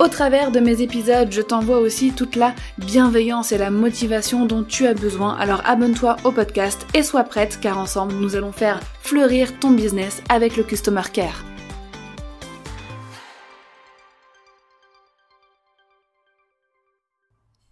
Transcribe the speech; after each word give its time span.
Au 0.00 0.08
travers 0.08 0.50
de 0.50 0.58
mes 0.58 0.82
épisodes, 0.82 1.30
je 1.30 1.40
t'envoie 1.40 1.78
aussi 1.78 2.10
toute 2.10 2.34
la 2.34 2.52
bienveillance 2.78 3.52
et 3.52 3.58
la 3.58 3.70
motivation 3.70 4.44
dont 4.44 4.64
tu 4.64 4.86
as 4.86 4.94
besoin. 4.94 5.36
Alors 5.36 5.62
abonne-toi 5.64 6.16
au 6.24 6.32
podcast 6.32 6.84
et 6.94 7.04
sois 7.04 7.22
prête 7.22 7.60
car 7.60 7.78
ensemble 7.78 8.14
nous 8.14 8.34
allons 8.34 8.50
faire 8.50 8.80
fleurir 9.00 9.56
ton 9.60 9.70
business 9.70 10.20
avec 10.28 10.56
le 10.56 10.64
Customer 10.64 11.02
Care. 11.12 11.44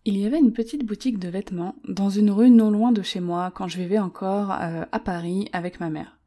Il 0.05 0.17
y 0.17 0.25
avait 0.25 0.39
une 0.39 0.53
petite 0.53 0.85
boutique 0.85 1.19
de 1.19 1.29
vêtements 1.29 1.75
dans 1.89 2.11
une 2.11 2.31
rue 2.31 2.51
non 2.51 2.71
loin 2.71 2.93
de 2.93 3.03
chez 3.03 3.21
moi 3.21 3.51
quand 3.53 3.67
je 3.67 3.79
vivais 3.79 3.99
encore 3.99 4.53
euh, 4.53 4.85
à 4.93 5.01
Paris 5.01 5.49
avec 5.53 5.81
ma 5.81 5.91
mère. 5.91 6.19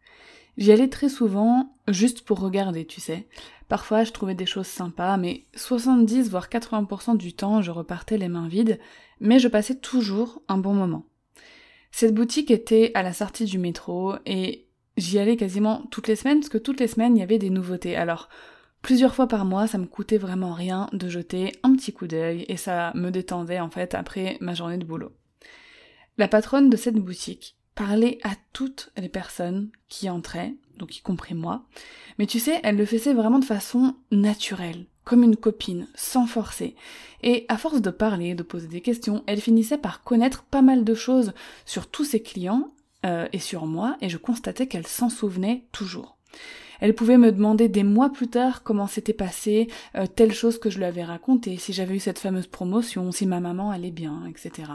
J'y 0.58 0.72
allais 0.72 0.88
très 0.88 1.10
souvent 1.10 1.76
juste 1.90 2.22
pour 2.22 2.40
regarder, 2.40 2.86
tu 2.86 3.02
sais. 3.02 3.28
Parfois, 3.68 4.04
je 4.04 4.12
trouvais 4.12 4.36
des 4.36 4.46
choses 4.46 4.68
sympas, 4.68 5.18
mais 5.18 5.46
70 5.56 6.30
voire 6.30 6.50
80% 6.50 7.18
du 7.18 7.34
temps, 7.34 7.62
je 7.62 7.72
repartais 7.72 8.18
les 8.18 8.28
mains 8.28 8.48
vides, 8.48 8.80
mais 9.20 9.40
je 9.40 9.48
passais 9.48 9.76
toujours 9.76 10.42
un 10.48 10.58
bon 10.58 10.74
moment. 10.74 11.06
Cette 11.92 12.14
boutique 12.14 12.52
était 12.52 12.92
à 12.94 13.04
la 13.04 13.14
sortie 13.14 13.46
du 13.46 13.58
métro 13.58 14.16
et 14.26 14.68
j'y 14.98 15.18
allais 15.18 15.38
quasiment 15.38 15.84
toutes 15.92 16.08
les 16.08 16.16
semaines 16.16 16.42
parce 16.42 16.50
que 16.50 16.58
toutes 16.58 16.80
les 16.80 16.88
semaines 16.88 17.16
il 17.16 17.22
y 17.22 17.24
avait 17.24 17.40
des 17.40 17.50
nouveautés. 17.50 17.96
Alors, 17.96 18.30
plusieurs 18.82 19.16
fois 19.16 19.28
par 19.28 19.46
mois, 19.46 19.66
ça 19.66 19.78
me 19.78 19.86
coûtait 19.86 20.18
vraiment 20.18 20.54
rien 20.54 20.88
de 20.94 21.10
jeter 21.10 21.54
un 21.64 21.74
petit 21.76 21.94
coup 21.94 22.06
d'œil 22.06 22.46
et 22.50 22.58
ça 22.58 22.92
me 22.96 23.10
détendait 23.10 23.62
en 23.62 23.70
fait 23.70 23.96
après 23.96 24.38
ma 24.42 24.54
journée 24.54 24.78
de 24.78 24.86
boulot. 24.86 25.14
La 26.18 26.28
patronne 26.28 26.70
de 26.70 26.78
cette 26.78 26.96
boutique 26.96 27.58
parlait 27.74 28.20
à 28.24 28.32
toutes 28.54 28.92
les 28.98 29.10
personnes 29.10 29.70
qui 29.90 30.10
entraient 30.10 30.54
donc 30.78 30.98
y 30.98 31.02
compris 31.02 31.34
moi. 31.34 31.64
Mais 32.18 32.26
tu 32.26 32.40
sais, 32.40 32.60
elle 32.64 32.78
le 32.78 32.86
faisait 32.86 33.14
vraiment 33.14 33.40
de 33.40 33.46
façon 33.46 33.96
naturelle, 34.12 34.86
comme 35.04 35.24
une 35.24 35.36
copine, 35.36 35.88
sans 35.96 36.26
forcer. 36.26 36.76
Et 37.24 37.46
à 37.48 37.58
force 37.58 37.82
de 37.82 37.90
parler, 37.90 38.36
de 38.36 38.44
poser 38.44 38.68
des 38.68 38.82
questions, 38.82 39.24
elle 39.28 39.42
finissait 39.42 39.78
par 39.78 40.04
connaître 40.04 40.44
pas 40.44 40.62
mal 40.62 40.84
de 40.84 40.94
choses 40.94 41.34
sur 41.66 41.88
tous 41.88 42.06
ses 42.06 42.22
clients 42.22 42.70
euh, 43.06 43.28
et 43.34 43.40
sur 43.40 43.66
moi, 43.66 43.98
et 44.02 44.10
je 44.10 44.18
constatais 44.18 44.68
qu'elle 44.68 44.88
s'en 44.88 45.10
souvenait 45.10 45.66
toujours. 45.72 46.18
Elle 46.82 46.94
pouvait 46.94 47.18
me 47.18 47.32
demander 47.32 47.70
des 47.70 47.84
mois 47.84 48.10
plus 48.10 48.28
tard 48.28 48.64
comment 48.64 48.88
s'était 48.88 49.14
passé 49.14 49.68
euh, 49.96 50.06
telle 50.08 50.34
chose 50.34 50.60
que 50.60 50.70
je 50.70 50.78
lui 50.78 50.86
avais 50.86 51.04
racontée, 51.04 51.58
si 51.58 51.74
j'avais 51.74 51.96
eu 51.96 52.00
cette 52.00 52.20
fameuse 52.20 52.48
promotion, 52.48 53.12
si 53.12 53.26
ma 53.26 53.40
maman 53.40 53.72
allait 53.72 53.92
bien, 53.92 54.24
etc. 54.28 54.72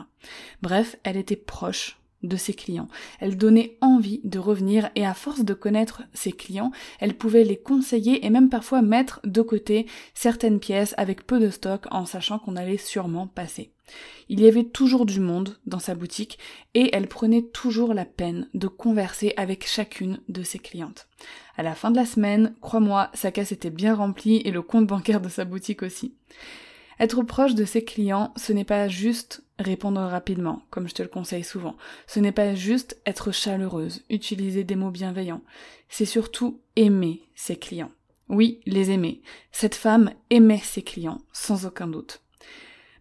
Bref, 0.63 0.97
elle 1.05 1.17
était 1.17 1.37
proche 1.37 2.00
de 2.23 2.37
ses 2.37 2.55
clients. 2.55 2.89
Elle 3.19 3.37
donnait 3.37 3.77
envie 3.81 4.21
de 4.25 4.39
revenir 4.39 4.91
et 4.95 5.07
à 5.07 5.15
force 5.15 5.45
de 5.45 5.55
connaître 5.55 6.03
ses 6.13 6.33
clients, 6.33 6.73
elle 6.99 7.15
pouvait 7.15 7.45
les 7.45 7.57
conseiller 7.57 8.25
et 8.25 8.31
même 8.31 8.49
parfois 8.49 8.83
mettre 8.83 9.21
de 9.25 9.43
côté 9.43 9.87
certaines 10.15 10.61
pièces 10.61 10.95
avec 10.97 11.27
peu 11.27 11.39
de 11.39 11.51
stock 11.51 11.87
en 11.91 12.07
sachant 12.07 12.39
qu'on 12.39 12.57
allait 12.57 12.77
sûrement 12.77 13.27
passer. 13.27 13.73
Il 14.29 14.41
y 14.41 14.47
avait 14.47 14.65
toujours 14.65 15.07
du 15.07 15.19
monde 15.19 15.59
dans 15.67 15.81
sa 15.81 15.95
boutique 15.95 16.39
et 16.75 16.91
elle 16.95 17.09
prenait 17.09 17.43
toujours 17.43 17.95
la 17.95 18.05
peine 18.05 18.49
de 18.55 18.69
converser 18.69 19.35
avec 19.37 19.67
chacune 19.67 20.21
de 20.29 20.43
ses 20.43 20.59
clientes. 20.59 21.09
À 21.57 21.63
la 21.63 21.75
fin 21.75 21.91
de 21.91 21.97
la 21.97 22.07
semaine, 22.07 22.55
crois-moi, 22.61 23.11
sa 23.15 23.33
caisse 23.33 23.53
était 23.53 23.71
bien 23.71 23.95
remplie 23.95 24.37
et 24.45 24.53
le 24.53 24.63
compte 24.63 24.87
bancaire 24.87 25.21
de 25.21 25.29
sa 25.29 25.45
boutique 25.45 25.83
aussi. 25.83 26.15
Être 27.01 27.23
proche 27.23 27.55
de 27.55 27.65
ses 27.65 27.83
clients, 27.83 28.31
ce 28.37 28.53
n'est 28.53 28.65
pas 28.65 28.87
juste 28.87 29.43
répondre 29.59 30.03
rapidement, 30.03 30.61
comme 30.69 30.87
je 30.87 30.93
te 30.93 31.03
le 31.03 31.09
conseille 31.09 31.45
souvent. 31.45 31.77
Ce 32.07 32.21
n'est 32.21 32.31
pas 32.31 32.55
juste 32.55 33.01
être 33.07 33.33
chaleureuse, 33.33 34.03
utiliser 34.11 34.65
des 34.65 34.77
mots 34.77 34.91
bienveillants. 34.91 35.41
C'est 35.89 36.05
surtout 36.05 36.61
aimer 36.77 37.23
ses 37.35 37.57
clients. 37.57 37.91
Oui, 38.29 38.61
les 38.67 38.91
aimer. 38.91 39.23
Cette 39.51 39.77
femme 39.77 40.11
aimait 40.29 40.61
ses 40.63 40.83
clients, 40.83 41.23
sans 41.33 41.65
aucun 41.65 41.89
doute. 41.89 42.21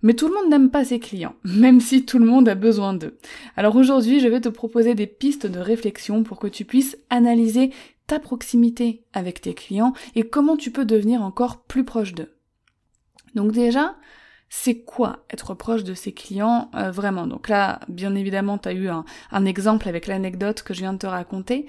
Mais 0.01 0.13
tout 0.13 0.29
le 0.29 0.33
monde 0.33 0.49
n'aime 0.49 0.71
pas 0.71 0.85
ses 0.85 0.99
clients, 0.99 1.35
même 1.43 1.81
si 1.81 2.05
tout 2.05 2.19
le 2.19 2.25
monde 2.25 2.47
a 2.47 2.55
besoin 2.55 2.93
d'eux. 2.93 3.17
Alors 3.57 3.75
aujourd'hui, 3.75 4.21
je 4.21 4.29
vais 4.29 4.39
te 4.39 4.47
proposer 4.47 4.95
des 4.95 5.07
pistes 5.07 5.45
de 5.45 5.59
réflexion 5.59 6.23
pour 6.23 6.39
que 6.39 6.47
tu 6.47 6.63
puisses 6.63 6.97
analyser 7.09 7.71
ta 8.07 8.17
proximité 8.17 9.03
avec 9.11 9.41
tes 9.41 9.53
clients 9.53 9.91
et 10.15 10.23
comment 10.23 10.55
tu 10.55 10.71
peux 10.71 10.85
devenir 10.85 11.21
encore 11.21 11.63
plus 11.63 11.83
proche 11.83 12.13
d'eux. 12.13 12.33
Donc 13.35 13.51
déjà, 13.51 13.95
c'est 14.49 14.79
quoi 14.79 15.19
être 15.29 15.53
proche 15.53 15.83
de 15.83 15.93
ses 15.93 16.11
clients 16.11 16.69
euh, 16.75 16.91
vraiment? 16.91 17.27
Donc 17.27 17.49
là, 17.49 17.79
bien 17.87 18.15
évidemment, 18.15 18.57
tu 18.57 18.69
eu 18.69 18.89
un, 18.89 19.05
exemple 19.45 19.87
avec 19.87 20.07
l'anecdote 20.07 20.63
que 20.63 20.73
je 20.73 20.79
viens 20.79 20.93
de 20.93 20.97
te 20.97 21.07
raconter, 21.07 21.67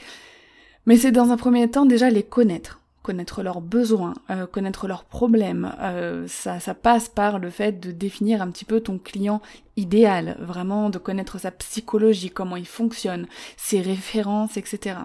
mais 0.87 0.97
c'est 0.97 1.13
dans 1.13 1.31
un 1.31 1.37
premier 1.37 1.71
temps 1.71 1.85
déjà 1.85 2.09
les 2.09 2.23
connaître, 2.23 2.81
connaître 3.03 3.43
leurs 3.43 3.61
besoins, 3.61 4.15
euh, 4.31 4.47
connaître 4.47 4.89
leurs 4.89 5.05
problèmes. 5.05 5.75
Euh, 5.81 6.27
ça, 6.27 6.59
ça 6.59 6.75
passe 6.75 7.09
par 7.09 7.39
le 7.39 7.51
fait 7.51 7.81
de 7.81 7.93
définir 7.93 8.41
un 8.41 8.51
petit 8.51 8.65
peu 8.65 8.81
ton 8.81 8.99
client 8.99 9.43
idéal, 9.77 10.37
vraiment 10.41 10.89
de 10.89 10.99
connaître 10.99 11.39
sa 11.39 11.51
psychologie, 11.51 12.31
comment 12.31 12.57
il 12.57 12.67
fonctionne, 12.67 13.27
ses 13.59 13.83
références, 13.83 14.57
etc. 14.57 15.01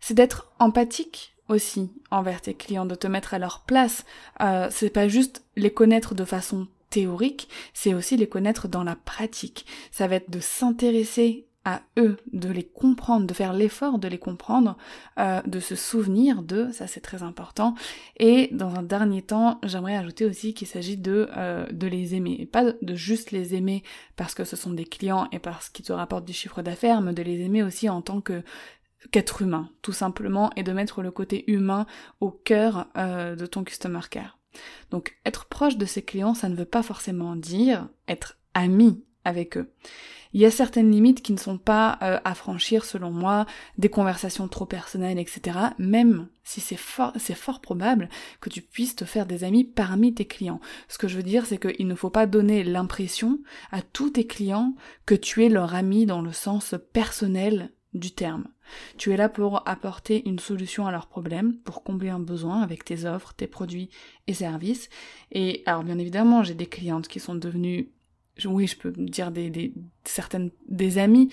C'est 0.00 0.14
d'être 0.14 0.52
empathique 0.58 1.33
aussi 1.48 1.90
envers 2.10 2.40
tes 2.40 2.54
clients, 2.54 2.86
de 2.86 2.94
te 2.94 3.06
mettre 3.06 3.34
à 3.34 3.38
leur 3.38 3.60
place. 3.60 4.04
Euh, 4.40 4.68
c'est 4.70 4.90
pas 4.90 5.08
juste 5.08 5.44
les 5.56 5.72
connaître 5.72 6.14
de 6.14 6.24
façon 6.24 6.66
théorique, 6.90 7.48
c'est 7.72 7.94
aussi 7.94 8.16
les 8.16 8.28
connaître 8.28 8.68
dans 8.68 8.84
la 8.84 8.96
pratique. 8.96 9.66
Ça 9.90 10.06
va 10.06 10.16
être 10.16 10.30
de 10.30 10.40
s'intéresser 10.40 11.46
à 11.64 11.80
eux, 11.98 12.18
de 12.32 12.50
les 12.50 12.62
comprendre, 12.62 13.26
de 13.26 13.34
faire 13.34 13.52
l'effort 13.52 13.98
de 13.98 14.08
les 14.08 14.18
comprendre, 14.18 14.76
euh, 15.18 15.40
de 15.46 15.60
se 15.60 15.74
souvenir 15.74 16.42
d'eux, 16.42 16.70
ça 16.72 16.86
c'est 16.86 17.00
très 17.00 17.22
important. 17.22 17.74
Et 18.18 18.48
dans 18.52 18.74
un 18.74 18.82
dernier 18.82 19.22
temps, 19.22 19.58
j'aimerais 19.62 19.96
ajouter 19.96 20.26
aussi 20.26 20.52
qu'il 20.52 20.68
s'agit 20.68 20.98
de, 20.98 21.28
euh, 21.36 21.66
de 21.72 21.86
les 21.86 22.14
aimer. 22.14 22.36
Et 22.38 22.46
pas 22.46 22.72
de 22.72 22.94
juste 22.94 23.30
les 23.30 23.54
aimer 23.54 23.82
parce 24.16 24.34
que 24.34 24.44
ce 24.44 24.56
sont 24.56 24.72
des 24.72 24.84
clients 24.84 25.26
et 25.32 25.38
parce 25.38 25.70
qu'ils 25.70 25.86
te 25.86 25.92
rapportent 25.92 26.26
du 26.26 26.34
chiffre 26.34 26.60
d'affaires, 26.60 27.00
mais 27.00 27.14
de 27.14 27.22
les 27.22 27.40
aimer 27.40 27.62
aussi 27.62 27.88
en 27.88 28.02
tant 28.02 28.20
que 28.20 28.42
qu'être 29.10 29.42
humain, 29.42 29.70
tout 29.82 29.92
simplement, 29.92 30.50
et 30.56 30.62
de 30.62 30.72
mettre 30.72 31.02
le 31.02 31.10
côté 31.10 31.50
humain 31.50 31.86
au 32.20 32.30
cœur 32.30 32.88
euh, 32.96 33.36
de 33.36 33.46
ton 33.46 33.64
customer 33.64 34.00
care. 34.10 34.38
Donc 34.90 35.16
être 35.24 35.46
proche 35.46 35.76
de 35.76 35.86
ses 35.86 36.02
clients, 36.02 36.34
ça 36.34 36.48
ne 36.48 36.56
veut 36.56 36.64
pas 36.64 36.82
forcément 36.82 37.36
dire 37.36 37.88
être 38.08 38.38
ami 38.54 39.04
avec 39.24 39.56
eux. 39.56 39.72
Il 40.34 40.40
y 40.40 40.46
a 40.46 40.50
certaines 40.50 40.90
limites 40.90 41.22
qui 41.22 41.32
ne 41.32 41.38
sont 41.38 41.58
pas 41.58 41.96
euh, 42.02 42.18
à 42.24 42.34
franchir 42.34 42.84
selon 42.84 43.12
moi, 43.12 43.46
des 43.78 43.88
conversations 43.88 44.48
trop 44.48 44.66
personnelles, 44.66 45.20
etc. 45.20 45.58
Même 45.78 46.28
si 46.42 46.60
c'est 46.60 46.76
fort, 46.76 47.12
c'est 47.16 47.36
fort 47.36 47.60
probable 47.60 48.08
que 48.40 48.50
tu 48.50 48.60
puisses 48.60 48.96
te 48.96 49.04
faire 49.04 49.26
des 49.26 49.44
amis 49.44 49.62
parmi 49.62 50.12
tes 50.12 50.24
clients. 50.24 50.60
Ce 50.88 50.98
que 50.98 51.06
je 51.06 51.16
veux 51.16 51.22
dire, 51.22 51.46
c'est 51.46 51.58
qu'il 51.58 51.86
ne 51.86 51.94
faut 51.94 52.10
pas 52.10 52.26
donner 52.26 52.64
l'impression 52.64 53.38
à 53.70 53.80
tous 53.80 54.10
tes 54.10 54.26
clients 54.26 54.74
que 55.06 55.14
tu 55.14 55.44
es 55.44 55.48
leur 55.48 55.74
ami 55.76 56.04
dans 56.04 56.20
le 56.20 56.32
sens 56.32 56.74
personnel 56.92 57.70
du 57.94 58.12
terme. 58.12 58.44
Tu 58.96 59.12
es 59.12 59.16
là 59.16 59.28
pour 59.28 59.66
apporter 59.68 60.28
une 60.28 60.38
solution 60.38 60.86
à 60.86 60.92
leurs 60.92 61.06
problèmes, 61.06 61.56
pour 61.58 61.82
combler 61.82 62.10
un 62.10 62.18
besoin 62.18 62.60
avec 62.60 62.84
tes 62.84 63.04
offres, 63.04 63.32
tes 63.34 63.46
produits 63.46 63.88
et 64.26 64.34
services. 64.34 64.88
Et 65.32 65.62
alors 65.66 65.84
bien 65.84 65.98
évidemment, 65.98 66.42
j'ai 66.42 66.54
des 66.54 66.66
clientes 66.66 67.08
qui 67.08 67.20
sont 67.20 67.34
devenues, 67.34 67.90
oui, 68.44 68.66
je 68.66 68.76
peux 68.76 68.92
dire 68.92 69.30
des, 69.30 69.72
certaines 70.04 70.50
des 70.68 70.98
amis, 70.98 71.30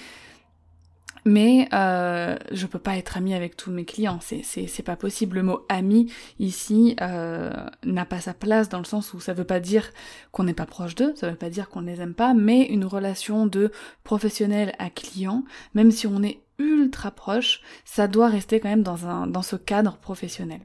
mais 1.25 1.67
euh, 1.73 2.35
je 2.51 2.65
peux 2.65 2.79
pas 2.79 2.97
être 2.97 3.17
amie 3.17 3.33
avec 3.33 3.55
tous 3.55 3.71
mes 3.71 3.85
clients, 3.85 4.19
c'est 4.21 4.41
c'est 4.43 4.83
pas 4.83 4.95
possible. 4.95 5.37
Le 5.37 5.43
mot 5.43 5.65
ami 5.69 6.11
ici 6.39 6.95
euh, 7.01 7.51
n'a 7.83 8.05
pas 8.05 8.19
sa 8.19 8.33
place 8.33 8.69
dans 8.69 8.79
le 8.79 8.85
sens 8.85 9.13
où 9.13 9.19
ça 9.19 9.33
veut 9.33 9.43
pas 9.43 9.59
dire 9.59 9.91
qu'on 10.31 10.43
n'est 10.43 10.53
pas 10.53 10.65
proche 10.65 10.95
d'eux, 10.95 11.13
ça 11.15 11.29
veut 11.29 11.35
pas 11.35 11.49
dire 11.49 11.69
qu'on 11.69 11.81
les 11.81 12.01
aime 12.01 12.15
pas, 12.15 12.33
mais 12.33 12.63
une 12.63 12.85
relation 12.85 13.45
de 13.45 13.71
professionnel 14.03 14.73
à 14.79 14.89
client, 14.89 15.43
même 15.75 15.91
si 15.91 16.07
on 16.07 16.23
est 16.23 16.41
ultra 16.61 17.11
proche, 17.11 17.61
ça 17.85 18.07
doit 18.07 18.27
rester 18.27 18.59
quand 18.59 18.69
même 18.69 18.83
dans 18.83 19.07
un 19.07 19.27
dans 19.27 19.41
ce 19.41 19.55
cadre 19.55 19.97
professionnel. 19.97 20.61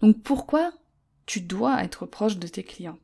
Donc 0.00 0.22
pourquoi 0.22 0.72
tu 1.26 1.40
dois 1.40 1.82
être 1.82 2.06
proche 2.06 2.38
de 2.38 2.48
tes 2.48 2.64
clients? 2.64 2.98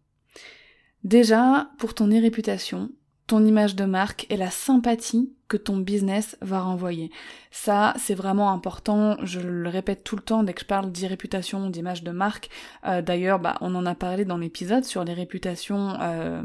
Déjà, 1.05 1.71
pour 1.79 1.95
ton 1.95 2.09
réputation, 2.09 2.91
ton 3.29 3.45
image 3.45 3.77
de 3.77 3.85
marque 3.85 4.27
et 4.31 4.37
la 4.37 4.51
sympathie 4.51 5.33
que 5.49 5.57
ton 5.57 5.79
business 5.79 6.37
va 6.43 6.61
renvoyer. 6.61 7.11
Ça, 7.51 7.95
c'est 7.99 8.15
vraiment 8.15 8.51
important. 8.51 9.17
Je 9.23 9.41
le 9.41 9.69
répète 9.69 10.05
tout 10.05 10.17
le 10.17 10.23
temps 10.23 10.43
dès 10.43 10.53
que 10.53 10.61
je 10.61 10.67
parle 10.67 10.91
d'irréputation, 10.91 11.71
d'image 11.71 12.03
de 12.03 12.11
marque. 12.11 12.51
Euh, 12.87 13.01
d'ailleurs, 13.01 13.39
bah, 13.39 13.57
on 13.61 13.75
en 13.75 13.87
a 13.87 13.95
parlé 13.95 14.25
dans 14.25 14.37
l'épisode 14.37 14.85
sur 14.85 15.05
les 15.05 15.15
réputations, 15.15 15.95
euh, 16.01 16.43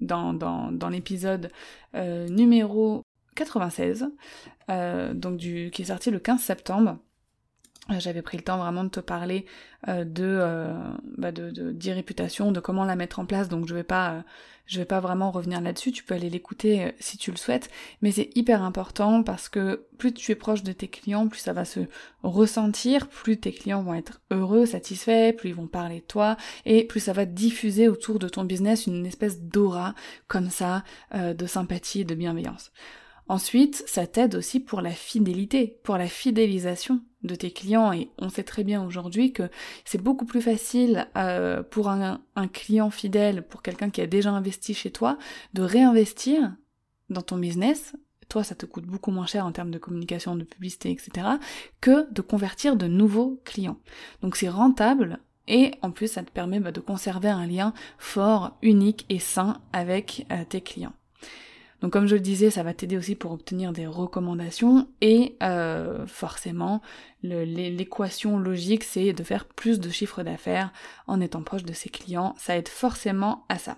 dans, 0.00 0.88
l'épisode 0.90 1.50
euh, 1.94 2.28
numéro 2.28 3.02
96, 3.34 4.06
donc 4.68 5.36
du, 5.36 5.70
qui 5.72 5.82
est 5.82 5.86
sorti 5.86 6.10
le 6.10 6.18
15 6.18 6.40
septembre. 6.40 6.98
Euh, 7.90 8.00
j'avais 8.00 8.22
pris 8.22 8.38
le 8.38 8.42
temps 8.42 8.56
vraiment 8.56 8.84
de 8.84 8.88
te 8.88 9.00
parler 9.00 9.44
euh, 9.88 10.04
de, 10.04 10.24
euh, 10.24 10.72
bah 11.18 11.32
d'irréputation, 11.32 12.50
de 12.50 12.60
comment 12.60 12.84
la 12.84 12.96
mettre 12.96 13.18
en 13.18 13.26
place. 13.26 13.50
Donc 13.50 13.68
je 13.68 13.74
vais 13.74 13.84
pas, 13.84 14.24
je 14.64 14.78
vais 14.78 14.86
pas 14.86 15.00
vraiment 15.00 15.30
revenir 15.30 15.60
là-dessus. 15.60 15.92
Tu 15.92 16.02
peux 16.02 16.14
aller 16.14 16.30
l'écouter 16.30 16.94
si 16.98 17.18
tu 17.18 17.30
le 17.30 17.36
souhaites, 17.36 17.70
mais 18.00 18.10
c'est 18.10 18.30
hyper 18.36 18.62
important 18.62 19.22
parce 19.22 19.50
que 19.50 19.86
plus 19.98 20.14
tu 20.14 20.32
es 20.32 20.34
proche 20.34 20.62
de 20.62 20.72
tes 20.72 20.88
clients, 20.88 21.28
plus 21.28 21.40
ça 21.40 21.52
va 21.52 21.66
se 21.66 21.80
ressentir, 22.22 23.08
plus 23.08 23.38
tes 23.38 23.52
clients 23.52 23.82
vont 23.82 23.94
être 23.94 24.22
heureux, 24.30 24.64
satisfaits, 24.64 25.34
plus 25.36 25.50
ils 25.50 25.54
vont 25.54 25.66
parler 25.66 26.00
de 26.00 26.06
toi 26.06 26.38
et 26.64 26.84
plus 26.84 27.00
ça 27.00 27.12
va 27.12 27.26
diffuser 27.26 27.88
autour 27.88 28.18
de 28.18 28.30
ton 28.30 28.44
business 28.44 28.86
une 28.86 29.04
espèce 29.04 29.42
d'aura 29.42 29.94
comme 30.26 30.48
ça 30.48 30.84
de 31.14 31.46
sympathie 31.46 32.00
et 32.00 32.04
de 32.04 32.14
bienveillance. 32.14 32.72
Ensuite, 33.26 33.82
ça 33.86 34.06
t'aide 34.06 34.34
aussi 34.34 34.60
pour 34.60 34.82
la 34.82 34.90
fidélité, 34.90 35.78
pour 35.82 35.96
la 35.96 36.08
fidélisation 36.08 37.00
de 37.22 37.34
tes 37.34 37.50
clients 37.50 37.90
et 37.90 38.10
on 38.18 38.28
sait 38.28 38.42
très 38.42 38.64
bien 38.64 38.84
aujourd'hui 38.84 39.32
que 39.32 39.48
c'est 39.86 40.02
beaucoup 40.02 40.26
plus 40.26 40.42
facile 40.42 41.08
euh, 41.16 41.62
pour 41.62 41.88
un, 41.88 42.20
client 42.52 42.90
fidèle, 42.90 43.42
pour 43.42 43.62
quelqu'un 43.62 43.88
qui 43.88 44.02
a 44.02 44.06
déjà 44.06 44.30
investi 44.30 44.74
chez 44.74 44.90
toi, 44.90 45.16
de 45.54 45.62
réinvestir 45.62 46.54
dans 47.08 47.22
ton 47.22 47.38
business. 47.38 47.96
Toi, 48.28 48.44
ça 48.44 48.54
te 48.54 48.66
coûte 48.66 48.84
beaucoup 48.84 49.10
moins 49.10 49.26
cher 49.26 49.46
en 49.46 49.52
termes 49.52 49.70
de 49.70 49.78
communication, 49.78 50.36
de 50.36 50.44
publicité, 50.44 50.90
etc., 50.90 51.26
que 51.80 52.12
de 52.12 52.20
convertir 52.20 52.76
de 52.76 52.86
nouveaux 52.86 53.40
clients. 53.44 53.78
Donc 54.20 54.36
c'est 54.36 54.48
rentable 54.50 55.18
et 55.48 55.72
en 55.80 55.90
plus 55.90 56.08
ça 56.08 56.22
te 56.22 56.30
permet 56.30 56.60
bah, 56.60 56.72
de 56.72 56.80
conserver 56.80 57.28
un 57.28 57.46
lien 57.46 57.72
fort, 57.96 58.58
unique 58.60 59.06
et 59.08 59.18
sain 59.18 59.62
avec 59.72 60.26
euh, 60.30 60.44
tes 60.46 60.60
clients. 60.60 60.94
Donc 61.84 61.92
comme 61.92 62.06
je 62.06 62.14
le 62.14 62.22
disais, 62.22 62.48
ça 62.48 62.62
va 62.62 62.72
t'aider 62.72 62.96
aussi 62.96 63.14
pour 63.14 63.32
obtenir 63.32 63.74
des 63.74 63.86
recommandations 63.86 64.88
et 65.02 65.36
euh, 65.42 66.06
forcément 66.06 66.80
l'équation 67.22 68.38
logique 68.38 68.84
c'est 68.84 69.12
de 69.12 69.22
faire 69.22 69.44
plus 69.44 69.80
de 69.80 69.90
chiffre 69.90 70.22
d'affaires 70.22 70.72
en 71.06 71.20
étant 71.20 71.42
proche 71.42 71.64
de 71.64 71.74
ses 71.74 71.90
clients. 71.90 72.34
Ça 72.38 72.56
aide 72.56 72.68
forcément 72.68 73.44
à 73.50 73.58
ça. 73.58 73.76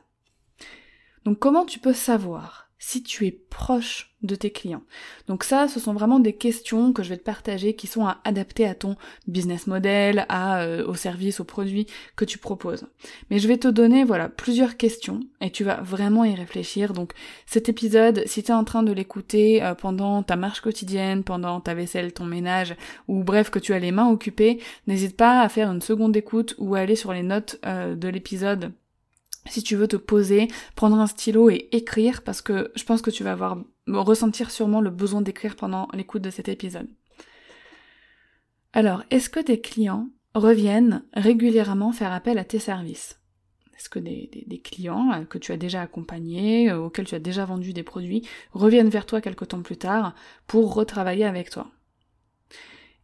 Donc 1.25 1.41
comment 1.41 1.65
tu 1.65 1.81
peux 1.81 1.93
savoir 1.93 2.66
si 2.79 3.03
tu 3.03 3.27
es 3.27 3.33
proche 3.33 4.17
de 4.23 4.35
tes 4.35 4.51
clients. 4.51 4.83
Donc 5.29 5.45
ça, 5.45 5.69
ce 5.69 5.81
sont 5.81 5.93
vraiment 5.93 6.19
des 6.19 6.33
questions 6.33 6.93
que 6.93 7.03
je 7.03 7.11
vais 7.11 7.17
te 7.17 7.23
partager 7.23 7.75
qui 7.75 7.87
sont 7.87 8.07
à 8.07 8.21
adapter 8.25 8.67
à 8.67 8.75
ton 8.75 8.97
business 9.29 9.67
model, 9.67 10.27
à, 10.29 10.63
euh, 10.63 10.87
au 10.87 10.95
service, 10.95 11.41
au 11.41 11.45
produit 11.45 11.87
que 12.17 12.25
tu 12.25 12.39
proposes. 12.39 12.87
Mais 13.31 13.39
je 13.39 13.49
vais 13.49 13.57
te 13.57 13.69
donner 13.69 14.05
voilà 14.05 14.29
plusieurs 14.29 14.77
questions 14.77 15.21
et 15.41 15.51
tu 15.51 15.65
vas 15.65 15.81
vraiment 15.81 16.25
y 16.25 16.35
réfléchir. 16.35 16.93
Donc 16.93 17.13
cet 17.47 17.69
épisode, 17.69 18.23
si 18.27 18.43
tu 18.43 18.51
es 18.51 18.55
en 18.55 18.65
train 18.65 18.83
de 18.83 18.93
l'écouter 18.93 19.63
euh, 19.63 19.75
pendant 19.75 20.23
ta 20.23 20.37
marche 20.37 20.61
quotidienne, 20.61 21.23
pendant 21.23 21.61
ta 21.61 21.75
vaisselle, 21.75 22.13
ton 22.13 22.25
ménage, 22.25 22.75
ou 23.09 23.23
bref 23.25 23.51
que 23.51 23.59
tu 23.59 23.73
as 23.73 23.79
les 23.79 23.93
mains 23.93 24.11
occupées, 24.11 24.61
n'hésite 24.87 25.17
pas 25.17 25.41
à 25.41 25.49
faire 25.49 25.71
une 25.71 25.83
seconde 25.83 26.17
écoute 26.17 26.55
ou 26.59 26.75
à 26.75 26.81
aller 26.81 26.97
sur 26.97 27.13
les 27.13 27.23
notes 27.23 27.59
euh, 27.65 27.95
de 27.95 28.09
l'épisode 28.09 28.73
si 29.49 29.63
tu 29.63 29.77
veux 29.77 29.89
te 29.89 29.97
poser, 29.97 30.49
prendre 30.75 30.99
un 30.99 31.07
stylo 31.07 31.51
et 31.51 31.69
écrire, 31.73 32.23
parce 32.23 32.43
que 32.43 32.73
je 32.75 32.85
pense 32.85 33.03
que 33.03 33.11
tu 33.11 33.25
vas 33.25 33.33
avoir, 33.33 33.59
ressentir 33.89 34.51
sûrement 34.51 34.81
le 34.81 34.91
besoin 34.91 35.21
d'écrire 35.21 35.57
pendant 35.57 35.89
l'écoute 35.93 36.23
de 36.23 36.31
cet 36.31 36.49
épisode. 36.49 36.89
Alors, 38.73 39.03
est-ce 39.11 39.31
que 39.31 39.41
tes 39.41 39.61
clients 39.61 40.09
reviennent 40.35 41.05
régulièrement 41.15 41.93
faire 41.93 42.13
appel 42.13 42.39
à 42.39 42.45
tes 42.45 42.59
services? 42.59 43.21
Est-ce 43.77 43.89
que 43.91 43.99
des, 43.99 44.63
clients 44.65 45.13
euh, 45.13 45.25
que 45.25 45.39
tu 45.39 45.53
as 45.53 45.57
déjà 45.57 45.83
accompagnés, 45.83 46.71
euh, 46.71 46.79
auxquels 46.79 47.07
tu 47.07 47.15
as 47.15 47.21
déjà 47.21 47.45
vendu 47.45 47.73
des 47.73 47.83
produits, 47.83 48.27
reviennent 48.53 48.89
vers 48.89 49.07
toi 49.07 49.21
quelque 49.21 49.45
temps 49.45 49.63
plus 49.63 49.77
tard 49.77 50.15
pour 50.47 50.75
retravailler 50.75 51.25
avec 51.25 51.51
toi? 51.51 51.71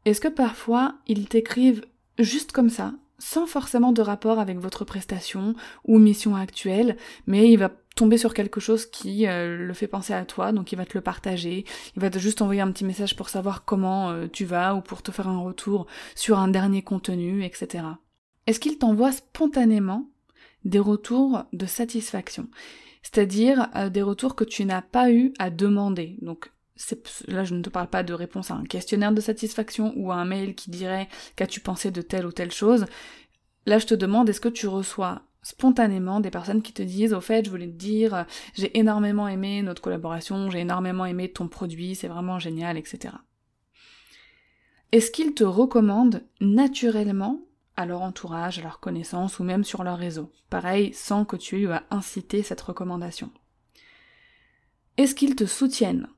Est-ce 0.05 0.21
que 0.21 0.29
parfois 0.29 0.97
ils 1.06 1.29
t'écrivent 1.29 1.85
juste 2.19 2.53
comme 2.53 2.71
ça, 2.71 2.94
sans 3.22 3.46
forcément 3.46 3.92
de 3.92 4.02
rapport 4.02 4.40
avec 4.40 4.58
votre 4.58 4.84
prestation 4.84 5.54
ou 5.84 6.00
mission 6.00 6.34
actuelle, 6.34 6.96
mais 7.28 7.48
il 7.48 7.56
va 7.56 7.70
tomber 7.94 8.19
sur 8.19 8.34
quelque 8.34 8.58
chose 8.58 8.84
qui 8.84 9.28
euh, 9.28 9.56
le 9.56 9.74
fait 9.74 9.86
penser 9.86 10.12
à 10.12 10.24
toi, 10.24 10.50
donc 10.50 10.72
il 10.72 10.76
va 10.76 10.84
te 10.84 10.94
le 10.94 11.02
partager, 11.02 11.64
il 11.94 12.02
va 12.02 12.10
te 12.10 12.19
juste 12.19 12.42
envoyer 12.42 12.62
un 12.62 12.72
petit 12.72 12.84
message 12.84 13.14
pour 13.14 13.28
savoir 13.28 13.64
comment 13.64 14.10
euh, 14.10 14.26
tu 14.26 14.44
vas 14.44 14.74
ou 14.74 14.80
pour 14.80 15.02
te 15.02 15.12
faire 15.12 15.28
un 15.28 15.38
retour 15.38 15.86
sur 16.16 16.40
un 16.40 16.48
dernier 16.48 16.82
contenu, 16.82 17.44
etc. 17.44 17.84
Est-ce 18.48 18.58
qu'il 18.58 18.76
t'envoie 18.76 19.12
spontanément 19.12 20.08
des 20.64 20.80
retours 20.80 21.44
de 21.52 21.66
satisfaction? 21.66 22.48
C'est-à-dire 23.04 23.69
euh, 23.76 23.88
des 23.88 24.02
retours 24.02 24.34
que 24.34 24.44
tu 24.44 24.64
n'as 24.64 24.82
pas 24.82 25.12
eu 25.12 25.32
à 25.38 25.50
demander. 25.50 26.16
Donc 26.22 26.50
là 27.28 27.44
je 27.44 27.54
ne 27.54 27.62
te 27.62 27.70
parle 27.70 27.88
pas 27.88 28.02
de 28.02 28.14
réponse 28.14 28.50
à 28.50 28.54
un 28.54 28.64
questionnaire 28.64 29.12
de 29.12 29.20
satisfaction 29.20 29.92
ou 29.96 30.10
à 30.10 30.16
un 30.16 30.24
mail 30.24 30.54
qui 30.54 30.70
dirait 30.70 31.08
qu'as-tu 31.36 31.60
pensé 31.60 31.90
de 31.90 32.02
telle 32.02 32.26
ou 32.26 32.32
telle 32.32 32.52
chose. 32.52 32.86
Là 33.66 33.78
je 33.78 33.86
te 33.86 33.94
demande 33.94 34.28
est-ce 34.28 34.40
que 34.40 34.48
tu 34.48 34.66
reçois 34.66 35.22
spontanément 35.42 36.20
des 36.20 36.30
personnes 36.30 36.62
qui 36.62 36.72
te 36.72 36.82
disent 36.82 37.14
au 37.14 37.20
fait 37.20 37.44
je 37.44 37.50
voulais 37.50 37.66
te 37.66 37.76
dire 37.76 38.26
j'ai 38.54 38.76
énormément 38.78 39.28
aimé 39.28 39.62
notre 39.62 39.82
collaboration, 39.82 40.50
j'ai 40.50 40.60
énormément 40.60 41.06
aimé 41.06 41.30
ton 41.30 41.48
produit, 41.48 41.94
c'est 41.94 42.08
vraiment 42.08 42.38
génial, 42.38 42.78
etc. 42.78 43.14
Est-ce 44.92 45.10
qu'ils 45.10 45.32
te 45.32 45.44
recommandent 45.44 46.22
naturellement 46.40 47.40
à 47.76 47.86
leur 47.86 48.02
entourage, 48.02 48.58
à 48.58 48.62
leur 48.62 48.78
connaissance 48.78 49.38
ou 49.38 49.44
même 49.44 49.64
sur 49.64 49.84
leur 49.84 49.96
réseau? 49.96 50.30
Pareil, 50.50 50.92
sans 50.92 51.24
que 51.24 51.36
tu 51.36 51.62
aies 51.62 51.72
à 51.72 51.84
inciter 51.90 52.42
cette 52.42 52.60
recommandation. 52.60 53.30
Est-ce 54.98 55.14
qu'ils 55.14 55.34
te 55.34 55.46
soutiennent? 55.46 56.08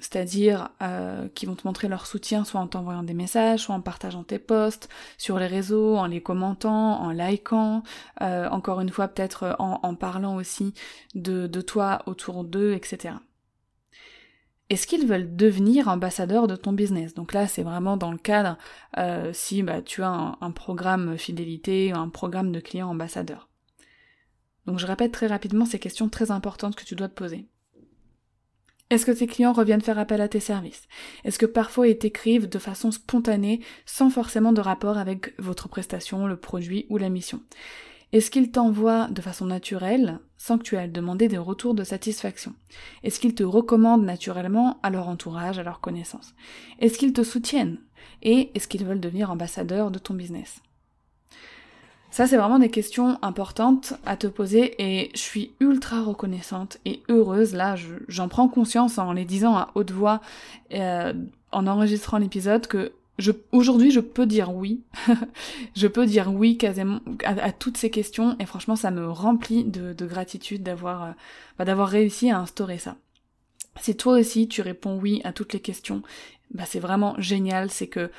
C'est-à-dire 0.00 0.70
euh, 0.82 1.28
qui 1.34 1.46
vont 1.46 1.54
te 1.54 1.66
montrer 1.66 1.88
leur 1.88 2.06
soutien 2.06 2.44
soit 2.44 2.60
en 2.60 2.66
t'envoyant 2.66 3.02
des 3.02 3.14
messages, 3.14 3.60
soit 3.60 3.74
en 3.74 3.80
partageant 3.80 4.22
tes 4.22 4.38
posts 4.38 4.88
sur 5.16 5.38
les 5.38 5.46
réseaux, 5.46 5.96
en 5.96 6.06
les 6.06 6.20
commentant, 6.20 7.00
en 7.00 7.10
likant, 7.10 7.82
euh, 8.20 8.48
encore 8.48 8.80
une 8.80 8.90
fois 8.90 9.08
peut-être 9.08 9.56
en, 9.58 9.94
parlant 9.94 10.36
aussi 10.36 10.74
de, 11.14 11.46
de 11.46 11.60
toi 11.60 12.02
autour 12.06 12.44
d'eux, 12.44 12.74
etc. 12.74 13.14
Est-ce 14.70 14.86
qu'ils 14.86 15.06
veulent 15.06 15.34
devenir 15.34 15.88
ambassadeurs 15.88 16.46
de 16.46 16.54
ton 16.54 16.72
business? 16.72 17.14
Donc 17.14 17.32
là, 17.32 17.46
c'est 17.46 17.62
vraiment 17.62 17.96
dans 17.96 18.12
le 18.12 18.18
cadre 18.18 18.58
euh, 18.98 19.30
si 19.32 19.62
bah, 19.62 19.80
tu 19.80 20.02
as 20.02 20.08
un, 20.08 20.36
un 20.40 20.50
programme 20.50 21.16
fidélité, 21.16 21.92
un 21.92 22.10
programme 22.10 22.52
de 22.52 22.60
clients 22.60 22.90
ambassadeurs. 22.90 23.48
Donc 24.66 24.78
je 24.78 24.86
répète 24.86 25.12
très 25.12 25.26
rapidement 25.26 25.64
ces 25.64 25.78
questions 25.78 26.10
très 26.10 26.30
importantes 26.30 26.76
que 26.76 26.84
tu 26.84 26.94
dois 26.94 27.08
te 27.08 27.14
poser. 27.14 27.48
Est-ce 28.90 29.04
que 29.04 29.12
tes 29.12 29.26
clients 29.26 29.52
reviennent 29.52 29.82
faire 29.82 29.98
appel 29.98 30.22
à 30.22 30.28
tes 30.28 30.40
services? 30.40 30.88
Est-ce 31.24 31.38
que 31.38 31.44
parfois 31.44 31.88
ils 31.88 31.98
t'écrivent 31.98 32.48
de 32.48 32.58
façon 32.58 32.90
spontanée, 32.90 33.60
sans 33.84 34.08
forcément 34.08 34.52
de 34.52 34.62
rapport 34.62 34.96
avec 34.96 35.34
votre 35.38 35.68
prestation, 35.68 36.26
le 36.26 36.36
produit 36.36 36.86
ou 36.88 36.96
la 36.96 37.10
mission? 37.10 37.42
Est-ce 38.12 38.30
qu'ils 38.30 38.50
t'envoient 38.50 39.08
de 39.08 39.20
façon 39.20 39.44
naturelle, 39.44 40.20
sans 40.38 40.56
que 40.56 40.62
tu 40.62 40.76
aies 40.76 40.78
à 40.78 40.88
demander 40.88 41.28
des 41.28 41.36
retours 41.36 41.74
de 41.74 41.84
satisfaction? 41.84 42.54
Est-ce 43.02 43.20
qu'ils 43.20 43.34
te 43.34 43.42
recommandent 43.42 44.06
naturellement 44.06 44.80
à 44.82 44.88
leur 44.88 45.08
entourage, 45.08 45.58
à 45.58 45.62
leur 45.62 45.80
connaissance? 45.80 46.34
Est-ce 46.78 46.96
qu'ils 46.96 47.12
te 47.12 47.22
soutiennent? 47.22 47.78
Et 48.22 48.50
est-ce 48.54 48.68
qu'ils 48.68 48.86
veulent 48.86 49.00
devenir 49.00 49.30
ambassadeurs 49.30 49.90
de 49.90 49.98
ton 49.98 50.14
business? 50.14 50.62
Ça, 52.10 52.26
c'est 52.26 52.36
vraiment 52.36 52.58
des 52.58 52.70
questions 52.70 53.18
importantes 53.22 53.94
à 54.06 54.16
te 54.16 54.26
poser 54.26 54.74
et 54.78 55.10
je 55.14 55.20
suis 55.20 55.52
ultra 55.60 56.02
reconnaissante 56.02 56.78
et 56.84 57.02
heureuse. 57.08 57.54
Là, 57.54 57.76
j'en 58.08 58.28
prends 58.28 58.48
conscience 58.48 58.98
en 58.98 59.12
les 59.12 59.26
disant 59.26 59.56
à 59.56 59.70
haute 59.74 59.90
voix, 59.90 60.20
euh, 60.72 61.12
en 61.52 61.66
enregistrant 61.66 62.18
l'épisode, 62.18 62.66
que 62.66 62.92
aujourd'hui, 63.52 63.90
je 63.90 64.00
peux 64.00 64.26
dire 64.26 64.54
oui. 64.54 64.80
je 65.76 65.86
peux 65.86 66.06
dire 66.06 66.32
oui 66.32 66.56
quasiment 66.56 67.00
à, 67.24 67.52
toutes 67.52 67.76
ces 67.76 67.90
questions 67.90 68.36
et 68.38 68.46
franchement, 68.46 68.76
ça 68.76 68.90
me 68.90 69.10
remplit 69.10 69.64
de, 69.64 70.06
gratitude 70.06 70.62
d'avoir, 70.62 71.04
euh, 71.04 71.10
bah, 71.58 71.66
d'avoir 71.66 71.88
réussi 71.88 72.30
à 72.30 72.38
instaurer 72.38 72.78
ça. 72.78 72.96
Si 73.80 73.96
toi 73.96 74.18
aussi 74.18 74.48
tu 74.48 74.62
réponds 74.62 74.98
oui 74.98 75.20
à 75.24 75.32
toutes 75.32 75.52
les 75.52 75.60
questions, 75.60 76.02
bah 76.52 76.64
c'est 76.66 76.80
vraiment 76.80 77.14
génial, 77.18 77.70
c'est 77.70 77.86
que 77.86 78.10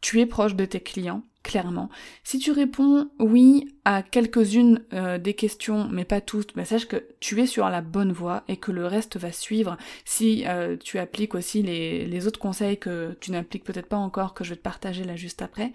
tu 0.00 0.20
es 0.20 0.26
proche 0.26 0.54
de 0.54 0.64
tes 0.64 0.80
clients, 0.80 1.22
clairement. 1.44 1.90
Si 2.24 2.38
tu 2.38 2.50
réponds 2.50 3.10
oui 3.20 3.76
à 3.84 4.02
quelques-unes 4.02 4.82
euh, 4.94 5.18
des 5.18 5.34
questions, 5.34 5.88
mais 5.92 6.04
pas 6.04 6.20
toutes, 6.20 6.56
bah 6.56 6.64
sache 6.64 6.86
que 6.86 7.04
tu 7.20 7.40
es 7.40 7.46
sur 7.46 7.68
la 7.68 7.82
bonne 7.82 8.10
voie 8.10 8.42
et 8.48 8.56
que 8.56 8.72
le 8.72 8.86
reste 8.86 9.18
va 9.18 9.30
suivre 9.30 9.76
si 10.04 10.44
euh, 10.48 10.76
tu 10.76 10.98
appliques 10.98 11.34
aussi 11.36 11.62
les, 11.62 12.26
autres 12.26 12.40
conseils 12.40 12.78
que 12.78 13.16
tu 13.20 13.30
n'appliques 13.30 13.64
peut-être 13.64 13.88
pas 13.88 13.98
encore, 13.98 14.32
que 14.32 14.42
je 14.42 14.50
vais 14.50 14.56
te 14.56 14.62
partager 14.62 15.04
là 15.04 15.14
juste 15.14 15.42
après. 15.42 15.72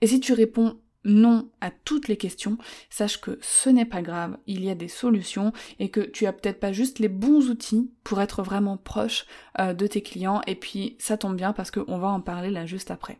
Et 0.00 0.06
si 0.06 0.20
tu 0.20 0.32
réponds 0.32 0.78
non 1.04 1.48
à 1.60 1.70
toutes 1.72 2.06
les 2.06 2.16
questions, 2.16 2.56
sache 2.88 3.20
que 3.20 3.38
ce 3.40 3.68
n'est 3.68 3.84
pas 3.84 4.02
grave, 4.02 4.38
il 4.46 4.64
y 4.64 4.70
a 4.70 4.76
des 4.76 4.88
solutions 4.88 5.52
et 5.80 5.90
que 5.90 6.00
tu 6.00 6.26
as 6.26 6.32
peut-être 6.32 6.60
pas 6.60 6.72
juste 6.72 7.00
les 7.00 7.08
bons 7.08 7.50
outils 7.50 7.90
pour 8.04 8.20
être 8.20 8.42
vraiment 8.42 8.76
proche 8.76 9.26
euh, 9.58 9.74
de 9.74 9.86
tes 9.88 10.02
clients 10.02 10.42
et 10.46 10.54
puis 10.54 10.94
ça 11.00 11.16
tombe 11.16 11.36
bien 11.36 11.52
parce 11.52 11.72
qu'on 11.72 11.98
va 11.98 12.08
en 12.08 12.20
parler 12.20 12.50
là 12.50 12.66
juste 12.66 12.92
après. 12.92 13.18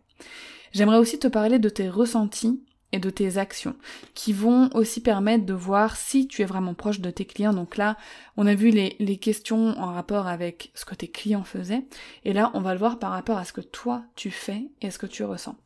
J'aimerais 0.73 0.99
aussi 0.99 1.19
te 1.19 1.29
parler 1.29 1.59
de 1.59 1.69
tes 1.69 1.89
ressentis 1.89 2.63
et 2.93 2.99
de 2.99 3.11
tes 3.11 3.37
actions 3.37 3.77
qui 4.15 4.33
vont 4.33 4.71
aussi 4.75 5.01
permettre 5.01 5.45
de 5.45 5.53
voir 5.53 5.97
si 5.97 6.27
tu 6.27 6.43
es 6.43 6.47
vraiment 6.47 6.75
proche 6.75 7.01
de 7.01 7.11
tes 7.11 7.27
clients. 7.27 7.53
Donc 7.53 7.77
là, 7.77 7.97
on 8.37 8.47
a 8.47 8.55
vu 8.55 8.71
les, 8.71 9.17
questions 9.19 9.79
en 9.79 9.93
rapport 9.93 10.27
avec 10.27 10.71
ce 10.75 10.85
que 10.85 10.95
tes 10.95 11.09
clients 11.09 11.45
faisaient 11.45 11.85
et 12.25 12.33
là, 12.33 12.51
on 12.55 12.61
va 12.61 12.73
le 12.73 12.79
voir 12.79 12.99
par 12.99 13.11
rapport 13.11 13.39
à 13.39 13.45
ce 13.45 13.53
que 13.53 13.61
toi 13.61 14.05
tu 14.15 14.31
fais 14.31 14.71
et 14.81 14.91
ce 14.91 14.99
que 14.99 15.07
tu 15.07 15.25
ressens. 15.25 15.57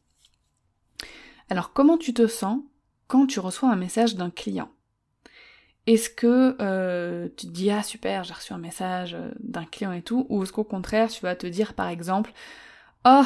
Alors 1.48 1.72
comment 1.72 1.98
tu 1.98 2.14
te 2.14 2.26
sens 2.26 2.60
quand 3.06 3.26
tu 3.26 3.40
reçois 3.40 3.70
un 3.70 3.76
message 3.76 4.16
d'un 4.16 4.30
client? 4.30 4.70
Est-ce 5.86 6.10
que 6.10 6.56
euh, 6.60 7.28
tu 7.36 7.46
te 7.46 7.52
dis 7.52 7.70
ah 7.70 7.82
super 7.82 8.22
j'ai 8.24 8.34
reçu 8.34 8.52
un 8.52 8.58
message 8.58 9.14
euh, 9.14 9.30
d'un 9.40 9.64
client 9.64 9.92
et 9.92 10.02
tout 10.02 10.26
ou 10.28 10.42
est-ce 10.42 10.52
qu'au 10.52 10.62
contraire 10.62 11.08
tu 11.08 11.20
vas 11.22 11.34
te 11.34 11.46
dire 11.46 11.74
par 11.74 11.88
exemple 11.88 12.32
Oh, 13.04 13.24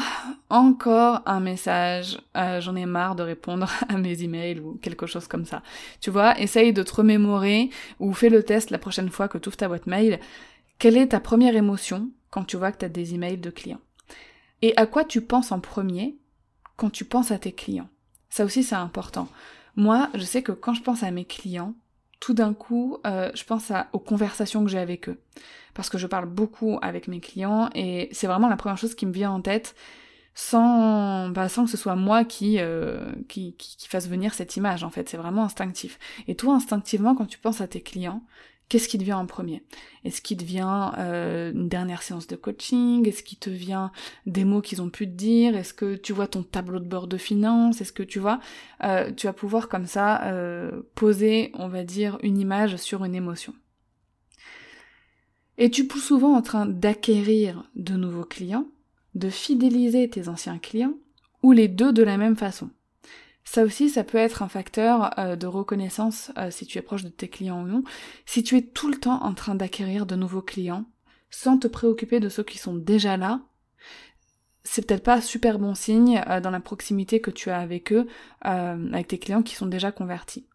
encore 0.49 1.21
un 1.27 1.41
message, 1.41 2.19
euh, 2.35 2.63
j'en 2.63 2.77
ai 2.77 2.87
marre 2.87 3.15
de 3.15 3.23
répondre 3.23 3.71
à 3.91 3.99
mes 3.99 4.23
emails 4.23 4.59
ou 4.61 4.79
quelque 4.81 5.07
chose 5.07 5.29
comme 5.29 5.45
ça. 5.45 5.63
Tu 6.01 6.11
vois, 6.11 6.39
essaye 6.41 6.73
de 6.73 6.83
te 6.83 6.95
remémorer 6.95 7.69
ou 8.01 8.15
fais 8.15 8.31
le 8.31 8.43
test 8.43 8.71
la 8.71 8.79
prochaine 8.79 9.11
fois 9.11 9.29
que 9.29 9.37
tu 9.37 9.49
ouvres 9.49 9.59
ta 9.59 9.69
boîte 9.69 9.87
mail. 9.87 10.19
Quelle 10.79 10.97
est 10.97 11.09
ta 11.09 11.21
première 11.21 11.57
émotion 11.57 12.09
quand 12.31 12.45
tu 12.45 12.57
vois 12.57 12.73
que 12.73 12.79
tu 12.79 12.85
as 12.87 12.91
des 12.91 13.15
emails 13.15 13.37
de 13.37 13.51
clients? 13.51 13.81
Et 14.63 14.75
à 14.79 14.87
quoi 14.87 15.05
tu 15.05 15.21
penses 15.21 15.53
en 15.53 15.61
premier 15.61 16.17
quand 16.79 16.89
tu 16.89 17.05
penses 17.05 17.31
à 17.31 17.39
tes 17.39 17.53
clients? 17.53 17.89
Ça 18.31 18.47
aussi 18.47 18.63
c'est 18.63 18.75
important. 18.75 19.29
Moi, 19.77 20.09
je 20.15 20.25
sais 20.25 20.43
que 20.43 20.53
quand 20.53 20.73
je 20.73 20.83
pense 20.83 21.03
à 21.03 21.11
mes 21.11 21.27
clients, 21.27 21.75
tout 22.21 22.35
d'un 22.35 22.55
coup, 22.55 22.99
euh, 23.07 23.31
je 23.35 23.45
pense 23.45 23.73
aux 23.93 23.99
conversations 23.99 24.65
que 24.65 24.71
j'ai 24.71 24.79
avec 24.79 25.09
eux. 25.09 25.21
Parce 25.75 25.91
que 25.91 25.99
je 25.99 26.07
parle 26.07 26.27
beaucoup 26.27 26.79
avec 26.81 27.09
mes 27.09 27.21
clients 27.21 27.69
et 27.75 28.09
c'est 28.13 28.27
vraiment 28.27 28.49
la 28.49 28.57
première 28.57 28.79
chose 28.79 28.95
qui 28.95 29.05
me 29.05 29.13
vient 29.13 29.31
en 29.31 29.43
tête 29.43 29.75
sans, 30.35 31.29
bah, 31.31 31.49
sans 31.49 31.65
que 31.65 31.71
ce 31.71 31.77
soit 31.77 31.97
moi 31.97 32.25
qui, 32.25 32.59
euh, 32.61 33.13
qui, 33.29 33.55
qui, 33.55 33.77
qui 33.77 33.89
fasse 33.89 34.09
venir 34.09 34.35
cette 34.35 34.57
image 34.57 34.85
en 34.85 34.91
fait. 34.91 35.09
C'est 35.09 35.17
vraiment 35.17 35.45
instinctif. 35.45 35.99
Et 36.29 36.35
toi, 36.35 36.55
instinctivement, 36.55 37.15
quand 37.15 37.27
tu 37.27 37.39
penses 37.39 37.61
à 37.61 37.69
tes 37.69 37.81
clients, 37.83 38.23
Qu'est-ce 38.69 38.89
qui 38.89 38.99
te 38.99 39.05
vient 39.05 39.19
en 39.19 39.27
premier? 39.27 39.63
Est-ce 40.05 40.21
qu'il 40.21 40.39
te 40.39 40.45
vient 40.45 40.93
euh, 40.99 41.53
une 41.53 41.69
dernière 41.69 42.03
séance 42.03 42.27
de 42.27 42.35
coaching? 42.35 43.07
Est-ce 43.07 43.23
qu'il 43.23 43.39
te 43.39 43.49
vient 43.49 43.93
des 44.27 44.45
mots 44.45 44.61
qu'ils 44.61 44.83
ont 44.83 44.91
pu 44.91 45.07
te 45.07 45.13
dire? 45.13 45.57
Est-ce 45.57 45.73
que 45.73 45.95
tu 45.95 46.13
vois 46.13 46.27
ton 46.27 46.43
tableau 46.43 46.81
de 46.81 46.89
bord 46.89 47.07
de 47.07 47.17
finances? 47.17 47.81
Est-ce 47.81 47.93
que 47.93 48.03
tu 48.03 48.19
vois 48.19 48.41
euh, 48.83 49.13
Tu 49.13 49.29
vas 49.29 49.33
pouvoir 49.33 49.69
comme 49.69 49.87
ça 49.87 50.25
euh, 50.25 50.83
poser, 50.97 51.53
on 51.55 51.69
va 51.69 51.85
dire, 51.85 52.19
une 52.25 52.39
image 52.39 52.77
sur 52.77 53.05
une 53.05 53.15
émotion? 53.15 53.55
Es-tu 55.59 55.87
plus 55.87 56.01
souvent 56.01 56.35
en 56.35 56.43
train 56.43 56.67
d'acquérir 56.67 57.71
de 57.77 57.95
nouveaux 57.95 58.25
clients, 58.25 58.67
de 59.15 59.31
fidéliser 59.31 60.11
tes 60.11 60.29
anciens 60.29 60.59
clients, 60.59 60.95
ou 61.45 61.53
les 61.53 61.69
deux 61.69 61.93
de 61.93 62.03
la 62.03 62.17
même 62.17 62.37
façon 62.37 62.71
ça 63.47 63.63
aussi, 63.63 63.89
ça 63.89 64.03
peut 64.03 64.19
être 64.19 64.43
un 64.43 64.49
facteur 64.49 65.19
euh, 65.19 65.37
de 65.37 65.47
reconnaissance 65.47 66.33
euh, 66.37 66.51
si 66.51 66.67
tu 66.67 66.79
es 66.79 66.83
proche 66.83 67.05
de 67.05 67.09
tes 67.09 67.29
clients 67.29 67.63
ou 67.63 67.67
non. 67.67 67.85
Si 68.27 68.43
tu 68.43 68.57
es 68.57 68.63
tout 68.63 68.89
le 68.89 68.99
temps 68.99 69.23
en 69.23 69.35
train 69.35 69.55
d'acquérir 69.55 70.05
de 70.05 70.17
nouveaux 70.17 70.43
clients, 70.43 70.85
sans 71.31 71.57
te 71.57 71.69
préoccuper 71.69 72.19
de 72.19 72.29
ceux 72.29 72.43
qui 72.43 72.59
sont 72.59 72.75
déjà 72.75 73.17
là, 73.17 73.41
c'est 74.65 74.85
peut-être 74.85 75.05
pas 75.05 75.21
super 75.21 75.61
bon 75.61 75.77
signe 75.77 76.21
euh, 76.29 76.41
dans 76.41 76.51
la 76.51 76.59
proximité 76.59 77.21
que 77.21 77.31
tu 77.31 77.51
as 77.51 77.61
avec 77.61 77.93
eux, 77.93 78.09
avec 78.41 79.09
tes 79.09 79.19
clients 79.19 79.43
qui 79.43 79.55
sont 79.55 79.67
déjà 79.67 79.93
convertis. 79.93 80.47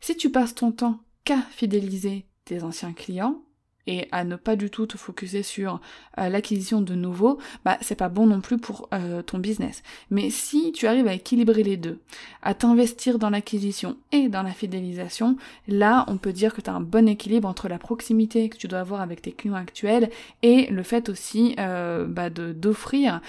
Si 0.00 0.16
tu 0.16 0.30
passes 0.30 0.54
ton 0.54 0.70
temps 0.70 1.00
qu'à 1.24 1.42
fidéliser 1.50 2.24
tes 2.44 2.62
anciens 2.62 2.92
clients, 2.92 3.42
et 3.88 4.06
à 4.12 4.22
ne 4.22 4.36
pas 4.36 4.54
du 4.54 4.70
tout 4.70 4.86
te 4.86 4.98
focuser 4.98 5.42
sur 5.42 5.80
euh, 6.18 6.28
l'acquisition 6.28 6.82
de 6.82 6.94
nouveaux, 6.94 7.38
bah 7.64 7.78
c'est 7.80 7.96
pas 7.96 8.10
bon 8.10 8.26
non 8.26 8.42
plus 8.42 8.58
pour 8.58 8.88
euh, 8.92 9.22
ton 9.22 9.38
business. 9.38 9.82
Mais 10.10 10.28
si 10.28 10.72
tu 10.72 10.86
arrives 10.86 11.08
à 11.08 11.14
équilibrer 11.14 11.62
les 11.62 11.78
deux, 11.78 11.98
à 12.42 12.54
t'investir 12.54 13.18
dans 13.18 13.30
l'acquisition 13.30 13.96
et 14.12 14.28
dans 14.28 14.42
la 14.42 14.52
fidélisation, 14.52 15.36
là 15.66 16.04
on 16.06 16.18
peut 16.18 16.34
dire 16.34 16.54
que 16.54 16.60
tu 16.60 16.68
as 16.68 16.74
un 16.74 16.82
bon 16.82 17.08
équilibre 17.08 17.48
entre 17.48 17.66
la 17.68 17.78
proximité 17.78 18.50
que 18.50 18.58
tu 18.58 18.68
dois 18.68 18.80
avoir 18.80 19.00
avec 19.00 19.22
tes 19.22 19.32
clients 19.32 19.54
actuels 19.54 20.10
et 20.42 20.66
le 20.66 20.82
fait 20.82 21.08
aussi 21.08 21.56
euh, 21.58 22.06
bah, 22.06 22.28
d'offrir 22.28 23.22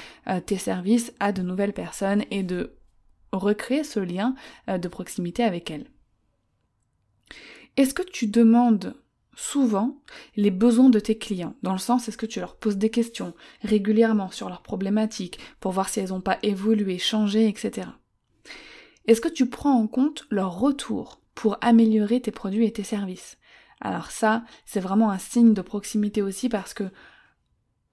tes 0.46 0.58
services 0.58 1.14
à 1.22 1.32
de 1.32 1.42
nouvelles 1.42 1.74
personnes 1.74 2.26
et 2.32 2.44
de 2.44 2.74
recréer 3.32 3.86
ce 3.86 4.02
lien 4.02 4.36
de 4.68 4.88
proximité 4.90 5.44
avec 5.44 5.72
elles. 5.72 5.86
Est-ce 7.78 7.94
que 7.94 8.04
tu 8.04 8.28
demandes 8.28 8.94
souvent 9.40 10.02
les 10.36 10.52
besoins 10.52 10.90
de 10.90 11.00
tes 11.00 11.18
clients, 11.18 11.56
dans 11.64 11.72
le 11.72 11.80
sens 11.80 12.08
est-ce 12.08 12.18
que 12.18 12.26
tu 12.26 12.42
leur 12.42 12.58
poses 12.58 12.78
des 12.78 12.90
questions 12.90 13.34
régulièrement 13.64 14.32
sur 14.32 14.50
leurs 14.50 14.62
problématiques 14.62 15.40
pour 15.62 15.72
voir 15.72 15.88
si 15.88 16.02
elles 16.02 16.10
n'ont 16.10 16.20
pas 16.20 16.40
évolué, 16.44 16.98
changé, 16.98 17.48
etc. 17.48 17.88
Est-ce 19.06 19.22
que 19.22 19.30
tu 19.30 19.50
prends 19.50 19.80
en 19.80 19.88
compte 19.88 20.28
leur 20.30 20.60
retour 20.60 21.22
pour 21.36 21.58
améliorer 21.62 22.22
tes 22.22 22.32
produits 22.32 22.66
et 22.66 22.74
tes 22.74 22.84
services? 22.84 23.38
Alors 23.80 24.12
ça, 24.12 24.44
c'est 24.66 24.82
vraiment 24.82 25.10
un 25.10 25.18
signe 25.18 25.54
de 25.54 25.62
proximité 25.62 26.22
aussi 26.22 26.50
parce 26.50 26.74
que 26.74 26.84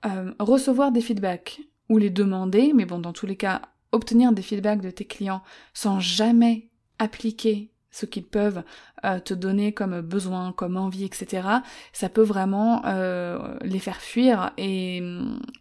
euh, 0.05 0.35
recevoir 0.41 0.91
des 0.91 1.01
feedbacks 1.01 1.61
ou 1.89 1.99
les 1.99 2.11
demander, 2.11 2.73
mais 2.75 2.87
bon, 2.87 2.99
dans 2.99 3.13
tous 3.13 3.27
les 3.27 3.37
cas, 3.37 3.63
obtenir 3.93 4.33
des 4.33 4.43
feedbacks 4.43 4.83
de 4.83 4.91
tes 4.91 5.05
clients 5.05 5.43
sans 5.75 6.01
jamais 6.01 6.71
appliquer 6.99 7.71
ce 7.97 8.05
qu'ils 8.05 8.27
peuvent 8.27 8.63
euh, 9.05 9.21
te 9.21 9.33
donner 9.33 9.73
comme 9.73 10.03
besoin, 10.03 10.53
comme 10.53 10.77
envie, 10.77 11.05
etc., 11.05 11.49
ça 11.95 12.11
peut 12.11 12.23
vraiment 12.23 12.83
euh, 12.85 13.57
les 13.63 13.79
faire 13.79 14.03
fuir 14.03 14.53
et, 14.59 14.99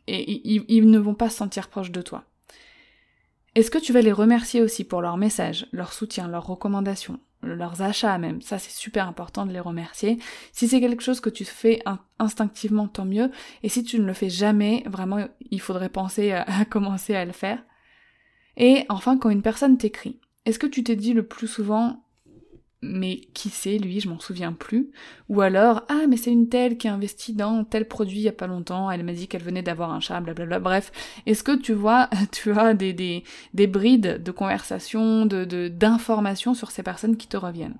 ils, 0.07 0.89
ne 0.89 0.99
vont 0.99 1.15
pas 1.15 1.29
se 1.29 1.37
sentir 1.37 1.69
proches 1.69 1.91
de 1.91 2.01
toi. 2.01 2.25
Est-ce 3.55 3.71
que 3.71 3.77
tu 3.77 3.93
vas 3.93 4.01
les 4.01 4.11
remercier 4.11 4.61
aussi 4.61 4.83
pour 4.83 5.01
leurs 5.01 5.15
messages, 5.15 5.67
leur 5.71 5.93
soutien, 5.93 6.27
leurs 6.27 6.45
recommandations, 6.45 7.21
leurs 7.41 7.81
achats 7.81 8.17
même? 8.17 8.41
Ça, 8.41 8.59
c'est 8.59 8.75
super 8.75 9.07
important 9.07 9.45
de 9.45 9.53
les 9.53 9.61
remercier. 9.61 10.19
Si 10.51 10.67
c'est 10.67 10.81
quelque 10.81 11.03
chose 11.03 11.21
que 11.21 11.29
tu 11.29 11.45
fais 11.45 11.81
instinctivement, 12.19 12.89
tant 12.89 13.05
mieux. 13.05 13.31
Et 13.63 13.69
si 13.69 13.85
tu 13.85 13.97
ne 13.97 14.05
le 14.05 14.13
fais 14.13 14.29
jamais, 14.29 14.83
vraiment, 14.87 15.25
il 15.51 15.61
faudrait 15.61 15.87
penser 15.87 16.33
à 16.33 16.65
commencer 16.69 17.15
à 17.15 17.23
le 17.23 17.31
faire. 17.31 17.63
Et 18.57 18.85
enfin, 18.89 19.17
quand 19.17 19.29
une 19.29 19.41
personne 19.41 19.77
t'écrit, 19.77 20.19
est-ce 20.45 20.59
que 20.59 20.67
tu 20.67 20.83
t'es 20.83 20.97
dit 20.97 21.13
le 21.13 21.25
plus 21.25 21.47
souvent 21.47 22.04
mais 22.81 23.21
qui 23.33 23.49
c'est 23.49 23.77
lui, 23.77 23.99
je 23.99 24.09
m'en 24.09 24.19
souviens 24.19 24.53
plus. 24.53 24.91
Ou 25.29 25.41
alors, 25.41 25.83
ah 25.89 26.05
mais 26.07 26.17
c'est 26.17 26.31
une 26.31 26.49
telle 26.49 26.77
qui 26.77 26.87
a 26.87 26.93
investi 26.93 27.33
dans 27.33 27.63
tel 27.63 27.87
produit 27.87 28.19
il 28.19 28.23
y 28.23 28.29
a 28.29 28.33
pas 28.33 28.47
longtemps, 28.47 28.91
elle 28.91 29.03
m'a 29.03 29.13
dit 29.13 29.27
qu'elle 29.27 29.43
venait 29.43 29.63
d'avoir 29.63 29.91
un 29.91 29.99
chat, 29.99 30.19
blablabla. 30.21 30.59
Bref, 30.59 30.91
est-ce 31.25 31.43
que 31.43 31.55
tu 31.55 31.73
vois, 31.73 32.09
tu 32.31 32.51
as 32.51 32.73
des, 32.73 32.93
des, 32.93 33.23
des 33.53 33.67
brides 33.67 34.21
de 34.21 34.31
conversation, 34.31 35.25
de, 35.25 35.67
d'informations 35.67 36.53
sur 36.53 36.71
ces 36.71 36.83
personnes 36.83 37.17
qui 37.17 37.27
te 37.27 37.37
reviennent? 37.37 37.77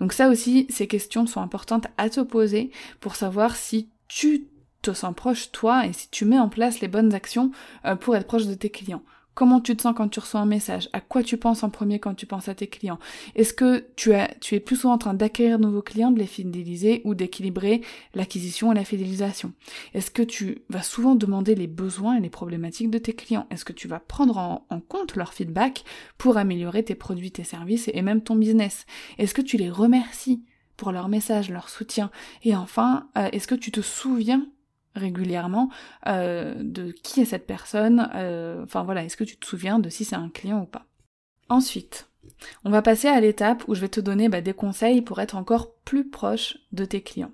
Donc 0.00 0.12
ça 0.12 0.28
aussi, 0.28 0.66
ces 0.70 0.86
questions 0.86 1.26
sont 1.26 1.42
importantes 1.42 1.86
à 1.98 2.08
te 2.08 2.20
poser 2.20 2.70
pour 3.00 3.16
savoir 3.16 3.54
si 3.56 3.90
tu 4.08 4.46
te 4.82 4.92
sens 4.92 5.14
proche 5.14 5.52
toi 5.52 5.86
et 5.86 5.92
si 5.92 6.08
tu 6.10 6.24
mets 6.24 6.38
en 6.38 6.48
place 6.48 6.80
les 6.80 6.88
bonnes 6.88 7.14
actions 7.14 7.50
euh, 7.84 7.96
pour 7.96 8.16
être 8.16 8.26
proche 8.26 8.46
de 8.46 8.54
tes 8.54 8.70
clients. 8.70 9.02
Comment 9.40 9.62
tu 9.62 9.74
te 9.74 9.80
sens 9.80 9.94
quand 9.96 10.10
tu 10.10 10.20
reçois 10.20 10.40
un 10.40 10.44
message? 10.44 10.90
À 10.92 11.00
quoi 11.00 11.22
tu 11.22 11.38
penses 11.38 11.62
en 11.62 11.70
premier 11.70 11.98
quand 11.98 12.12
tu 12.12 12.26
penses 12.26 12.50
à 12.50 12.54
tes 12.54 12.66
clients? 12.66 12.98
Est-ce 13.34 13.54
que 13.54 13.86
tu, 13.96 14.12
es 14.12 14.60
plus 14.60 14.76
souvent 14.76 14.92
en 14.92 14.98
train 14.98 15.14
d'acquérir 15.14 15.58
de 15.58 15.64
nouveaux 15.64 15.80
clients, 15.80 16.10
de 16.10 16.18
les 16.18 16.26
fidéliser 16.26 17.00
ou 17.06 17.14
d'équilibrer 17.14 17.80
l'acquisition 18.14 18.70
et 18.70 18.74
la 18.74 18.84
fidélisation? 18.84 19.54
Est-ce 19.94 20.10
que 20.10 20.22
tu 20.22 20.58
vas 20.68 20.82
souvent 20.82 21.14
demander 21.14 21.54
les 21.54 21.68
besoins 21.68 22.18
et 22.18 22.20
les 22.20 22.28
problématiques 22.28 22.90
de 22.90 22.98
tes 22.98 23.14
clients? 23.14 23.46
Est-ce 23.50 23.64
que 23.64 23.72
tu 23.72 23.88
vas 23.88 23.98
prendre 23.98 24.36
en, 24.36 24.80
compte 24.90 25.16
leur 25.16 25.32
feedback 25.32 25.84
pour 26.18 26.36
améliorer 26.36 26.82
tes 26.82 26.94
produits, 26.94 27.32
tes 27.32 27.42
services 27.42 27.88
et 27.94 28.02
même 28.02 28.20
ton 28.20 28.36
business? 28.36 28.84
Est-ce 29.16 29.32
que 29.32 29.40
tu 29.40 29.56
les 29.56 29.70
remercies 29.70 30.42
pour 30.76 30.92
leur 30.92 31.08
message, 31.08 31.48
leur 31.48 31.70
soutien? 31.70 32.10
Et 32.42 32.54
enfin, 32.54 33.08
euh, 33.16 33.30
est-ce 33.32 33.48
que 33.48 33.54
tu 33.54 33.72
te 33.72 33.80
souviens 33.80 34.46
régulièrement 34.94 35.70
euh, 36.06 36.54
de 36.58 36.90
qui 36.90 37.20
est 37.20 37.24
cette 37.24 37.46
personne, 37.46 38.10
euh, 38.14 38.64
enfin 38.64 38.82
voilà, 38.82 39.04
est-ce 39.04 39.16
que 39.16 39.24
tu 39.24 39.36
te 39.36 39.46
souviens 39.46 39.78
de 39.78 39.88
si 39.88 40.04
c'est 40.04 40.16
un 40.16 40.28
client 40.28 40.62
ou 40.62 40.66
pas. 40.66 40.86
Ensuite, 41.48 42.08
on 42.64 42.70
va 42.70 42.82
passer 42.82 43.08
à 43.08 43.20
l'étape 43.20 43.64
où 43.68 43.74
je 43.74 43.80
vais 43.80 43.88
te 43.88 44.00
donner 44.00 44.28
bah, 44.28 44.40
des 44.40 44.54
conseils 44.54 45.02
pour 45.02 45.20
être 45.20 45.36
encore 45.36 45.74
plus 45.84 46.08
proche 46.08 46.58
de 46.72 46.84
tes 46.84 47.02
clients. 47.02 47.32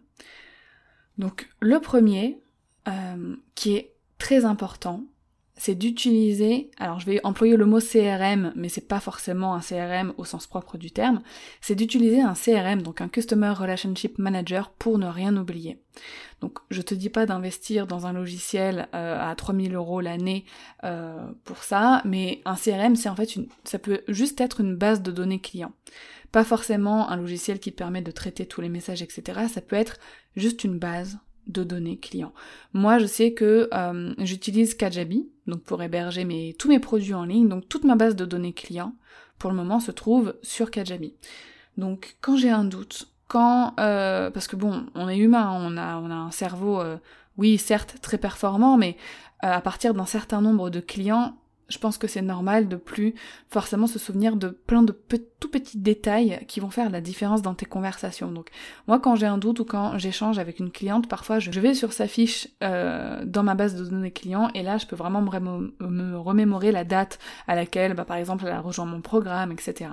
Donc 1.19 1.49
le 1.61 1.81
premier, 1.81 2.41
euh, 2.89 3.37
qui 3.55 3.75
est 3.75 3.95
très 4.19 4.45
important, 4.45 5.05
c'est 5.57 5.75
d'utiliser, 5.75 6.71
alors 6.79 7.01
je 7.01 7.07
vais 7.07 7.21
employer 7.25 7.57
le 7.57 7.65
mot 7.65 7.81
CRM, 7.81 8.53
mais 8.57 8.69
c'est 8.69 8.87
pas 8.87 9.01
forcément 9.01 9.55
un 9.55 9.61
CRM 9.61 10.13
au 10.19 10.25
sens 10.25 10.47
propre 10.47 10.77
du 10.77 10.91
terme, 10.91 11.23
c'est 11.61 11.75
d'utiliser 11.75 12.21
un 12.21 12.35
CRM, 12.35 12.83
donc 12.83 13.01
un 13.01 13.09
Customer 13.09 13.51
Relationship 13.51 14.19
Manager, 14.19 14.71
pour 14.71 14.99
ne 14.99 15.07
rien 15.07 15.35
oublier. 15.37 15.81
Donc 16.43 16.59
je 16.71 16.83
te 16.83 16.95
dis 16.95 17.09
pas 17.09 17.25
d'investir 17.25 17.87
dans 17.87 18.07
un 18.07 18.13
logiciel 18.13 18.89
euh, 18.95 19.19
à 19.19 19.35
3000 19.35 19.75
euros 19.75 20.03
l'année 20.03 20.45
euh, 20.85 21.25
pour 21.45 21.63
ça, 21.65 22.03
mais 22.05 22.43
un 22.45 22.57
CRM, 22.57 22.95
c'est 22.95 23.09
en 23.09 23.17
fait 23.17 23.37
une, 23.37 23.49
ça 23.65 23.79
peut 23.79 24.03
juste 24.09 24.41
être 24.43 24.61
une 24.61 24.77
base 24.77 25.03
de 25.03 25.11
données 25.11 25.41
clients. 25.41 25.73
Pas 26.33 26.45
forcément 26.45 27.09
un 27.09 27.17
logiciel 27.17 27.61
qui 27.61 27.71
permet 27.71 28.03
de 28.03 28.11
traiter 28.11 28.45
tous 28.45 28.61
les 28.61 28.69
messages, 28.69 29.01
etc. 29.01 29.47
Ça 29.51 29.63
peut 29.63 29.77
être 29.77 29.99
juste 30.37 30.65
une 30.65 30.79
base 30.79 31.19
de 31.47 31.63
données 31.63 31.99
clients. 31.99 32.35
Moi, 32.75 32.99
je 32.99 33.07
sais 33.07 33.33
que 33.33 33.71
euh, 33.73 34.13
j'utilise 34.19 34.75
Kajabi, 34.75 35.31
donc 35.47 35.63
pour 35.63 35.83
héberger 35.83 36.25
mes, 36.25 36.55
tous 36.55 36.69
mes 36.69 36.79
produits 36.79 37.15
en 37.15 37.25
ligne, 37.25 37.49
donc 37.49 37.69
toute 37.69 37.85
ma 37.85 37.97
base 37.97 38.17
de 38.17 38.25
données 38.25 38.53
clients, 38.53 38.95
pour 39.39 39.51
le 39.51 39.57
moment, 39.57 39.81
se 39.81 39.91
trouve 39.91 40.35
sur 40.43 40.71
Kajabi. 40.71 41.15
Donc, 41.77 42.17
quand 42.21 42.37
j'ai 42.37 42.51
un 42.51 42.65
doute, 42.65 43.09
quand, 43.29 43.75
euh, 43.79 44.31
parce 44.31 44.47
que 44.47 44.57
bon, 44.57 44.87
on 44.95 45.09
est 45.09 45.19
humain, 45.19 45.51
on 45.53 45.77
a, 45.77 45.97
on 45.99 46.11
a 46.11 46.15
un 46.15 46.31
cerveau, 46.31 46.81
euh, 46.81 46.97
oui, 47.37 47.59
certes 47.59 47.97
très 48.01 48.19
performant, 48.19 48.77
mais 48.77 48.97
à 49.41 49.61
partir 49.61 49.93
d'un 49.93 50.07
certain 50.07 50.41
nombre 50.41 50.71
de 50.71 50.81
clients, 50.81 51.37
je 51.69 51.79
pense 51.79 51.99
que 51.99 52.07
c'est 52.07 52.23
normal 52.23 52.69
de 52.69 52.77
plus 52.77 53.15
forcément 53.49 53.87
se 53.87 53.99
souvenir 53.99 54.37
de 54.37 54.49
plein 54.49 54.83
de 54.83 54.95
tout 55.41 55.51
petits 55.51 55.79
détails 55.79 56.45
qui 56.47 56.61
vont 56.61 56.71
faire 56.71 56.91
la 56.91 57.01
différence 57.01 57.43
dans 57.43 57.55
tes 57.55 57.67
conversations. 57.67 58.31
Donc 58.31 58.51
moi 58.87 59.01
quand 59.01 59.17
j'ai 59.17 59.27
un 59.27 59.39
doute 59.39 59.61
ou 59.61 59.65
quand 59.65 59.99
j'échange 59.99 60.39
avec 60.39 60.61
une 60.61 60.71
cliente, 60.71 61.09
parfois 61.09 61.39
je 61.39 61.61
vais 61.61 61.75
sur 61.75 61.93
sa 61.93 62.07
fiche 62.07 62.49
euh, 62.63 63.25
dans 63.25 63.43
ma 63.43 63.55
base 63.55 63.75
de 63.75 63.85
données 63.85 64.13
clients 64.13 64.51
et 64.55 64.63
là 64.63 64.79
je 64.79 64.87
peux 64.87 64.97
vraiment 64.97 65.23
me, 65.23 66.17
remémorer 66.17 66.73
la 66.73 66.85
date 66.85 67.19
à 67.49 67.55
laquelle 67.55 67.95
bah, 67.95 68.05
par 68.05 68.17
exemple 68.17 68.45
elle 68.47 68.53
a 68.53 68.61
rejoint 68.61 68.87
mon 68.87 69.01
programme, 69.01 69.53
etc. 69.53 69.91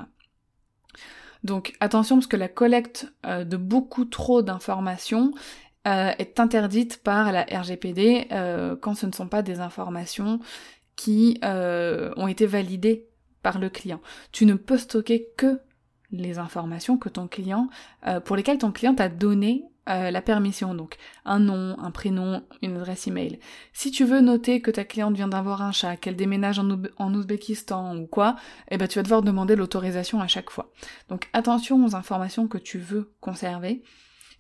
Donc 1.44 1.74
attention 1.80 2.18
parce 2.18 2.28
que 2.28 2.38
la 2.38 2.48
collecte 2.48 3.12
euh, 3.26 3.44
de 3.44 3.58
beaucoup 3.58 4.06
trop 4.06 4.44
d'informations 4.44 5.32
euh, 5.88 6.12
est 6.18 6.40
interdite 6.40 7.04
par 7.04 7.32
la 7.32 7.44
RGPD 7.44 8.28
quand 8.80 8.94
ce 8.94 9.06
ne 9.08 9.12
sont 9.12 9.28
pas 9.28 9.42
des 9.42 9.60
informations 9.60 10.40
qui 10.96 11.40
euh, 11.44 12.12
ont 12.18 12.28
été 12.28 12.46
validées 12.46 13.08
par 13.42 13.60
le 13.60 13.70
client. 13.70 14.02
Tu 14.32 14.46
ne 14.46 14.54
peux 14.54 14.78
stocker 14.78 15.28
que 15.38 15.60
les 16.12 16.38
informations 16.38 16.98
que 16.98 17.10
ton 17.10 17.28
client, 17.28 17.70
euh, 18.08 18.20
pour 18.20 18.36
lesquelles 18.36 18.60
ton 18.60 18.72
client 18.72 18.94
t'a 18.94 19.10
donné 19.10 19.66
euh, 19.90 20.12
la 20.12 20.22
permission, 20.22 20.74
donc 20.76 20.96
un 21.26 21.40
nom, 21.40 21.76
un 21.78 21.92
prénom, 21.92 22.44
une 22.62 22.78
adresse 22.78 23.08
email. 23.08 23.40
Si 23.74 23.92
tu 23.92 24.06
veux 24.06 24.22
noter 24.22 24.62
que 24.62 24.72
ta 24.72 24.86
cliente 24.86 25.16
vient 25.16 25.28
d'avoir 25.28 25.62
un 25.62 25.74
chat, 25.74 25.98
qu'elle 25.98 26.16
déménage 26.16 26.58
en, 26.58 26.70
en, 26.98 27.14
Ouzbékistan 27.14 27.98
ou 27.98 28.08
quoi, 28.08 28.38
eh 28.72 28.78
ben 28.78 28.88
tu 28.88 28.98
vas 28.98 29.04
devoir 29.04 29.24
demander 29.24 29.58
l'autorisation 29.58 30.22
à 30.22 30.28
chaque 30.28 30.52
fois. 30.52 30.72
Donc 31.10 31.28
attention 31.34 31.84
aux 31.86 31.96
informations 31.96 32.48
que 32.48 32.58
tu 32.58 32.78
veux 32.78 33.12
conserver. 33.20 33.84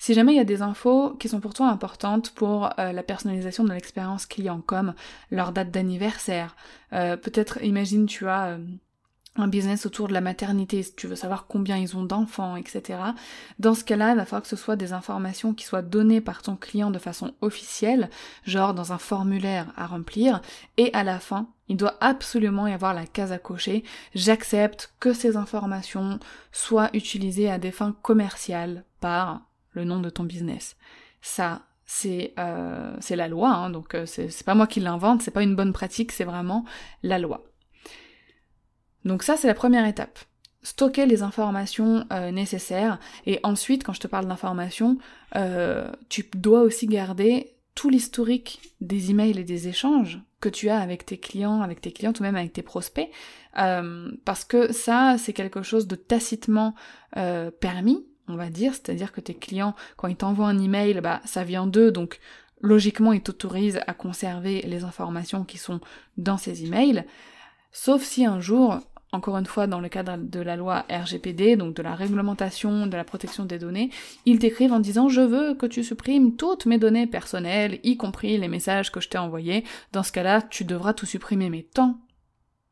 Si 0.03 0.13
jamais 0.13 0.33
il 0.33 0.35
y 0.35 0.41
a 0.41 0.43
des 0.43 0.61
infos 0.61 1.11
qui 1.11 1.29
sont 1.29 1.39
pour 1.39 1.53
toi 1.53 1.69
importantes 1.69 2.31
pour 2.31 2.77
euh, 2.77 2.91
la 2.91 3.03
personnalisation 3.03 3.63
de 3.63 3.71
l'expérience 3.71 4.25
client, 4.25 4.59
comme 4.59 4.95
leur 5.31 5.53
date 5.53 5.71
d'anniversaire, 5.71 6.57
euh, 6.91 7.15
peut-être 7.15 7.63
imagine 7.63 8.05
tu 8.05 8.27
as 8.27 8.47
euh, 8.47 8.57
un 9.37 9.47
business 9.47 9.85
autour 9.85 10.09
de 10.09 10.13
la 10.13 10.19
maternité, 10.19 10.83
si 10.83 10.93
tu 10.93 11.07
veux 11.07 11.15
savoir 11.15 11.47
combien 11.47 11.77
ils 11.77 11.95
ont 11.95 12.03
d'enfants, 12.03 12.57
etc. 12.57 12.99
Dans 13.59 13.75
ce 13.75 13.85
cas-là, 13.85 14.11
il 14.11 14.17
va 14.17 14.25
falloir 14.25 14.41
que 14.41 14.49
ce 14.49 14.57
soit 14.57 14.75
des 14.75 14.91
informations 14.91 15.53
qui 15.53 15.63
soient 15.63 15.81
données 15.81 16.19
par 16.19 16.41
ton 16.41 16.57
client 16.57 16.91
de 16.91 16.99
façon 16.99 17.33
officielle, 17.39 18.09
genre 18.43 18.73
dans 18.73 18.91
un 18.91 18.97
formulaire 18.97 19.71
à 19.77 19.87
remplir, 19.87 20.41
et 20.75 20.93
à 20.93 21.05
la 21.05 21.21
fin, 21.21 21.47
il 21.69 21.77
doit 21.77 21.95
absolument 22.01 22.67
y 22.67 22.73
avoir 22.73 22.93
la 22.93 23.05
case 23.05 23.31
à 23.31 23.39
cocher. 23.39 23.85
J'accepte 24.15 24.93
que 24.99 25.13
ces 25.13 25.37
informations 25.37 26.19
soient 26.51 26.89
utilisées 26.91 27.49
à 27.49 27.57
des 27.57 27.71
fins 27.71 27.95
commerciales 28.01 28.83
par 28.99 29.43
le 29.73 29.83
nom 29.83 29.99
de 29.99 30.09
ton 30.09 30.23
business. 30.23 30.75
Ça, 31.21 31.63
c'est 31.85 32.33
euh, 32.39 32.95
la 33.09 33.27
loi, 33.27 33.49
hein, 33.49 33.69
donc 33.69 33.93
euh, 33.93 34.05
c'est 34.05 34.45
pas 34.45 34.55
moi 34.55 34.67
qui 34.67 34.79
l'invente, 34.79 35.21
c'est 35.21 35.31
pas 35.31 35.43
une 35.43 35.55
bonne 35.55 35.73
pratique, 35.73 36.11
c'est 36.11 36.23
vraiment 36.23 36.65
la 37.03 37.19
loi. 37.19 37.43
Donc 39.05 39.23
ça, 39.23 39.35
c'est 39.35 39.47
la 39.47 39.53
première 39.53 39.85
étape. 39.85 40.19
Stocker 40.61 41.05
les 41.05 41.23
informations 41.23 42.05
euh, 42.13 42.31
nécessaires 42.31 42.99
et 43.25 43.39
ensuite, 43.43 43.83
quand 43.83 43.91
je 43.91 43.99
te 43.99 44.07
parle 44.07 44.27
d'informations, 44.27 44.97
euh, 45.35 45.91
tu 46.07 46.29
dois 46.35 46.61
aussi 46.61 46.87
garder 46.87 47.57
tout 47.75 47.89
l'historique 47.89 48.61
des 48.79 49.11
emails 49.11 49.37
et 49.37 49.43
des 49.43 49.67
échanges 49.67 50.21
que 50.39 50.47
tu 50.47 50.69
as 50.69 50.79
avec 50.79 51.05
tes 51.05 51.17
clients, 51.17 51.61
avec 51.61 51.81
tes 51.81 51.91
clientes 51.91 52.19
ou 52.19 52.23
même 52.23 52.35
avec 52.35 52.53
tes 52.53 52.61
prospects, 52.61 53.09
parce 53.53 54.45
que 54.45 54.71
ça, 54.71 55.15
c'est 55.17 55.33
quelque 55.33 55.63
chose 55.63 55.87
de 55.87 55.95
tacitement 55.95 56.75
permis 57.13 58.05
on 58.27 58.35
va 58.35 58.49
dire, 58.49 58.73
c'est-à-dire 58.73 59.11
que 59.11 59.21
tes 59.21 59.33
clients, 59.33 59.75
quand 59.97 60.07
ils 60.07 60.15
t'envoient 60.15 60.47
un 60.47 60.59
email, 60.59 60.99
bah 61.01 61.21
ça 61.25 61.43
vient 61.43 61.67
d'eux, 61.67 61.91
donc 61.91 62.19
logiquement 62.61 63.13
ils 63.13 63.21
t'autorisent 63.21 63.81
à 63.87 63.93
conserver 63.93 64.61
les 64.61 64.83
informations 64.83 65.43
qui 65.43 65.57
sont 65.57 65.81
dans 66.17 66.37
ces 66.37 66.63
emails, 66.63 67.03
sauf 67.71 68.03
si 68.03 68.25
un 68.25 68.39
jour, 68.39 68.79
encore 69.11 69.37
une 69.37 69.45
fois 69.45 69.67
dans 69.67 69.81
le 69.81 69.89
cadre 69.89 70.17
de 70.17 70.39
la 70.39 70.55
loi 70.55 70.85
RGPD, 70.89 71.57
donc 71.57 71.75
de 71.75 71.83
la 71.83 71.95
réglementation 71.95 72.87
de 72.87 72.95
la 72.95 73.03
protection 73.03 73.45
des 73.45 73.59
données, 73.59 73.89
ils 74.25 74.39
t'écrivent 74.39 74.73
en 74.73 74.79
disant 74.79 75.09
je 75.09 75.21
veux 75.21 75.53
que 75.55 75.65
tu 75.65 75.83
supprimes 75.83 76.35
toutes 76.35 76.65
mes 76.65 76.77
données 76.77 77.07
personnelles, 77.07 77.79
y 77.83 77.97
compris 77.97 78.37
les 78.37 78.47
messages 78.47 78.91
que 78.91 79.01
je 79.01 79.09
t'ai 79.09 79.17
envoyés, 79.17 79.65
dans 79.91 80.03
ce 80.03 80.13
cas-là 80.13 80.41
tu 80.41 80.63
devras 80.63 80.93
tout 80.93 81.05
supprimer, 81.05 81.49
mais 81.49 81.67
tant 81.73 81.99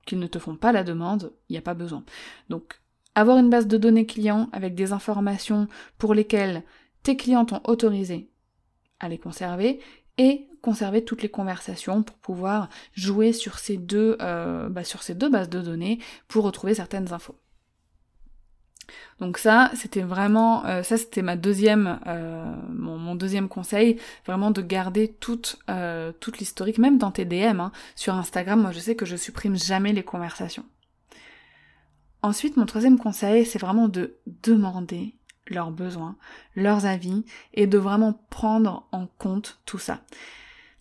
qu'ils 0.06 0.20
ne 0.20 0.28
te 0.28 0.40
font 0.40 0.56
pas 0.56 0.72
la 0.72 0.84
demande, 0.84 1.34
il 1.50 1.54
n'y 1.54 1.60
a 1.60 1.62
pas 1.62 1.76
besoin. 1.76 2.04
Donc 2.50 2.81
avoir 3.16 3.38
une 3.38 3.50
base 3.50 3.68
de 3.68 3.78
données 3.78 4.06
clients 4.06 4.50
avec 4.52 4.76
des 4.76 4.94
informations 4.94 5.68
pour 5.98 6.14
lesquelles 6.14 6.64
tes 7.04 7.18
clients 7.18 7.46
t'ont 7.46 7.62
autorisé 7.66 8.30
à 9.00 9.10
les 9.10 9.18
conserver 9.18 9.80
et 10.18 10.48
conserver 10.62 11.04
toutes 11.04 11.24
les 11.24 11.30
conversations 11.30 12.04
pour 12.04 12.18
pouvoir 12.18 12.70
jouer 12.94 13.34
sur 13.34 13.58
ces 13.58 13.78
deux, 13.78 14.18
euh, 14.22 14.70
bah, 14.70 14.84
sur 14.84 15.04
ces 15.04 15.16
deux 15.16 15.30
bases 15.30 15.50
de 15.50 15.62
données 15.62 16.00
pour 16.28 16.44
retrouver 16.44 16.76
certaines 16.76 17.12
infos. 17.14 17.36
Donc 19.20 19.38
ça, 19.38 19.72
c'était 19.74 20.02
vraiment, 20.02 20.66
euh, 20.66 20.84
ça 20.84 20.98
c'était 20.98 21.22
ma 21.22 21.38
deuxième, 21.38 22.00
euh, 22.08 22.54
mon, 22.70 23.16
deuxième 23.16 23.48
conseil, 23.48 23.98
vraiment 24.26 24.52
de 24.52 24.62
garder 24.62 25.16
toute, 25.20 25.60
toute 26.20 26.38
l'historique, 26.40 26.78
même 26.78 26.98
dans 26.98 27.12
tes 27.12 27.26
DM, 27.26 27.60
hein. 27.60 27.72
sur 27.96 28.16
Instagram. 28.16 28.62
Moi, 28.62 28.72
je 28.72 28.80
sais 28.80 28.96
que 28.96 29.06
je 29.06 29.16
supprime 29.16 29.56
jamais 29.56 29.94
les 29.94 30.04
conversations. 30.04 30.66
Ensuite, 32.24 32.58
mon 32.58 32.66
troisième 32.66 33.00
conseil, 33.00 33.46
c'est 33.46 33.60
vraiment 33.60 33.88
de 33.88 34.16
demander 34.44 35.16
leurs 35.48 35.72
besoins, 35.72 36.16
leurs 36.56 36.86
avis, 36.86 37.26
et 37.54 37.68
de 37.68 37.78
vraiment 37.78 38.22
prendre 38.30 38.88
en 38.92 39.08
compte 39.18 39.60
tout 39.66 39.80
ça. 39.80 40.02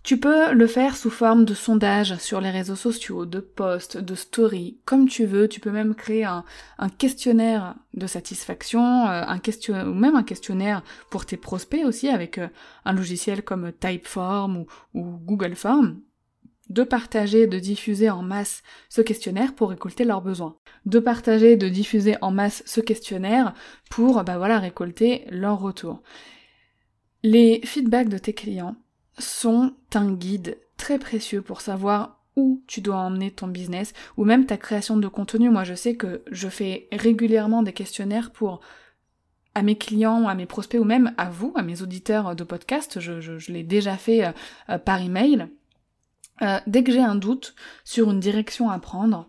Tu 0.03 0.18
peux 0.18 0.53
le 0.53 0.66
faire 0.66 0.96
sous 0.96 1.11
forme 1.11 1.44
de 1.44 1.53
sondage 1.53 2.16
sur 2.16 2.40
les 2.40 2.50
réseaux 2.50 2.76
sociaux, 2.76 3.26
de 3.26 3.38
posts, 3.38 3.98
de 3.98 4.14
stories, 4.14 4.79
comme 4.87 5.07
tu 5.07 5.26
veux. 5.26 5.46
Tu 5.46 5.61
peux 5.61 5.70
même 5.70 5.94
créer 5.94 6.24
un, 6.24 6.44
questionnaire 6.96 7.74
de 7.92 8.07
satisfaction, 8.07 9.07
euh, 9.09 9.85
ou 9.85 9.94
même 9.94 10.16
un 10.16 10.22
questionnaire 10.22 10.83
pour 11.11 11.26
tes 11.26 11.37
prospects 11.37 11.85
aussi 11.85 12.09
avec 12.09 12.38
euh, 12.38 12.48
un 12.87 12.94
logiciel 12.94 13.42
comme 13.42 13.72
Typeform 13.72 14.64
ou 14.94 15.03
Google 15.03 15.55
Form 15.55 16.00
de 16.70 16.85
partager, 16.85 17.46
de 17.46 17.59
diffuser 17.59 18.09
en 18.09 18.22
masse 18.22 18.62
ce 18.88 19.02
questionnaire 19.02 19.54
pour 19.54 19.70
récolter 19.70 20.04
leurs 20.04 20.22
besoins. 20.22 20.56
De 20.87 20.98
partager, 20.98 21.56
de 21.56 21.68
diffuser 21.68 22.16
en 22.22 22.30
masse 22.30 22.62
ce 22.64 22.80
questionnaire 22.80 23.52
pour, 23.90 24.22
bah 24.24 24.38
voilà, 24.38 24.59
récolter 24.59 25.24
leur 25.30 25.61
retour. 25.61 26.02
Les 27.22 27.61
feedbacks 27.64 28.09
de 28.09 28.18
tes 28.18 28.33
clients 28.33 28.76
sont 29.18 29.74
un 29.94 30.12
guide 30.12 30.59
très 30.76 30.98
précieux 30.98 31.42
pour 31.42 31.61
savoir 31.61 32.22
où 32.37 32.62
tu 32.66 32.80
dois 32.80 32.96
emmener 32.96 33.30
ton 33.33 33.48
business 33.48 33.92
ou 34.16 34.24
même 34.24 34.46
ta 34.46 34.56
création 34.56 34.96
de 34.96 35.09
contenu. 35.09 35.50
Moi, 35.50 35.64
je 35.64 35.74
sais 35.74 35.96
que 35.96 36.22
je 36.30 36.48
fais 36.48 36.88
régulièrement 36.92 37.62
des 37.62 37.72
questionnaires 37.72 38.30
pour 38.30 38.61
à 39.54 39.62
mes 39.62 39.76
clients, 39.76 40.28
à 40.28 40.35
mes 40.37 40.46
prospects 40.46 40.80
ou 40.80 40.85
même 40.85 41.12
à 41.18 41.28
vous, 41.28 41.52
à 41.56 41.62
mes 41.62 41.83
auditeurs 41.83 42.37
de 42.37 42.44
podcast. 42.44 43.00
Je, 43.00 43.52
l'ai 43.52 43.64
déjà 43.64 43.96
fait 43.96 44.33
euh, 44.68 44.78
par 44.78 45.02
email 45.02 45.48
euh, 46.42 46.59
dès 46.66 46.83
que 46.83 46.92
j'ai 46.92 47.03
un 47.03 47.14
doute 47.14 47.55
sur 47.85 48.11
une 48.11 48.20
direction 48.20 48.70
à 48.70 48.79
prendre, 48.79 49.26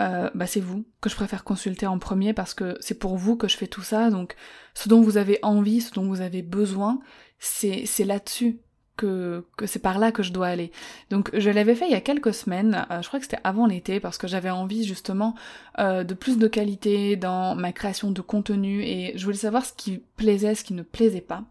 euh, 0.00 0.30
bah 0.34 0.46
c'est 0.46 0.60
vous 0.60 0.84
que 1.00 1.10
je 1.10 1.16
préfère 1.16 1.44
consulter 1.44 1.86
en 1.86 1.98
premier 1.98 2.32
parce 2.32 2.54
que 2.54 2.76
c'est 2.80 2.98
pour 2.98 3.16
vous 3.16 3.36
que 3.36 3.48
je 3.48 3.56
fais 3.56 3.66
tout 3.66 3.82
ça. 3.82 4.10
Donc 4.10 4.36
ce 4.74 4.88
dont 4.88 5.00
vous 5.00 5.16
avez 5.16 5.38
envie, 5.42 5.80
ce 5.80 5.92
dont 5.92 6.06
vous 6.06 6.20
avez 6.20 6.42
besoin, 6.42 7.00
c'est 7.38 7.86
là-dessus 8.04 8.60
que, 8.96 9.46
que 9.56 9.66
c'est 9.66 9.78
par 9.78 10.00
là 10.00 10.10
que 10.10 10.24
je 10.24 10.32
dois 10.32 10.48
aller. 10.48 10.72
Donc 11.10 11.30
je 11.32 11.50
l'avais 11.50 11.76
fait 11.76 11.86
il 11.86 11.92
y 11.92 11.96
a 11.96 12.00
quelques 12.00 12.34
semaines, 12.34 12.86
euh, 12.90 13.02
je 13.02 13.08
crois 13.08 13.20
que 13.20 13.26
c'était 13.26 13.40
avant 13.44 13.66
l'été, 13.66 14.00
parce 14.00 14.18
que 14.18 14.26
j'avais 14.26 14.50
envie 14.50 14.84
justement 14.84 15.34
de 15.78 16.14
plus 16.14 16.38
de 16.38 16.48
qualité 16.48 17.14
dans 17.16 17.54
ma 17.54 17.72
création 17.72 18.10
de 18.10 18.20
contenu 18.20 18.82
et 18.82 19.12
je 19.16 19.24
voulais 19.24 19.36
savoir 19.36 19.64
ce 19.64 19.72
qui 19.72 20.02
plaisait, 20.16 20.56
ce 20.56 20.64
qui 20.64 20.74
ne 20.74 20.82
plaisait 20.82 21.20
pas. 21.20 21.44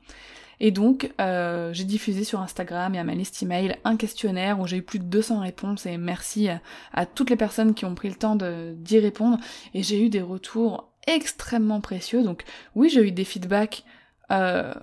Et 0.60 0.72
donc, 0.72 1.12
euh, 1.22 1.72
j'ai 1.74 1.84
diffusé 1.84 2.24
sur 2.24 2.42
Instagram 2.42 2.96
et 2.96 3.00
à 3.00 3.04
ma 3.04 3.14
liste 3.14 3.42
email 3.44 3.78
un 3.84 3.96
questionnaire 3.96 4.60
où 4.60 4.68
j'ai 4.68 4.78
eu 4.78 4.82
plus 4.82 5.00
de 5.00 5.06
200 5.06 5.42
réponses 5.42 5.86
et 5.86 5.98
merci 5.98 6.50
à, 6.94 7.06
toutes 7.06 7.30
les 7.30 7.36
personnes 7.36 7.74
qui 7.74 7.86
ont 7.86 7.96
pris 7.96 8.10
le 8.10 8.16
temps 8.16 8.36
d'y 8.36 9.00
répondre. 9.00 9.38
Et 9.74 9.84
j'ai 9.84 10.02
eu 10.04 10.10
des 10.10 10.22
retours 10.22 10.92
extrêmement 11.06 11.82
précieux. 11.82 12.24
Donc 12.24 12.44
oui, 12.76 12.90
j'ai 12.90 13.02
eu 13.08 13.12
des 13.12 13.26
feedbacks 13.26 13.84
euh, 14.32 14.74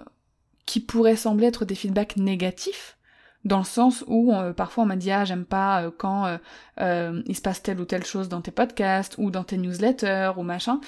qui 0.67 0.81
pourraient 0.81 1.17
sembler 1.17 1.47
être 1.47 1.65
des 1.65 1.75
feedbacks 1.75 2.17
négatifs, 2.17 2.97
dans 3.45 3.59
le 3.59 3.65
sens 3.65 4.05
où 4.07 4.33
euh, 4.33 4.53
parfois 4.53 4.85
on 4.85 4.87
m'a 4.87 4.97
dit 4.97 5.11
ah 5.11 5.25
j'aime 5.25 5.45
pas 5.45 5.83
euh, 5.83 5.91
quand 5.97 6.39
euh, 6.81 7.23
il 7.27 7.37
se 7.37 7.43
passe 7.43 7.63
telle 7.63 7.81
ou 7.81 7.85
telle 7.85 8.05
chose 8.05 8.29
dans 8.29 8.41
tes 8.41 8.51
podcasts 8.51 9.17
ou 9.19 9.31
dans 9.31 9.45
tes 9.45 9.59
newsletters 9.59 10.33
ou 10.37 10.43
machin 10.43 10.81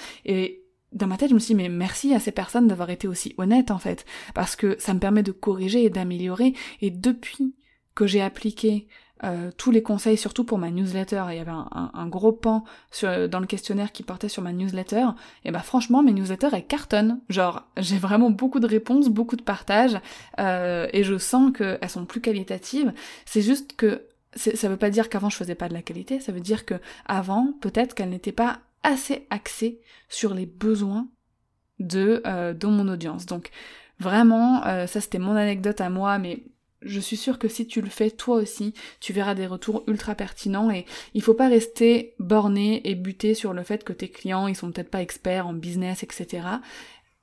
dans 0.93 1.07
ma 1.07 1.17
tête 1.17 1.29
je 1.29 1.35
me 1.35 1.39
suis 1.39 1.53
dit 1.53 1.61
mais 1.61 1.69
merci 1.69 2.13
à 2.13 2.19
ces 2.19 2.31
personnes 2.31 2.67
d'avoir 2.67 2.89
été 2.89 3.07
aussi 3.07 3.33
honnêtes 3.37 3.71
en 3.71 3.77
fait 3.77 4.05
parce 4.33 4.55
que 4.55 4.75
ça 4.79 4.93
me 4.93 4.99
permet 4.99 5.23
de 5.23 5.31
corriger 5.31 5.83
et 5.83 5.89
d'améliorer 5.89 6.53
et 6.81 6.91
depuis 6.91 7.55
que 7.95 8.05
j'ai 8.05 8.21
appliqué 8.21 8.87
euh, 9.23 9.49
tous 9.57 9.71
les 9.71 9.81
conseils, 9.81 10.17
surtout 10.17 10.43
pour 10.43 10.59
ma 10.59 10.69
newsletter. 10.69 11.23
Il 11.29 11.37
y 11.37 11.39
avait 11.39 11.51
un, 11.51 12.07
gros 12.07 12.31
pan 12.31 12.63
dans 13.01 13.39
le 13.39 13.47
questionnaire 13.47 13.91
qui 13.91 14.03
portait 14.03 14.29
sur 14.29 14.43
ma 14.43 14.53
newsletter. 14.53 15.07
Et 15.43 15.51
bah 15.51 15.59
franchement, 15.59 16.03
mes 16.03 16.13
newsletters, 16.13 16.49
elles 16.53 16.67
cartonnent. 16.67 17.19
Genre, 17.29 17.63
j'ai 17.77 17.97
vraiment 17.97 18.29
beaucoup 18.29 18.59
de 18.59 18.67
réponses, 18.67 19.09
beaucoup 19.09 19.35
de 19.35 19.41
partages, 19.41 19.99
euh, 20.39 20.87
et 20.93 21.03
je 21.03 21.17
sens 21.17 21.51
qu'elles 21.51 21.89
sont 21.89 22.05
plus 22.05 22.21
qualitatives. 22.21 22.93
C'est 23.25 23.41
juste 23.41 23.75
que 23.75 24.03
ça 24.35 24.69
veut 24.69 24.77
pas 24.77 24.91
dire 24.91 25.09
qu'avant 25.09 25.29
je 25.29 25.37
faisais 25.37 25.55
pas 25.55 25.67
de 25.67 25.73
la 25.73 25.81
qualité, 25.81 26.19
ça 26.19 26.31
veut 26.31 26.41
dire 26.41 26.65
que 26.65 26.75
avant, 27.07 27.53
peut-être 27.59 27.95
qu'elles 27.95 28.09
n'étaient 28.09 28.31
pas 28.31 28.59
assez 28.83 29.27
axées 29.29 29.79
sur 30.09 30.33
les 30.33 30.45
besoins 30.45 31.07
de, 31.79 32.21
euh, 32.25 32.53
mon 32.63 32.87
audience. 32.87 33.25
Donc 33.25 33.49
vraiment, 33.99 34.65
euh, 34.65 34.87
ça 34.87 35.01
c'était 35.01 35.19
mon 35.19 35.35
anecdote 35.35 35.81
à 35.81 35.89
moi, 35.89 36.17
mais 36.19 36.43
je 36.83 36.99
suis 36.99 37.17
sûre 37.17 37.39
que 37.39 37.47
si 37.47 37.65
tu 37.65 37.81
le 37.81 37.89
fais 37.89 38.11
toi 38.11 38.37
aussi, 38.37 38.73
tu 38.99 39.11
verras 39.11 39.35
des 39.35 39.47
retours 39.47 39.83
ultra 39.87 40.15
pertinents 40.15 40.69
et 40.71 40.85
il 41.13 41.23
faut 41.23 41.33
pas 41.33 41.49
rester 41.49 42.13
borné 42.19 42.87
et 42.87 42.95
buté 42.95 43.33
sur 43.33 43.53
le 43.53 43.63
fait 43.63 43.83
que 43.83 43.93
tes 43.93 44.09
clients 44.09 44.47
ils 44.47 44.55
sont 44.55 44.71
peut-être 44.71 44.91
pas 44.91 45.01
experts 45.01 45.47
en 45.47 45.53
business, 45.53 46.03
etc. 46.03 46.47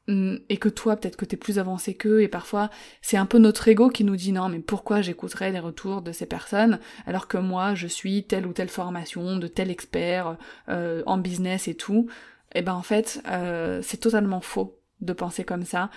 Hum, 0.07 0.39
et 0.51 0.59
que 0.59 0.69
toi 0.69 0.97
peut-être 0.97 1.17
que 1.17 1.25
t'es 1.25 1.39
plus 1.39 1.59
avancé 1.59 1.95
qu'eux 1.95 2.21
et 2.21 2.29
parfois 2.29 2.69
c'est 3.01 3.17
un 3.17 3.25
peu 3.25 3.39
notre 3.39 3.67
ego 3.69 3.89
qui 3.89 4.05
nous 4.05 4.17
dit 4.17 4.33
non 4.33 4.51
mais 4.51 4.59
pourquoi 4.59 5.01
j'écouterais 5.01 5.51
les 5.51 5.61
retours 5.61 6.03
de 6.03 6.13
ces 6.13 6.27
personnes 6.27 6.79
alors 7.07 7.27
que 7.27 7.39
moi 7.39 7.75
je 7.75 7.87
suis 7.87 8.23
telle 8.25 8.47
ou 8.47 8.53
telle 8.53 8.69
formation 8.69 9.39
de 9.39 9.47
tel 9.47 9.71
expert 9.71 10.37
euh, 10.69 11.03
en 11.07 11.17
business 11.17 11.69
et 11.69 11.75
tout. 11.75 12.07
Et 12.55 12.59
eh 12.59 12.63
ben 12.63 12.75
en 12.75 12.83
fait 12.83 13.23
euh, 13.29 13.81
c'est 13.83 13.97
totalement 13.97 14.43
faux 14.43 14.79
de 15.01 15.15
penser 15.15 15.43
comme 15.43 15.65
ça. 15.65 15.89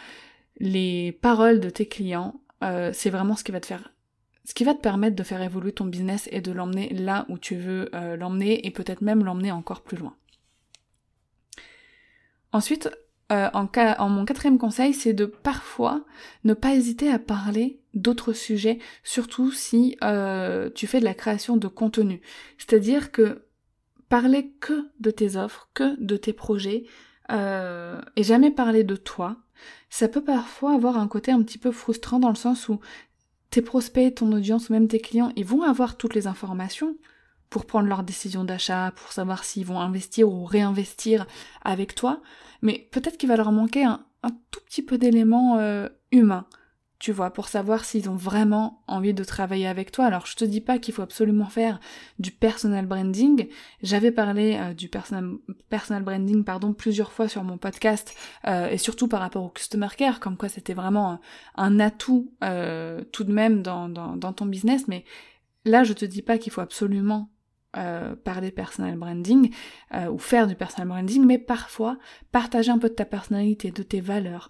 Les 0.58 1.12
paroles 1.12 1.60
de 1.60 1.70
tes 1.70 1.90
clients 1.90 2.40
euh, 2.64 2.92
c'est 2.94 3.10
vraiment 3.10 3.36
ce 3.36 3.44
qui 3.44 3.52
va 3.52 3.60
te 3.60 3.66
faire 3.66 3.92
ce 4.46 4.54
qui 4.54 4.64
va 4.64 4.74
te 4.74 4.80
permettre 4.80 5.18
de 5.18 5.24
faire 5.24 5.42
évoluer 5.42 5.74
ton 5.74 5.84
business 5.84 6.30
et 6.32 6.40
de 6.40 6.54
l'emmener 6.54 6.88
là 6.94 7.26
où 7.28 7.38
tu 7.38 7.58
veux 7.58 7.90
l'emmener 8.18 8.66
et 8.66 8.72
peut-être 8.72 9.02
même 9.02 9.26
l'emmener 9.26 9.52
encore 9.52 9.82
plus 9.82 9.98
loin. 9.98 10.16
Ensuite, 12.54 12.90
euh, 13.32 13.50
en, 13.54 13.68
en, 13.76 14.10
mon 14.10 14.26
quatrième 14.26 14.58
conseil, 14.58 14.94
c'est 14.94 15.14
de 15.14 15.26
parfois 15.26 16.06
ne 16.44 16.54
pas 16.54 16.74
hésiter 16.74 17.12
à 17.12 17.20
parler 17.20 17.80
d'autres 17.94 18.34
sujets, 18.34 18.80
surtout 19.04 19.52
si 19.52 19.98
tu 20.76 20.88
fais 20.88 21.00
de 21.00 21.06
la 21.06 21.14
création 21.14 21.58
de 21.58 21.68
contenu. 21.68 22.22
C'est-à-dire 22.58 23.12
que 23.12 23.44
parler 24.10 24.52
que 24.60 24.90
de 25.00 25.12
tes 25.12 25.36
offres, 25.36 25.70
que 25.74 26.00
de 26.00 26.16
tes 26.16 26.34
projets, 26.34 26.86
et 27.30 28.24
jamais 28.24 28.52
parler 28.52 28.84
de 28.84 28.96
toi, 28.96 29.38
ça 29.90 30.08
peut 30.08 30.24
parfois 30.24 30.74
avoir 30.74 30.98
un 30.98 31.08
côté 31.08 31.32
un 31.32 31.42
petit 31.42 31.58
peu 31.58 31.72
frustrant 31.72 32.20
dans 32.20 32.30
le 32.30 32.36
sens 32.36 32.70
où 32.70 32.80
tes 33.50 33.62
prospects, 33.62 34.16
ton 34.16 34.32
audience 34.32 34.70
ou 34.70 34.74
même 34.74 34.88
tes 34.88 35.00
clients, 35.00 35.32
ils 35.36 35.46
vont 35.46 35.64
avoir 35.64 35.98
toutes 35.98 36.16
les 36.16 36.28
informations 36.28 36.96
pour 37.50 37.66
prendre 37.66 37.88
leur 37.88 38.04
décision 38.04 38.44
d'achat, 38.44 38.92
pour 38.96 39.12
savoir 39.12 39.44
s'ils 39.44 39.66
vont 39.66 39.80
investir 39.80 40.30
ou 40.30 40.46
réinvestir 40.46 41.26
avec 41.64 41.96
toi, 41.96 42.22
mais 42.62 42.88
peut-être 42.92 43.18
qu'il 43.18 43.30
va 43.30 43.38
leur 43.38 43.52
manquer 43.52 43.84
un, 43.84 44.04
tout 44.52 44.60
petit 44.66 44.82
peu 44.82 44.98
d'éléments 44.98 45.58
euh, 45.58 45.88
humains 46.12 46.48
tu 47.00 47.12
vois, 47.12 47.30
pour 47.30 47.48
savoir 47.48 47.86
s'ils 47.86 48.10
ont 48.10 48.16
vraiment 48.16 48.84
envie 48.88 49.14
de 49.14 49.24
travailler 49.24 49.68
avec 49.68 49.92
toi. 49.92 50.06
Alors 50.06 50.26
je 50.26 50.36
te 50.36 50.44
dis 50.44 50.62
pas 50.62 50.80
qu'il 50.80 50.96
faut 50.96 51.04
absolument 51.04 51.46
faire 51.46 51.80
du 52.18 52.32
personal 52.32 52.88
branding. 52.88 53.48
J'avais 53.84 54.12
parlé 54.12 54.58
euh, 54.60 54.74
du 54.74 54.90
personal, 54.90 56.04
branding 56.04 56.44
pardon 56.44 56.74
plusieurs 56.74 57.12
fois 57.12 57.28
sur 57.28 57.44
mon 57.44 57.60
podcast 57.60 58.16
euh, 58.48 58.68
et 58.70 58.80
surtout 58.80 59.08
par 59.08 59.20
rapport 59.20 59.44
au 59.44 59.50
customer 59.50 59.90
care, 59.96 60.20
comme 60.20 60.38
quoi 60.38 60.50
c'était 60.50 60.74
vraiment 60.74 61.22
un, 61.56 61.80
atout 61.80 62.32
tout 63.12 63.24
de 63.24 63.32
même 63.32 63.62
dans, 63.62 63.90
dans, 63.90 64.16
dans, 64.16 64.34
ton 64.34 64.48
business. 64.48 64.88
Mais 64.88 65.06
là 65.66 65.84
je 65.84 65.94
te 65.94 66.04
dis 66.04 66.24
pas 66.24 66.40
qu'il 66.40 66.52
faut 66.52 66.62
absolument 66.62 67.30
parler 68.24 68.52
personal 68.52 68.96
branding 68.98 69.52
ou 70.12 70.18
faire 70.18 70.48
du 70.48 70.56
personal 70.56 70.88
branding, 70.88 71.26
mais 71.26 71.38
parfois 71.38 71.98
partager 72.32 72.72
un 72.72 72.80
peu 72.80 72.90
de 72.90 72.96
ta 72.96 73.06
personnalité, 73.06 73.72
de 73.72 73.84
tes 73.84 74.02
valeurs, 74.02 74.50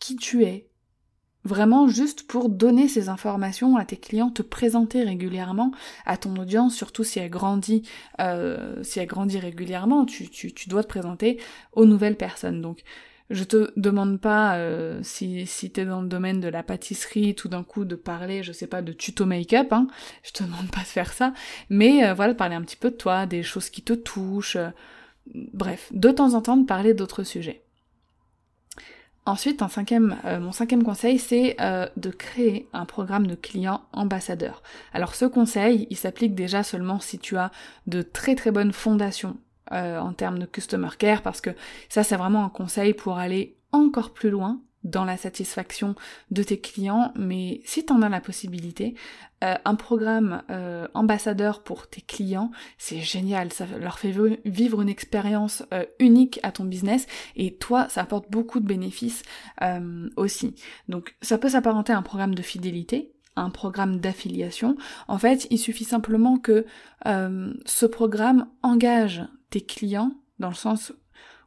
qui 0.00 0.16
tu 0.16 0.44
es, 0.44 0.70
Vraiment 1.42 1.88
juste 1.88 2.26
pour 2.26 2.50
donner 2.50 2.86
ces 2.86 3.08
informations 3.08 3.76
à 3.76 3.86
tes 3.86 3.96
clients, 3.96 4.28
te 4.28 4.42
présenter 4.42 5.02
régulièrement 5.04 5.72
à 6.04 6.18
ton 6.18 6.36
audience, 6.36 6.74
surtout 6.74 7.02
si 7.02 7.18
elle 7.18 7.30
grandit, 7.30 7.82
euh, 8.20 8.82
si 8.82 9.00
elle 9.00 9.06
grandit 9.06 9.38
régulièrement, 9.38 10.04
tu, 10.04 10.28
tu, 10.28 10.52
tu, 10.52 10.68
dois 10.68 10.82
te 10.82 10.88
présenter 10.88 11.40
aux 11.72 11.86
nouvelles 11.86 12.18
personnes. 12.18 12.60
Donc 12.60 12.82
je 13.30 13.44
te 13.44 13.72
demande 13.76 14.20
pas 14.20 14.56
euh, 14.56 15.00
si, 15.02 15.46
si 15.46 15.70
t'es 15.70 15.84
dans 15.84 16.02
le 16.02 16.08
domaine 16.08 16.40
de 16.40 16.48
la 16.48 16.62
pâtisserie, 16.62 17.34
tout 17.34 17.48
d'un 17.48 17.62
coup 17.62 17.84
de 17.84 17.94
parler, 17.94 18.42
je 18.42 18.52
sais 18.52 18.66
pas, 18.66 18.82
de 18.82 18.92
tuto 18.92 19.24
make-up, 19.24 19.72
hein, 19.72 19.86
je 20.22 20.32
te 20.32 20.42
demande 20.42 20.70
pas 20.70 20.80
de 20.80 20.86
faire 20.86 21.12
ça, 21.12 21.32
mais 21.68 22.04
euh, 22.04 22.14
voilà, 22.14 22.34
parler 22.34 22.56
un 22.56 22.62
petit 22.62 22.76
peu 22.76 22.90
de 22.90 22.96
toi, 22.96 23.26
des 23.26 23.42
choses 23.42 23.70
qui 23.70 23.82
te 23.82 23.92
touchent, 23.92 24.58
bref, 25.34 25.88
de 25.92 26.10
temps 26.10 26.34
en 26.34 26.42
temps 26.42 26.56
de 26.56 26.66
parler 26.66 26.94
d'autres 26.94 27.22
sujets. 27.22 27.62
Ensuite, 29.26 29.62
euh, 29.62 30.40
mon 30.40 30.52
cinquième 30.52 30.82
conseil, 30.82 31.18
c'est 31.18 31.56
euh, 31.60 31.86
de 31.96 32.10
créer 32.10 32.68
un 32.72 32.86
programme 32.86 33.26
de 33.26 33.34
clients 33.34 33.82
ambassadeurs. 33.92 34.62
Alors 34.92 35.14
ce 35.14 35.26
conseil, 35.26 35.86
il 35.90 35.96
s'applique 35.96 36.34
déjà 36.34 36.62
seulement 36.62 37.00
si 37.00 37.18
tu 37.18 37.36
as 37.36 37.50
de 37.86 38.02
très 38.02 38.34
très 38.34 38.50
bonnes 38.50 38.72
fondations 38.72 39.36
euh, 39.72 39.98
en 39.98 40.12
termes 40.12 40.38
de 40.38 40.46
customer 40.46 40.90
care, 40.98 41.22
parce 41.22 41.40
que 41.40 41.50
ça 41.88 42.02
c'est 42.02 42.16
vraiment 42.16 42.44
un 42.44 42.50
conseil 42.50 42.94
pour 42.94 43.18
aller 43.18 43.56
encore 43.72 44.12
plus 44.12 44.30
loin 44.30 44.60
dans 44.84 45.04
la 45.04 45.16
satisfaction 45.16 45.94
de 46.30 46.42
tes 46.42 46.58
clients, 46.58 47.12
mais 47.14 47.60
si 47.64 47.84
tu 47.84 47.92
en 47.92 48.02
as 48.02 48.08
la 48.08 48.20
possibilité, 48.20 48.94
euh, 49.44 49.54
un 49.64 49.74
programme 49.74 50.42
euh, 50.50 50.86
ambassadeur 50.94 51.62
pour 51.62 51.88
tes 51.88 52.00
clients, 52.00 52.50
c'est 52.78 53.00
génial, 53.00 53.52
ça 53.52 53.66
leur 53.78 53.98
fait 53.98 54.14
vivre 54.44 54.80
une 54.80 54.88
expérience 54.88 55.64
euh, 55.74 55.84
unique 55.98 56.40
à 56.42 56.52
ton 56.52 56.64
business 56.64 57.06
et 57.36 57.54
toi, 57.56 57.88
ça 57.88 58.02
apporte 58.02 58.30
beaucoup 58.30 58.60
de 58.60 58.66
bénéfices 58.66 59.22
aussi. 60.16 60.54
Donc 60.88 61.14
ça 61.20 61.36
peut 61.36 61.50
s'apparenter 61.50 61.92
à 61.92 61.98
un 61.98 62.02
programme 62.02 62.34
de 62.34 62.42
fidélité, 62.42 63.12
un 63.36 63.50
programme 63.50 64.00
d'affiliation. 64.00 64.76
En 65.08 65.18
fait, 65.18 65.46
il 65.50 65.58
suffit 65.58 65.84
simplement 65.84 66.38
que 66.38 66.64
ce 67.04 67.86
programme 67.86 68.46
engage 68.62 69.22
tes 69.50 69.60
clients 69.60 70.12
dans 70.38 70.48
le 70.48 70.54
sens 70.54 70.92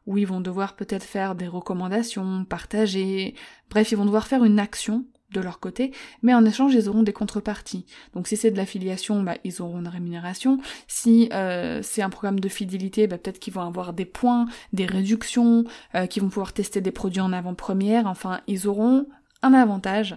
où 0.06 0.18
ils 0.18 0.26
vont 0.26 0.40
devoir 0.40 0.76
peut-être 0.76 1.04
faire 1.04 1.34
des 1.34 1.48
recommandations, 1.48 2.44
partager, 2.44 3.34
bref, 3.70 3.90
ils 3.92 3.96
vont 3.96 4.04
devoir 4.04 4.26
faire 4.26 4.44
une 4.44 4.58
action 4.58 5.06
de 5.32 5.40
leur 5.40 5.58
côté, 5.58 5.92
mais 6.22 6.32
en 6.32 6.44
échange, 6.44 6.74
ils 6.74 6.88
auront 6.88 7.02
des 7.02 7.12
contreparties. 7.12 7.86
Donc 8.14 8.28
si 8.28 8.36
c'est 8.36 8.50
de 8.50 8.56
l'affiliation, 8.56 9.22
bah, 9.22 9.36
ils 9.42 9.60
auront 9.60 9.80
une 9.80 9.88
rémunération. 9.88 10.60
Si 10.86 11.28
euh, 11.32 11.80
c'est 11.82 12.02
un 12.02 12.10
programme 12.10 12.38
de 12.38 12.48
fidélité, 12.48 13.06
bah, 13.06 13.18
peut-être 13.18 13.40
qu'ils 13.40 13.52
vont 13.52 13.62
avoir 13.62 13.92
des 13.92 14.04
points, 14.04 14.46
des 14.72 14.86
réductions, 14.86 15.64
euh, 15.94 16.06
qu'ils 16.06 16.22
vont 16.22 16.28
pouvoir 16.28 16.52
tester 16.52 16.80
des 16.80 16.92
produits 16.92 17.20
en 17.20 17.32
avant-première. 17.32 18.06
Enfin, 18.06 18.40
ils 18.46 18.68
auront 18.68 19.06
un 19.42 19.52
avantage 19.52 20.16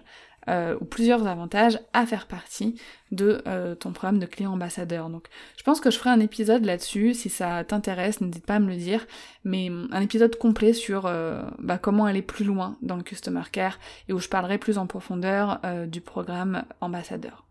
euh, 0.50 0.78
ou 0.80 0.86
plusieurs 0.86 1.28
avantages 1.28 1.80
à 1.94 2.06
faire 2.06 2.28
partie 2.28 2.80
de 3.12 3.42
euh, 3.48 3.76
ton 3.76 3.92
programme 3.92 4.20
de 4.20 4.26
client 4.26 4.54
ambassadeur. 4.54 5.10
Donc 5.10 5.28
je 5.58 5.64
pense 5.64 5.80
que 5.80 5.92
je 5.92 5.98
ferai 5.98 6.10
un 6.10 6.20
épisode 6.20 6.66
là-dessus, 6.66 7.14
si 7.14 7.30
ça 7.30 7.64
t'intéresse, 7.64 8.22
n'hésite 8.22 8.46
pas 8.46 8.56
à 8.56 8.60
me 8.60 8.70
le 8.70 8.78
dire, 8.78 9.06
mais 9.44 9.70
hum, 9.70 9.88
un 9.92 10.02
épisode 10.02 10.36
complet 10.38 10.74
sur 10.74 11.06
euh, 11.06 11.42
bah, 11.60 11.78
comment 11.78 12.06
aller 12.06 12.22
plus 12.22 12.46
loin 12.46 12.78
dans 12.82 12.96
le 12.96 13.04
customer 13.04 13.44
care 13.52 13.80
et 14.08 14.14
où 14.14 14.20
je 14.20 14.30
parlerai 14.30 14.58
plus 14.58 14.78
en 14.78 14.88
profondeur 14.88 15.60
du 15.88 16.02
programme 16.02 16.64
ambassadeur. 16.82 17.46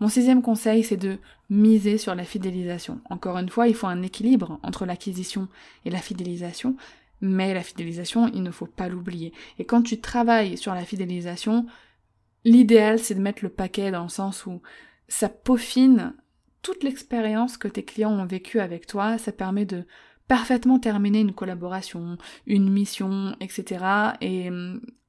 Mon 0.00 0.08
sixième 0.08 0.42
conseil, 0.42 0.84
c'est 0.84 0.96
de 0.96 1.18
miser 1.48 1.96
sur 1.96 2.14
la 2.14 2.24
fidélisation. 2.24 3.00
Encore 3.08 3.38
une 3.38 3.48
fois, 3.48 3.68
il 3.68 3.74
faut 3.74 3.86
un 3.86 4.02
équilibre 4.02 4.58
entre 4.62 4.84
l'acquisition 4.84 5.48
et 5.84 5.90
la 5.90 5.98
fidélisation, 5.98 6.76
mais 7.20 7.54
la 7.54 7.62
fidélisation, 7.62 8.28
il 8.28 8.42
ne 8.42 8.50
faut 8.50 8.66
pas 8.66 8.88
l'oublier. 8.88 9.32
Et 9.58 9.64
quand 9.64 9.82
tu 9.82 10.00
travailles 10.00 10.58
sur 10.58 10.74
la 10.74 10.84
fidélisation, 10.84 11.66
L'idéal, 12.46 13.00
c'est 13.00 13.16
de 13.16 13.20
mettre 13.20 13.42
le 13.42 13.50
paquet 13.50 13.90
dans 13.90 14.04
le 14.04 14.08
sens 14.08 14.46
où 14.46 14.62
ça 15.08 15.28
peaufine 15.28 16.14
toute 16.62 16.84
l'expérience 16.84 17.56
que 17.56 17.66
tes 17.66 17.84
clients 17.84 18.12
ont 18.12 18.24
vécue 18.24 18.60
avec 18.60 18.86
toi, 18.86 19.18
ça 19.18 19.32
permet 19.32 19.64
de 19.64 19.84
parfaitement 20.28 20.78
terminer 20.78 21.18
une 21.18 21.34
collaboration, 21.34 22.18
une 22.46 22.70
mission, 22.70 23.34
etc. 23.40 23.84
Et 24.20 24.48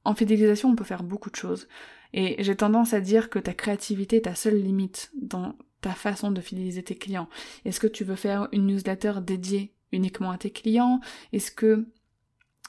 en 0.04 0.14
fidélisation, 0.16 0.70
on 0.70 0.74
peut 0.74 0.82
faire 0.82 1.04
beaucoup 1.04 1.30
de 1.30 1.36
choses. 1.36 1.68
Et 2.12 2.42
j'ai 2.42 2.56
tendance 2.56 2.92
à 2.92 3.00
dire 3.00 3.30
que 3.30 3.38
ta 3.38 3.54
créativité 3.54 4.16
est 4.16 4.22
ta 4.22 4.34
seule 4.34 4.60
limite 4.60 5.12
dans 5.22 5.54
ta 5.80 5.92
façon 5.92 6.32
de 6.32 6.40
fidéliser 6.40 6.82
tes 6.82 6.96
clients. 6.96 7.28
Est-ce 7.64 7.78
que 7.78 7.86
tu 7.86 8.02
veux 8.02 8.16
faire 8.16 8.48
une 8.50 8.66
newsletter 8.66 9.14
dédiée 9.22 9.74
uniquement 9.92 10.32
à 10.32 10.38
tes 10.38 10.50
clients? 10.50 11.00
Est-ce 11.32 11.52
que 11.52 11.86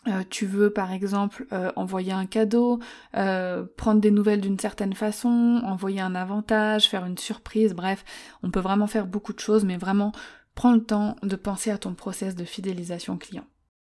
euh, 0.09 0.23
tu 0.29 0.45
veux 0.45 0.71
par 0.71 0.91
exemple 0.91 1.45
euh, 1.53 1.71
envoyer 1.75 2.11
un 2.11 2.25
cadeau, 2.25 2.79
euh, 3.15 3.65
prendre 3.77 4.01
des 4.01 4.11
nouvelles 4.11 4.41
d'une 4.41 4.59
certaine 4.59 4.93
façon, 4.93 5.61
envoyer 5.63 6.01
un 6.01 6.15
avantage, 6.15 6.89
faire 6.89 7.05
une 7.05 7.17
surprise, 7.17 7.73
bref, 7.73 8.03
on 8.43 8.51
peut 8.51 8.59
vraiment 8.59 8.87
faire 8.87 9.05
beaucoup 9.05 9.33
de 9.33 9.39
choses, 9.39 9.65
mais 9.65 9.77
vraiment 9.77 10.11
prends 10.55 10.73
le 10.73 10.83
temps 10.83 11.15
de 11.23 11.35
penser 11.35 11.71
à 11.71 11.77
ton 11.77 11.93
process 11.93 12.35
de 12.35 12.43
fidélisation 12.43 13.17
client. 13.17 13.45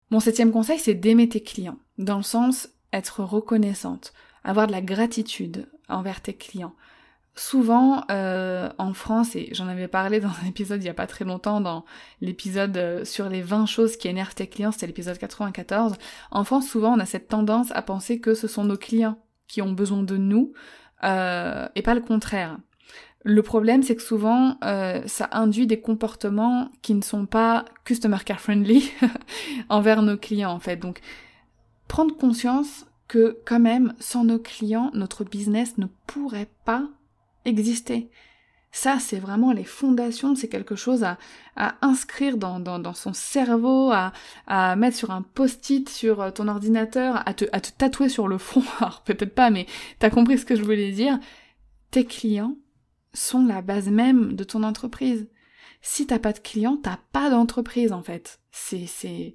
Mon 0.10 0.20
septième 0.20 0.52
conseil, 0.52 0.80
c'est 0.80 0.94
d'aimer 0.94 1.30
tes 1.30 1.42
clients, 1.42 1.78
dans 1.98 2.18
le 2.18 2.24
sens 2.24 2.70
être 2.92 3.24
reconnaissante, 3.24 4.14
avoir 4.44 4.68
de 4.68 4.74
la 4.74 4.82
gratitude 4.82 5.70
envers 5.88 6.22
tes 6.22 6.34
clients 6.34 6.76
souvent 7.36 8.04
euh, 8.12 8.70
en 8.78 8.94
France, 8.94 9.36
et 9.36 9.50
j'en 9.54 9.68
avais 9.68 9.88
parlé 9.88 10.20
dans 10.20 10.30
un 10.44 10.48
épisode 10.48 10.84
il 10.84 10.86
y 10.86 10.90
a 10.90 10.94
pas 10.94 11.08
très 11.08 11.26
longtemps, 11.26 11.62
dans 11.62 11.86
l'épisode 12.20 12.76
euh, 12.78 13.06
sur 13.06 13.30
les 13.30 13.42
20 13.42 13.66
choses 13.66 13.98
qui 13.98 14.08
énervent 14.08 14.36
tes 14.36 14.48
clients, 14.48 14.72
c'était 14.72 14.88
l'épisode 14.88 15.18
94, 15.18 15.96
en 16.32 16.44
France 16.44 16.68
souvent 16.68 16.94
on 16.96 17.00
a 17.00 17.06
cette 17.06 17.30
tendance 17.30 17.72
à 17.72 17.82
penser 17.82 18.20
que 18.20 18.34
ce 18.34 18.48
sont 18.48 18.66
nos 18.66 18.78
clients 18.78 19.18
qui 19.48 19.62
ont 19.62 19.72
besoin 19.72 20.04
de 20.04 20.18
nous, 20.18 20.54
euh, 21.04 21.68
et 21.76 21.82
pas 21.82 21.96
le 21.96 22.02
contraire. 22.02 22.58
Le 23.24 23.44
problème, 23.44 23.84
c'est 23.84 23.96
que 23.96 24.02
souvent, 24.02 24.58
ça 25.06 25.30
induit 25.32 25.68
des 25.68 25.80
comportements 25.80 26.72
qui 26.82 26.96
ne 26.96 27.04
sont 27.04 27.28
pas 27.28 27.66
customer 27.86 28.18
care 28.26 28.40
friendly 28.40 28.92
envers 29.70 30.02
nos 30.02 30.18
clients, 30.18 30.50
en 30.50 30.60
fait. 30.60 30.78
Donc, 30.78 31.02
prendre 31.88 32.18
conscience 32.18 32.88
que, 33.08 33.38
quand 33.46 33.60
même, 33.60 33.94
sans 34.00 34.24
nos 34.24 34.40
clients, 34.40 34.90
notre 34.96 35.24
business 35.24 35.78
ne 35.78 35.86
pourrait 36.08 36.50
pas 36.66 36.90
exister. 37.46 38.10
Ça, 38.74 39.00
c'est 39.00 39.20
vraiment 39.20 39.52
les 39.52 39.66
fondations, 39.66 40.34
c'est 40.34 40.48
quelque 40.48 40.76
chose 40.76 41.04
à, 41.04 41.18
à 41.58 41.76
inscrire 41.82 42.38
dans, 42.38 42.62
dans, 42.62 42.80
dans, 42.80 42.94
son 42.94 43.12
cerveau, 43.12 43.92
à, 43.92 44.14
à 44.48 44.78
mettre 44.78 44.96
sur 44.96 45.12
un 45.12 45.22
post-it 45.22 45.90
sur 45.90 46.22
euh, 46.22 46.32
ton 46.32 46.48
ordinateur, 46.48 47.22
à 47.28 47.34
te, 47.34 47.46
à 47.52 47.60
te 47.60 47.70
tatouer 47.72 48.08
sur 48.08 48.30
le 48.30 48.38
front. 48.38 48.64
Alors 48.80 49.02
peut-être 49.02 49.36
pas, 49.36 49.50
mais 49.50 49.66
t'as 50.00 50.10
compris 50.10 50.38
ce 50.38 50.46
que 50.46 50.56
je 50.56 50.64
voulais 50.64 50.92
dire. 50.92 51.20
Tes 51.92 52.06
clients 52.06 52.56
sont 53.14 53.46
la 53.46 53.62
base 53.62 53.90
même 53.90 54.36
de 54.36 54.46
ton 54.46 54.64
entreprise. 54.64 55.28
Si 55.82 56.08
t'as 56.08 56.20
pas 56.20 56.32
de 56.32 56.40
clients, 56.40 56.78
t'as 56.82 57.00
pas 57.12 57.30
d'entreprise 57.30 57.92
en 57.92 58.04
fait. 58.04 58.40
C'est, 58.52 59.34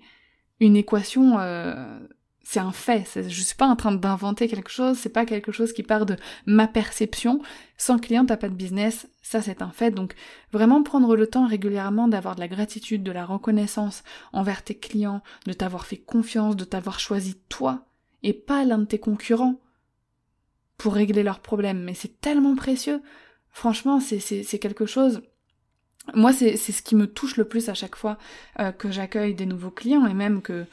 une 0.58 0.76
équation 0.76 1.38
euh, 1.38 1.98
c'est 2.48 2.60
un 2.60 2.70
fait. 2.70 3.04
Je 3.28 3.42
suis 3.42 3.56
pas 3.56 3.66
en 3.66 3.74
train 3.74 3.90
d'inventer 3.90 4.46
quelque 4.46 4.70
chose, 4.70 4.96
c'est 4.96 5.08
pas 5.08 5.26
quelque 5.26 5.50
chose 5.50 5.72
qui 5.72 5.82
part 5.82 6.06
de 6.06 6.14
ma 6.46 6.68
perception. 6.68 7.42
Sans 7.76 7.98
client, 7.98 8.24
t'as 8.24 8.36
pas 8.36 8.48
de 8.48 8.54
business, 8.54 9.08
ça 9.20 9.42
c'est 9.42 9.62
un 9.62 9.72
fait. 9.72 9.90
Donc 9.90 10.14
vraiment 10.52 10.80
prendre 10.84 11.16
le 11.16 11.26
temps 11.26 11.48
régulièrement 11.48 12.06
d'avoir 12.06 12.36
de 12.36 12.40
la 12.40 12.46
gratitude, 12.46 13.02
de 13.02 13.10
la 13.10 13.26
reconnaissance 13.26 14.04
envers 14.32 14.62
tes 14.62 14.76
clients, 14.76 15.24
de 15.46 15.52
t'avoir 15.54 15.86
fait 15.86 15.96
confiance, 15.96 16.54
de 16.54 16.64
t'avoir 16.64 17.00
choisi 17.00 17.34
toi 17.48 17.88
et 18.22 18.32
pas 18.32 18.64
l'un 18.64 18.78
de 18.78 18.84
tes 18.84 19.00
concurrents 19.00 19.58
pour 20.78 20.94
régler 20.94 21.24
leurs 21.24 21.40
problèmes. 21.40 21.82
Mais 21.82 21.94
c'est 21.94 22.20
tellement 22.20 22.54
précieux. 22.54 23.02
Franchement, 23.50 23.98
c'est 23.98 24.58
quelque 24.60 24.86
chose 24.86 25.20
moi, 26.14 26.32
c'est 26.32 26.56
ce 26.56 26.82
qui 26.82 26.94
me 26.94 27.08
touche 27.08 27.36
le 27.36 27.48
plus 27.48 27.68
à 27.68 27.74
chaque 27.74 27.96
fois 27.96 28.16
euh, 28.60 28.70
que 28.70 28.92
j'accueille 28.92 29.34
des 29.34 29.44
nouveaux 29.44 29.72
clients 29.72 30.06
et 30.06 30.14
même 30.14 30.40
que 30.40 30.66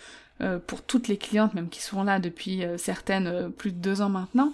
pour 0.60 0.82
toutes 0.82 1.08
les 1.08 1.17
clientes, 1.17 1.54
même 1.54 1.69
qui 1.69 1.82
sont 1.82 2.04
là 2.04 2.19
depuis 2.19 2.63
euh, 2.63 2.78
certaines 2.78 3.28
euh, 3.28 3.50
plus 3.50 3.72
de 3.72 3.78
deux 3.78 4.02
ans 4.02 4.10
maintenant, 4.10 4.52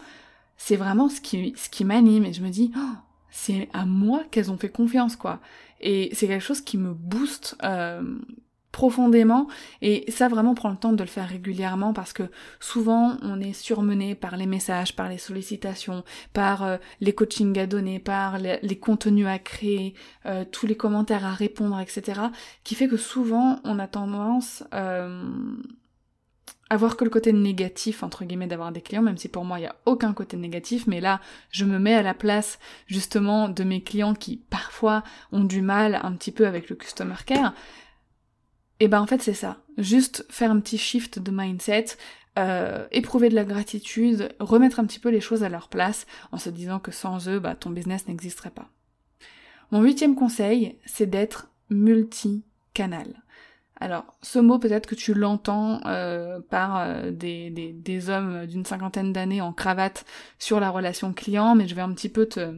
c'est 0.58 0.76
vraiment 0.76 1.10
ce 1.10 1.22
qui, 1.22 1.54
ce 1.56 1.70
qui 1.70 1.86
m'anime. 1.86 2.26
Et 2.26 2.34
je 2.34 2.42
me 2.42 2.50
dis, 2.50 2.72
oh, 2.78 2.96
c'est 3.30 3.70
à 3.74 3.86
moi 3.86 4.24
qu'elles 4.32 4.52
ont 4.52 4.58
fait 4.58 4.70
confiance, 4.70 5.16
quoi. 5.16 5.40
Et 5.82 6.10
c'est 6.14 6.28
quelque 6.28 6.44
chose 6.44 6.62
qui 6.62 6.78
me 6.78 6.94
booste 6.94 7.56
profondément 8.72 9.48
et 9.82 10.10
ça 10.12 10.28
vraiment 10.28 10.54
prend 10.54 10.70
le 10.70 10.78
temps 10.78 10.94
de 10.94 11.04
le 11.04 11.10
faire 11.10 11.28
régulièrement 11.28 11.94
parce 11.94 12.14
que 12.14 12.24
souvent 12.60 13.18
on 13.22 13.40
est 13.42 13.54
surmené 13.54 14.16
par 14.16 14.38
les 14.38 14.46
messages, 14.46 14.96
par 14.96 15.10
les 15.10 15.18
sollicitations, 15.18 16.04
par 16.34 16.78
les 17.02 17.14
coachings 17.14 17.58
à 17.58 17.66
donner, 17.66 18.00
par 18.00 18.38
les, 18.38 18.80
contenus 18.80 19.28
à 19.28 19.40
créer, 19.40 19.96
tous 20.52 20.68
les 20.68 20.78
commentaires 20.78 21.26
à 21.26 21.34
répondre, 21.34 21.80
etc. 21.80 22.22
qui 22.64 22.76
fait 22.76 22.88
que 22.88 22.98
souvent 22.98 23.60
on 23.64 23.80
a 23.80 23.88
tendance 23.88 24.64
avoir 26.70 26.98
que 26.98 27.04
le 27.04 27.10
côté 27.10 27.34
négatif 27.34 28.04
entre 28.04 28.24
guillemets 28.24 28.48
d'avoir 28.48 28.72
des 28.72 28.82
clients, 28.82 29.02
même 29.02 29.18
si 29.18 29.28
pour 29.28 29.44
moi 29.44 29.58
il 29.58 29.62
n'y 29.62 29.68
a 29.68 29.76
aucun 29.86 30.14
côté 30.14 30.38
négatif, 30.38 30.86
mais 30.88 31.02
là 31.02 31.20
je 31.52 31.66
me 31.66 31.80
mets 31.80 31.96
à 31.96 32.02
la 32.02 32.14
place 32.14 32.60
justement 32.88 33.50
de 33.50 33.64
mes 33.64 33.82
clients 33.82 34.14
qui 34.14 34.38
parfois 34.38 35.04
ont 35.32 35.44
du 35.44 35.62
mal 35.62 36.00
un 36.04 36.14
petit 36.14 36.32
peu 36.32 36.48
avec 36.48 36.70
le 36.70 36.76
customer 36.76 37.16
care. 37.26 37.54
Et 38.80 38.88
ben 38.88 39.02
en 39.02 39.08
fait 39.08 39.22
c'est 39.22 39.34
ça, 39.34 39.58
juste 39.78 40.26
faire 40.30 40.52
un 40.52 40.60
petit 40.60 40.78
shift 40.78 41.20
de 41.20 41.32
mindset, 41.32 41.98
euh, 42.38 42.88
éprouver 42.92 43.30
de 43.30 43.36
la 43.36 43.44
gratitude, 43.44 44.30
remettre 44.40 44.80
un 44.80 44.86
petit 44.86 45.00
peu 45.00 45.10
les 45.10 45.20
choses 45.20 45.44
à 45.44 45.50
leur 45.50 45.68
place 45.68 46.06
en 46.32 46.38
se 46.38 46.50
disant 46.50 46.80
que 46.80 46.92
sans 46.92 47.28
eux, 47.28 47.40
bah, 47.40 47.56
ton 47.56 47.70
business 47.70 48.08
n'existerait 48.08 48.52
pas. 48.52 48.70
Mon 49.72 49.82
huitième 49.82 50.16
conseil, 50.16 50.78
c'est 50.86 51.08
d'être 51.08 51.50
multi-canal. 51.70 53.24
Alors, 53.82 54.06
ce 54.22 54.40
mot, 54.40 54.60
peut-être 54.60 54.88
que 54.88 54.96
tu 54.96 55.14
l'entends 55.14 55.80
euh, 55.86 56.40
par 56.50 56.78
euh, 56.78 57.12
des, 57.12 57.50
des, 57.50 57.72
des, 57.72 58.10
hommes 58.10 58.46
d'une 58.46 58.66
cinquantaine 58.66 59.14
d'années 59.14 59.42
en 59.42 59.54
cravate 59.54 60.06
sur 60.38 60.60
la 60.60 60.70
relation 60.70 61.14
client, 61.14 61.56
mais 61.56 61.68
je 61.68 61.76
vais 61.76 61.82
un 61.82 61.94
petit 61.94 62.10
peu 62.10 62.26
te 62.26 62.54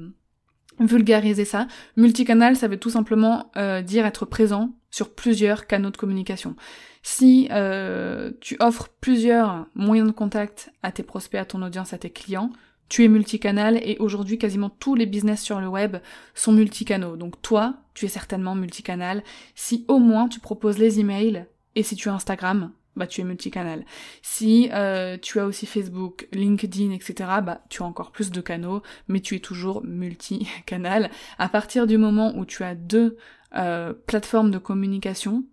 vulgariser 0.80 1.46
ça. 1.46 1.68
Multicanal, 1.96 2.56
ça 2.56 2.68
veut 2.68 2.80
tout 2.80 2.90
simplement 2.90 3.52
euh, 3.56 3.82
dire 3.82 4.06
être 4.06 4.26
présent 4.26 4.74
sur 4.91 5.15
plusieurs 5.15 5.65
canaux 5.67 5.89
de 5.89 5.97
communication. 5.97 6.56
Si 7.01 7.49
tu 8.41 8.58
offres 8.60 8.89
plusieurs 9.01 9.65
moyens 9.73 10.10
de 10.10 10.13
contact 10.13 10.71
à 10.84 10.91
tes 10.91 11.04
prospects, 11.04 11.39
à 11.39 11.45
ton 11.45 11.62
audience, 11.63 11.93
à 11.93 11.97
tes 11.97 12.12
clients, 12.12 12.51
tu 12.91 13.06
es 13.06 13.08
multicanal 13.08 13.77
et 13.77 13.95
aujourd'hui 13.99 14.38
quasiment 14.38 14.69
tous 14.69 14.95
les 14.95 15.06
business 15.06 15.41
sur 15.41 15.62
le 15.62 15.67
web 15.69 15.95
sont 16.36 16.51
multicanaux. 16.51 17.15
Donc 17.15 17.41
toi, 17.41 17.75
tu 17.93 18.04
es 18.04 18.10
certainement 18.10 18.54
multicanal. 18.54 19.23
Si 19.56 19.86
au 19.88 19.97
moins 19.97 20.27
tu 20.27 20.41
proposes 20.41 20.77
les 20.77 20.99
emails 20.99 21.45
et 21.75 21.84
si 21.84 21.95
tu 21.95 22.10
as 22.10 22.13
Instagram, 22.13 22.73
bah 22.97 23.08
tu 23.08 23.21
es 23.21 23.23
multicanal. 23.23 23.86
Si 24.21 24.69
euh, 24.73 25.17
tu 25.17 25.39
as 25.39 25.45
aussi 25.45 25.67
Facebook, 25.67 26.27
LinkedIn, 26.34 26.91
etc., 26.91 27.30
bah 27.41 27.63
tu 27.69 27.82
as 27.82 27.86
encore 27.86 28.12
plus 28.12 28.30
de 28.30 28.41
canaux, 28.41 28.82
mais 29.08 29.21
tu 29.21 29.38
es 29.38 29.39
toujours 29.39 29.86
multicanal. 29.86 31.10
À 31.38 31.47
partir 31.47 31.88
du 31.88 31.97
moment 31.97 32.34
où 32.36 32.43
tu 32.43 32.65
as 32.65 32.75
deux 32.75 33.15
euh, 33.56 33.94
plateformes 33.94 34.52
de 34.52 34.58
communication, 34.58 35.44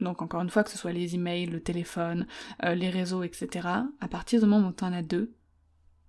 donc 0.00 0.22
encore 0.22 0.42
une 0.42 0.50
fois 0.50 0.64
que 0.64 0.70
ce 0.70 0.78
soit 0.78 0.92
les 0.92 1.14
emails, 1.14 1.46
le 1.46 1.60
téléphone, 1.60 2.26
euh, 2.64 2.74
les 2.74 2.90
réseaux, 2.90 3.22
etc., 3.22 3.68
à 4.00 4.08
partir 4.08 4.40
du 4.40 4.46
moment 4.46 4.68
où 4.68 4.72
tu 4.72 4.84
en 4.84 4.92
as 4.92 5.02
deux, 5.02 5.34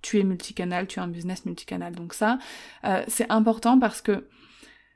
tu 0.01 0.19
es 0.19 0.23
multicanal, 0.23 0.87
tu 0.87 0.99
as 0.99 1.03
un 1.03 1.07
business 1.07 1.45
multicanal. 1.45 1.93
Donc 1.93 2.13
ça, 2.13 2.39
euh, 2.85 3.03
c'est 3.07 3.29
important 3.31 3.79
parce 3.79 4.01
que 4.01 4.27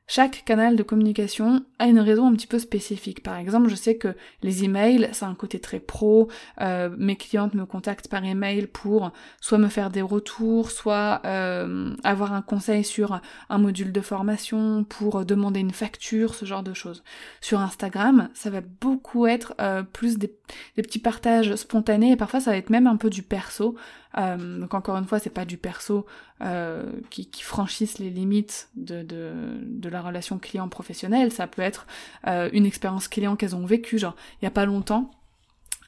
chaque 0.07 0.45
canal 0.45 0.75
de 0.75 0.83
communication 0.83 1.65
a 1.79 1.87
une 1.87 1.99
raison 1.99 2.27
un 2.27 2.33
petit 2.33 2.45
peu 2.45 2.59
spécifique. 2.59 3.23
Par 3.23 3.37
exemple, 3.37 3.69
je 3.69 3.75
sais 3.75 3.97
que 3.97 4.15
les 4.43 4.63
emails, 4.63 5.09
c'est 5.13 5.25
un 5.25 5.33
côté 5.33 5.59
très 5.59 5.79
pro. 5.79 6.29
Euh, 6.61 6.89
mes 6.97 7.15
clientes 7.15 7.55
me 7.55 7.65
contactent 7.65 8.07
par 8.07 8.23
email 8.23 8.67
pour 8.67 9.11
soit 9.41 9.57
me 9.57 9.67
faire 9.67 9.89
des 9.89 10.03
retours, 10.03 10.69
soit 10.69 11.21
euh, 11.25 11.95
avoir 12.03 12.33
un 12.33 12.43
conseil 12.43 12.83
sur 12.83 13.19
un 13.49 13.57
module 13.57 13.91
de 13.91 14.01
formation, 14.01 14.83
pour 14.83 15.25
demander 15.25 15.59
une 15.59 15.71
facture, 15.71 16.35
ce 16.35 16.45
genre 16.45 16.63
de 16.63 16.73
choses. 16.73 17.03
Sur 17.41 17.59
Instagram, 17.59 18.29
ça 18.33 18.51
va 18.51 18.61
beaucoup 18.81 19.25
être 19.25 19.55
euh, 19.59 19.81
plus 19.81 20.17
des, 20.19 20.31
des, 20.75 20.83
petits 20.83 20.99
partages 20.99 21.55
spontanés 21.55 22.11
et 22.11 22.15
parfois 22.15 22.39
ça 22.39 22.51
va 22.51 22.57
être 22.57 22.69
même 22.69 22.87
un 22.87 22.97
peu 22.97 23.09
du 23.09 23.23
perso. 23.23 23.75
Euh, 24.17 24.59
donc 24.59 24.73
encore 24.73 24.97
une 24.97 25.05
fois, 25.05 25.19
c'est 25.19 25.29
pas 25.29 25.45
du 25.45 25.57
perso 25.57 26.05
euh, 26.41 26.85
qui, 27.09 27.29
qui, 27.29 27.43
franchissent 27.43 27.99
les 27.99 28.09
limites 28.09 28.69
de, 28.75 29.03
de, 29.03 29.89
la 29.89 30.01
relation 30.01 30.37
client 30.39 30.69
professionnelle. 30.69 31.31
Ça 31.31 31.47
peut 31.47 31.61
être 31.61 31.85
euh, 32.27 32.49
une 32.53 32.65
expérience 32.65 33.07
client 33.07 33.35
qu'elles 33.35 33.55
ont 33.55 33.65
vécue, 33.65 33.97
genre 33.97 34.15
il 34.41 34.45
y 34.45 34.47
a 34.47 34.51
pas 34.51 34.65
longtemps. 34.65 35.11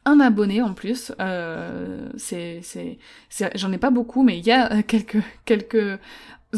Un 0.06 0.22
abonné 0.22 0.62
en 0.62 0.74
plus, 0.74 1.12
c'est, 2.18 2.62
c'est, 2.62 2.98
j'en 3.56 3.72
ai 3.74 3.78
pas 3.78 3.90
beaucoup, 3.90 4.24
mais 4.24 4.38
il 4.38 4.46
y 4.46 4.52
a 4.52 4.82
quelques 4.88 5.22
quelques 5.46 6.00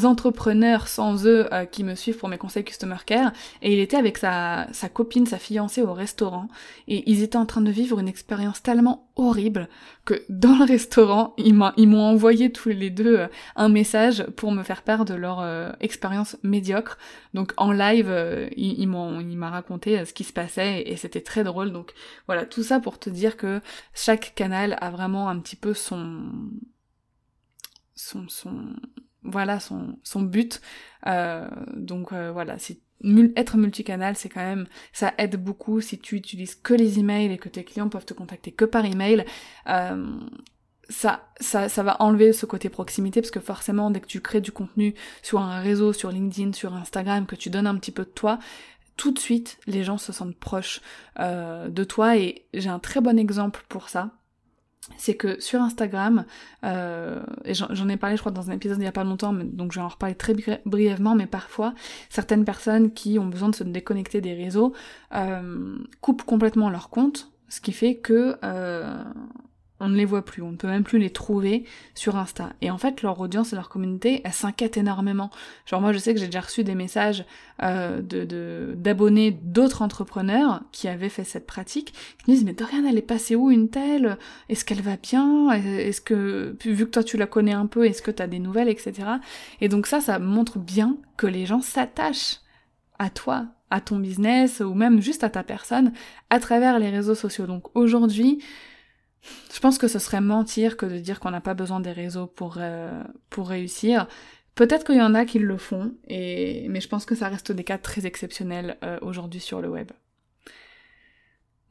entrepreneurs 0.04 0.88
sans 0.88 1.26
eux 1.26 1.52
euh, 1.52 1.66
qui 1.66 1.84
me 1.84 1.96
suivent 1.96 2.18
pour 2.18 2.30
mes 2.30 2.38
conseils 2.38 2.64
customer 2.64 2.98
care. 3.06 3.32
Et 3.62 3.74
il 3.74 3.80
était 3.80 3.98
avec 3.98 4.18
sa, 4.18 4.68
sa 4.72 4.90
copine, 4.90 5.26
sa 5.26 5.38
fiancée 5.40 5.82
au 5.82 5.94
restaurant. 5.94 6.48
Et 6.88 7.10
ils 7.10 7.24
étaient 7.24 7.38
en 7.38 7.46
train 7.46 7.62
de 7.62 7.72
vivre 7.72 8.00
une 8.00 8.08
expérience 8.08 8.62
tellement 8.62 9.12
horrible 9.16 9.68
que 10.06 10.24
dans 10.30 10.58
le 10.58 10.66
restaurant 10.66 11.34
ils 11.38 11.54
m'ont 11.54 12.02
envoyé 12.02 12.52
tous 12.52 12.70
les 12.70 12.90
deux 12.90 13.18
euh, 13.18 13.28
un 13.56 13.70
message 13.70 14.24
pour 14.36 14.52
me 14.52 14.64
faire 14.64 14.84
part 14.84 15.06
de 15.06 15.14
leur 15.14 15.40
euh, 15.42 15.72
expérience 15.80 16.38
médiocre. 16.44 16.98
Donc 17.34 17.54
en 17.58 17.72
live 17.72 18.50
ils, 18.56 18.88
m'ont 18.88 19.20
il 19.20 19.38
m'a 19.38 19.50
raconté 19.50 20.06
ce 20.06 20.14
qui 20.14 20.24
se 20.24 20.34
passait 20.34 20.82
et, 20.82 20.94
et 20.94 20.96
c'était 20.98 21.22
très 21.22 21.44
drôle. 21.44 21.72
Donc 21.72 21.94
voilà 22.28 22.46
tout 22.46 22.64
ça 22.64 22.80
pour 22.80 23.00
te 23.00 23.10
dire 23.10 23.38
que 23.38 23.62
chaque 23.94 24.34
canal 24.36 24.78
a 24.82 24.90
vraiment 24.90 25.30
un 25.30 25.40
petit 25.40 25.56
peu 25.56 25.74
son 25.74 26.32
son, 28.00 28.28
son 28.30 28.76
voilà 29.24 29.60
son, 29.60 29.98
son 30.04 30.22
but. 30.22 30.62
Euh, 31.08 31.48
donc 31.76 32.12
euh, 32.12 32.32
voilà, 32.32 32.58
c'est 32.58 32.80
être 33.36 33.56
multicanal, 33.56 34.18
c'est 34.18 34.28
quand 34.28 34.44
même, 34.44 34.68
ça 34.92 35.14
aide 35.18 35.42
beaucoup 35.42 35.80
si 35.80 36.00
tu 36.00 36.16
utilises 36.16 36.56
que 36.56 36.74
les 36.74 37.00
emails 37.00 37.32
et 37.32 37.38
que 37.38 37.48
tes 37.48 37.64
clients 37.64 37.88
peuvent 37.88 38.06
te 38.06 38.14
contacter 38.14 38.52
que 38.52 38.66
par 38.66 38.86
email. 38.86 39.26
Euh, 39.68 40.20
ça, 40.90 41.30
ça, 41.40 41.70
ça 41.70 41.84
va 41.84 42.02
enlever 42.02 42.34
ce 42.34 42.48
côté 42.48 42.68
proximité 42.68 43.22
parce 43.22 43.32
que 43.32 43.40
forcément, 43.40 43.92
dès 43.92 44.02
que 44.02 44.08
tu 44.08 44.22
crées 44.22 44.42
du 44.42 44.52
contenu 44.52 44.96
sur 45.22 45.40
un 45.40 45.62
réseau, 45.62 45.94
sur 45.94 46.12
LinkedIn, 46.12 46.54
sur 46.54 46.74
Instagram, 46.74 47.28
que 47.28 47.36
tu 47.36 47.50
donnes 47.50 47.68
un 47.68 47.76
petit 47.76 47.92
peu 47.92 48.04
de 48.04 48.10
toi, 48.10 48.40
tout 48.98 49.12
de 49.12 49.20
suite, 49.20 49.60
les 49.68 49.84
gens 49.84 50.00
se 50.00 50.12
sentent 50.12 50.36
proches 50.36 50.82
de 51.18 51.84
toi 51.84 52.18
et 52.18 52.48
j'ai 52.56 52.70
un 52.70 52.80
très 52.80 53.02
bon 53.02 53.20
exemple 53.20 53.64
pour 53.70 53.88
ça 53.88 54.19
c'est 54.98 55.16
que 55.16 55.40
sur 55.40 55.62
Instagram, 55.62 56.26
euh, 56.64 57.22
et 57.46 57.54
j'en 57.54 57.90
ai 57.90 57.98
parlé 57.98 58.16
je 58.16 58.22
crois 58.22 58.32
dans 58.32 58.50
un 58.50 58.54
épisode 58.54 58.78
il 58.80 58.84
y 58.84 58.88
a 58.88 58.92
pas 58.92 59.04
longtemps, 59.04 59.34
donc 59.34 59.72
je 59.72 59.80
vais 59.80 59.86
en 59.86 59.90
reparler 59.90 60.16
très 60.16 60.36
brièvement, 60.66 61.16
mais 61.16 61.28
parfois 61.28 61.74
certaines 62.10 62.46
personnes 62.46 62.92
qui 62.92 63.20
ont 63.20 63.28
besoin 63.28 63.50
de 63.50 63.56
se 63.56 63.64
déconnecter 63.64 64.22
des 64.22 64.34
réseaux 64.34 64.74
euh, 65.16 65.78
coupent 66.02 66.24
complètement 66.24 66.70
leur 66.70 66.90
compte, 66.90 67.32
ce 67.48 67.62
qui 67.62 67.72
fait 67.72 67.96
que 67.96 68.38
euh, 68.44 69.04
on 69.80 69.90
ne 69.90 69.96
les 69.96 70.06
voit 70.06 70.24
plus, 70.24 70.42
on 70.42 70.52
ne 70.52 70.58
peut 70.58 70.68
même 70.68 70.84
plus 70.84 71.00
les 71.00 71.10
trouver 71.10 71.64
sur 71.96 72.18
Insta. 72.18 72.54
Et 72.62 72.70
en 72.72 72.78
fait, 72.78 73.02
leur 73.02 73.20
audience 73.20 73.54
et 73.54 73.56
leur 73.56 73.70
communauté, 73.70 74.22
elles 74.24 74.34
s'inquiètent 74.34 74.78
énormément. 74.78 75.30
Genre 75.66 75.82
moi, 75.82 75.94
je 75.94 75.98
sais 75.98 76.14
que 76.14 76.20
j'ai 76.20 76.26
déjà 76.26 76.42
reçu 76.42 76.64
des 76.64 76.76
messages 76.76 77.26
euh, 77.64 78.02
de 78.02 78.74
d'abonnés 78.76 79.32
d'autres 79.32 79.82
entrepreneurs 79.82 80.62
qui 80.72 80.88
avaient 80.88 81.10
fait 81.10 81.24
cette 81.24 81.48
pratique, 81.48 81.94
qui 82.18 82.32
me 82.32 82.36
disent 82.36 82.46
mais 82.46 82.54
Dorian, 82.54 82.86
elle 82.88 82.98
est 82.98 83.02
passée 83.02 83.36
où 83.36 83.52
une 83.52 83.70
telle? 83.70 84.18
Est-ce 84.50 84.66
qu'elle 84.66 84.82
va 84.82 84.98
bien? 84.98 85.52
Est-ce 85.52 86.02
que 86.02 86.56
vu 86.64 86.86
que 86.86 86.92
toi 86.92 87.04
tu 87.04 87.18
la 87.18 87.28
connais 87.28 87.54
un 87.54 87.66
peu, 87.66 87.86
est-ce 87.86 88.02
que 88.02 88.12
tu 88.12 88.22
as 88.22 88.28
des 88.28 88.40
nouvelles, 88.40 88.70
etc. 88.70 89.08
Et 89.62 89.70
donc 89.70 89.88
ça, 89.88 90.02
ça 90.02 90.20
montre 90.20 90.60
bien 90.60 90.98
que 91.18 91.28
les 91.28 91.46
gens 91.46 91.62
s'attachent 91.62 92.40
à 92.98 93.10
toi, 93.10 93.48
à 93.70 93.82
ton 93.82 93.98
business 93.98 94.60
ou 94.60 94.74
même 94.74 95.02
juste 95.02 95.24
à 95.24 95.30
ta 95.30 95.44
personne 95.44 95.94
à 96.30 96.40
travers 96.40 96.80
les 96.80 96.90
réseaux 96.90 97.16
sociaux. 97.16 97.46
Donc 97.46 97.76
aujourd'hui, 97.76 98.40
je 99.54 99.60
pense 99.60 99.78
que 99.78 99.88
ce 99.88 100.00
serait 100.00 100.22
mentir 100.22 100.78
que 100.78 100.86
de 100.86 100.98
dire 101.00 101.20
qu'on 101.20 101.32
n'a 101.32 101.42
pas 101.42 101.54
besoin 101.54 101.80
des 101.80 101.92
réseaux 101.92 102.28
pour, 102.28 102.58
euh, 102.60 103.04
réussir. 103.38 104.08
Peut-être 104.56 104.86
qu'il 104.86 104.98
y 104.98 105.02
en 105.02 105.16
a 105.16 105.26
qui 105.26 105.40
le 105.40 105.58
font, 105.58 105.94
mais 106.10 106.82
je 106.82 106.88
pense 106.88 107.06
que 107.06 107.16
ça 107.16 107.30
reste 107.30 107.52
des 107.52 107.64
cas 107.64 107.78
très 107.78 108.06
exceptionnels 108.06 108.78
euh, 108.84 109.00
aujourd'hui 109.02 109.40
sur 109.40 109.62
le 109.62 109.70
web. 109.70 109.92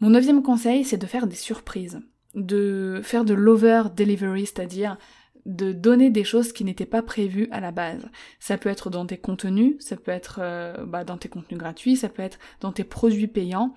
Mon 0.01 0.11
neuvième 0.11 0.43
conseil, 0.43 0.85
c'est 0.85 0.97
de 0.97 1.07
faire 1.07 1.27
des 1.27 1.37
surprises, 1.37 2.01
de 2.35 3.01
faire 3.03 3.25
de 3.25 3.35
l'over 3.35 3.85
delivery, 3.95 4.47
c'est-à-dire 4.47 4.97
de 5.45 5.73
donner 5.73 6.11
des 6.11 6.25
choses 6.25 6.53
qui 6.53 6.65
n'étaient 6.65 6.87
pas 6.87 7.03
prévues 7.03 7.49
à 7.51 7.61
la 7.61 7.73
base. 7.73 8.07
Ça 8.39 8.59
peut 8.59 8.69
être 8.69 8.91
dans 8.91 9.07
tes 9.07 9.17
contenus, 9.17 9.77
ça 9.81 9.97
peut 9.97 10.11
être 10.11 10.41
euh, 10.43 10.85
bah, 10.87 11.05
dans 11.05 11.17
tes 11.17 11.29
contenus 11.29 11.59
gratuits, 11.59 11.97
ça 11.97 12.09
peut 12.09 12.23
être 12.23 12.39
dans 12.61 12.73
tes 12.73 12.85
produits 12.85 13.29
payants. 13.29 13.75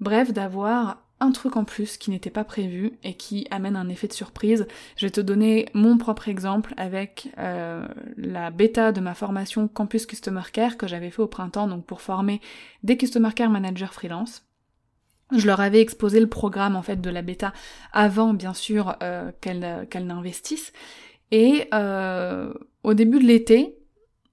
Bref, 0.00 0.32
d'avoir 0.32 1.09
un 1.20 1.32
truc 1.32 1.56
en 1.56 1.64
plus 1.64 1.98
qui 1.98 2.10
n'était 2.10 2.30
pas 2.30 2.44
prévu 2.44 2.92
et 3.04 3.14
qui 3.14 3.46
amène 3.50 3.76
un 3.76 3.88
effet 3.88 4.08
de 4.08 4.12
surprise. 4.12 4.66
Je 4.96 5.06
vais 5.06 5.10
te 5.10 5.20
donner 5.20 5.66
mon 5.74 5.98
propre 5.98 6.28
exemple 6.28 6.72
avec 6.76 7.28
euh, 7.38 7.86
la 8.16 8.50
bêta 8.50 8.90
de 8.90 9.00
ma 9.00 9.14
formation 9.14 9.68
Campus 9.68 10.06
Customer 10.06 10.42
Care 10.52 10.78
que 10.78 10.86
j'avais 10.86 11.10
fait 11.10 11.22
au 11.22 11.26
printemps, 11.26 11.68
donc 11.68 11.84
pour 11.84 12.00
former 12.00 12.40
des 12.82 12.96
Customer 12.96 13.30
Care 13.34 13.50
Managers 13.50 13.92
freelance. 13.92 14.46
Je 15.30 15.46
leur 15.46 15.60
avais 15.60 15.80
exposé 15.80 16.18
le 16.18 16.26
programme 16.26 16.74
en 16.74 16.82
fait 16.82 17.00
de 17.00 17.10
la 17.10 17.22
bêta 17.22 17.52
avant 17.92 18.34
bien 18.34 18.54
sûr 18.54 18.96
euh, 19.02 19.30
qu'elles 19.40 19.86
qu'elle 19.88 20.06
n'investissent. 20.06 20.72
Et 21.30 21.68
euh, 21.72 22.52
au 22.82 22.94
début 22.94 23.20
de 23.20 23.26
l'été, 23.26 23.79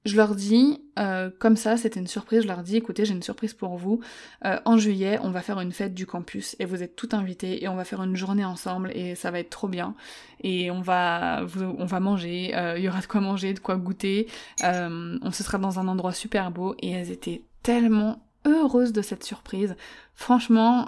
je 0.07 0.15
leur 0.15 0.35
dis, 0.35 0.81
euh, 0.97 1.29
comme 1.37 1.57
ça, 1.57 1.75
c'était 1.77 1.99
une 1.99 2.07
surprise, 2.07 2.43
je 2.43 2.47
leur 2.47 2.63
dis, 2.63 2.77
écoutez, 2.77 3.05
j'ai 3.05 3.13
une 3.13 3.21
surprise 3.21 3.53
pour 3.53 3.75
vous. 3.75 3.99
Euh, 4.45 4.57
en 4.65 4.77
juillet, 4.77 5.19
on 5.21 5.29
va 5.29 5.41
faire 5.41 5.59
une 5.59 5.73
fête 5.73 5.93
du 5.93 6.05
campus 6.05 6.55
et 6.59 6.65
vous 6.65 6.81
êtes 6.81 6.95
tout 6.95 7.09
invités 7.11 7.63
et 7.63 7.67
on 7.67 7.75
va 7.75 7.83
faire 7.83 8.01
une 8.01 8.15
journée 8.15 8.45
ensemble 8.45 8.91
et 8.95 9.15
ça 9.15 9.31
va 9.31 9.39
être 9.39 9.49
trop 9.49 9.67
bien. 9.67 9.95
Et 10.43 10.71
on 10.71 10.81
va, 10.81 11.45
on 11.77 11.85
va 11.85 11.99
manger, 11.99 12.55
euh, 12.55 12.77
il 12.77 12.85
y 12.85 12.89
aura 12.89 13.01
de 13.01 13.05
quoi 13.05 13.21
manger, 13.21 13.53
de 13.53 13.59
quoi 13.59 13.75
goûter. 13.75 14.27
on 14.63 15.31
se 15.31 15.43
sera 15.43 15.57
dans 15.57 15.79
un 15.79 15.87
endroit 15.87 16.13
super 16.13 16.51
beau 16.51 16.75
et 16.79 16.91
elles 16.91 17.11
étaient 17.11 17.43
tellement 17.61 18.23
heureuses 18.45 18.93
de 18.93 19.01
cette 19.01 19.25
surprise. 19.25 19.75
Franchement, 20.15 20.87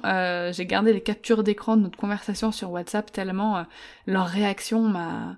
j'ai 0.54 0.66
gardé 0.66 0.94
les 0.94 1.02
captures 1.02 1.44
d'écran 1.44 1.76
de 1.76 1.82
notre 1.82 1.98
conversation 1.98 2.52
sur 2.52 2.72
WhatsApp 2.72 3.12
tellement 3.12 3.66
leur 4.08 4.28
réaction 4.28 4.82
m'a 4.84 5.38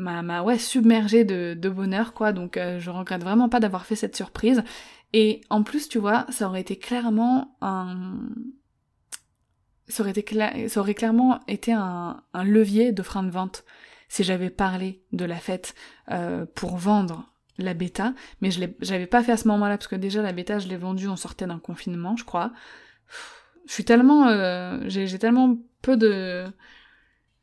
m'a 0.00 0.42
ouais 0.42 0.58
submergée 0.58 1.24
de, 1.24 1.54
de 1.54 1.68
bonheur 1.68 2.12
quoi. 2.12 2.32
Donc 2.32 2.56
euh, 2.56 2.78
je 2.80 2.90
regrette 2.90 3.22
vraiment 3.22 3.48
pas 3.48 3.60
d'avoir 3.60 3.86
fait 3.86 3.96
cette 3.96 4.16
surprise. 4.16 4.62
Et 5.12 5.40
en 5.50 5.62
plus 5.62 5.88
tu 5.88 5.98
vois 5.98 6.26
ça 6.30 6.46
aurait 6.48 6.60
été 6.60 6.78
clairement 6.78 7.56
un 7.60 8.18
ça 9.88 10.02
aurait 10.02 10.12
été 10.12 10.68
ça 10.68 10.80
aurait 10.80 10.94
clairement 10.94 11.40
été 11.48 11.72
un, 11.72 12.22
un 12.32 12.44
levier 12.44 12.92
de 12.92 13.02
frein 13.02 13.22
de 13.22 13.30
vente 13.30 13.64
si 14.08 14.24
j'avais 14.24 14.50
parlé 14.50 15.02
de 15.12 15.24
la 15.24 15.36
fête 15.36 15.74
euh, 16.10 16.46
pour 16.54 16.76
vendre 16.76 17.32
la 17.58 17.74
bêta. 17.74 18.14
Mais 18.40 18.50
je 18.50 18.64
j'avais 18.80 19.06
pas 19.06 19.22
fait 19.22 19.32
à 19.32 19.36
ce 19.36 19.48
moment-là 19.48 19.76
parce 19.76 19.88
que 19.88 19.96
déjà 19.96 20.22
la 20.22 20.32
bêta 20.32 20.58
je 20.58 20.68
l'ai 20.68 20.76
vendue 20.76 21.08
on 21.08 21.16
sortait 21.16 21.46
d'un 21.46 21.58
confinement 21.58 22.16
je 22.16 22.24
crois. 22.24 22.52
Je 23.66 23.72
suis 23.72 23.84
tellement 23.84 24.28
euh, 24.28 24.80
j'ai 24.86 25.18
tellement 25.18 25.58
peu 25.82 25.96
de 25.96 26.46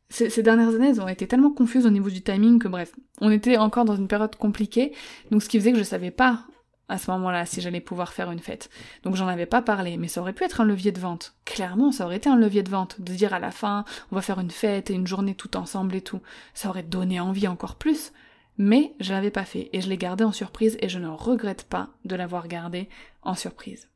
ces, 0.09 0.41
dernières 0.41 0.69
années, 0.69 0.89
elles 0.89 1.01
ont 1.01 1.07
été 1.07 1.27
tellement 1.27 1.51
confuses 1.51 1.85
au 1.85 1.89
niveau 1.89 2.09
du 2.09 2.21
timing 2.21 2.59
que 2.59 2.67
bref, 2.67 2.93
on 3.19 3.29
était 3.29 3.57
encore 3.57 3.85
dans 3.85 3.95
une 3.95 4.07
période 4.07 4.35
compliquée, 4.35 4.93
donc 5.31 5.43
ce 5.43 5.49
qui 5.49 5.59
faisait 5.59 5.73
que 5.73 5.77
je 5.77 5.83
savais 5.83 6.11
pas 6.11 6.45
à 6.89 6.97
ce 6.97 7.11
moment-là 7.11 7.45
si 7.45 7.59
j'allais 7.59 7.81
pouvoir 7.81 8.13
faire 8.13 8.31
une 8.31 8.39
fête. 8.39 8.69
Donc 9.03 9.15
j'en 9.15 9.27
avais 9.27 9.45
pas 9.45 9.61
parlé, 9.61 9.97
mais 9.97 10.07
ça 10.07 10.21
aurait 10.21 10.33
pu 10.33 10.45
être 10.45 10.61
un 10.61 10.65
levier 10.65 10.93
de 10.93 10.99
vente. 10.99 11.35
Clairement, 11.43 11.91
ça 11.91 12.05
aurait 12.05 12.17
été 12.17 12.29
un 12.29 12.37
levier 12.37 12.63
de 12.63 12.69
vente, 12.69 13.01
de 13.01 13.13
dire 13.13 13.33
à 13.33 13.39
la 13.39 13.51
fin, 13.51 13.83
on 14.11 14.15
va 14.15 14.21
faire 14.21 14.39
une 14.39 14.51
fête 14.51 14.89
et 14.89 14.93
une 14.93 15.07
journée 15.07 15.35
tout 15.35 15.57
ensemble 15.57 15.95
et 15.95 16.01
tout. 16.01 16.21
Ça 16.53 16.69
aurait 16.69 16.83
donné 16.83 17.19
envie 17.19 17.47
encore 17.47 17.75
plus. 17.75 18.13
Mais 18.57 18.95
je 18.99 19.13
l'avais 19.13 19.29
pas 19.29 19.45
fait 19.45 19.69
et 19.73 19.81
je 19.81 19.89
l'ai 19.89 19.97
gardé 19.97 20.23
en 20.23 20.31
surprise 20.31 20.77
et 20.81 20.89
je 20.89 20.97
ne 20.97 21.07
regrette 21.07 21.65
pas 21.65 21.89
de 22.05 22.15
l'avoir 22.15 22.47
gardé 22.47 22.89
en 23.21 23.35
surprise. 23.35 23.87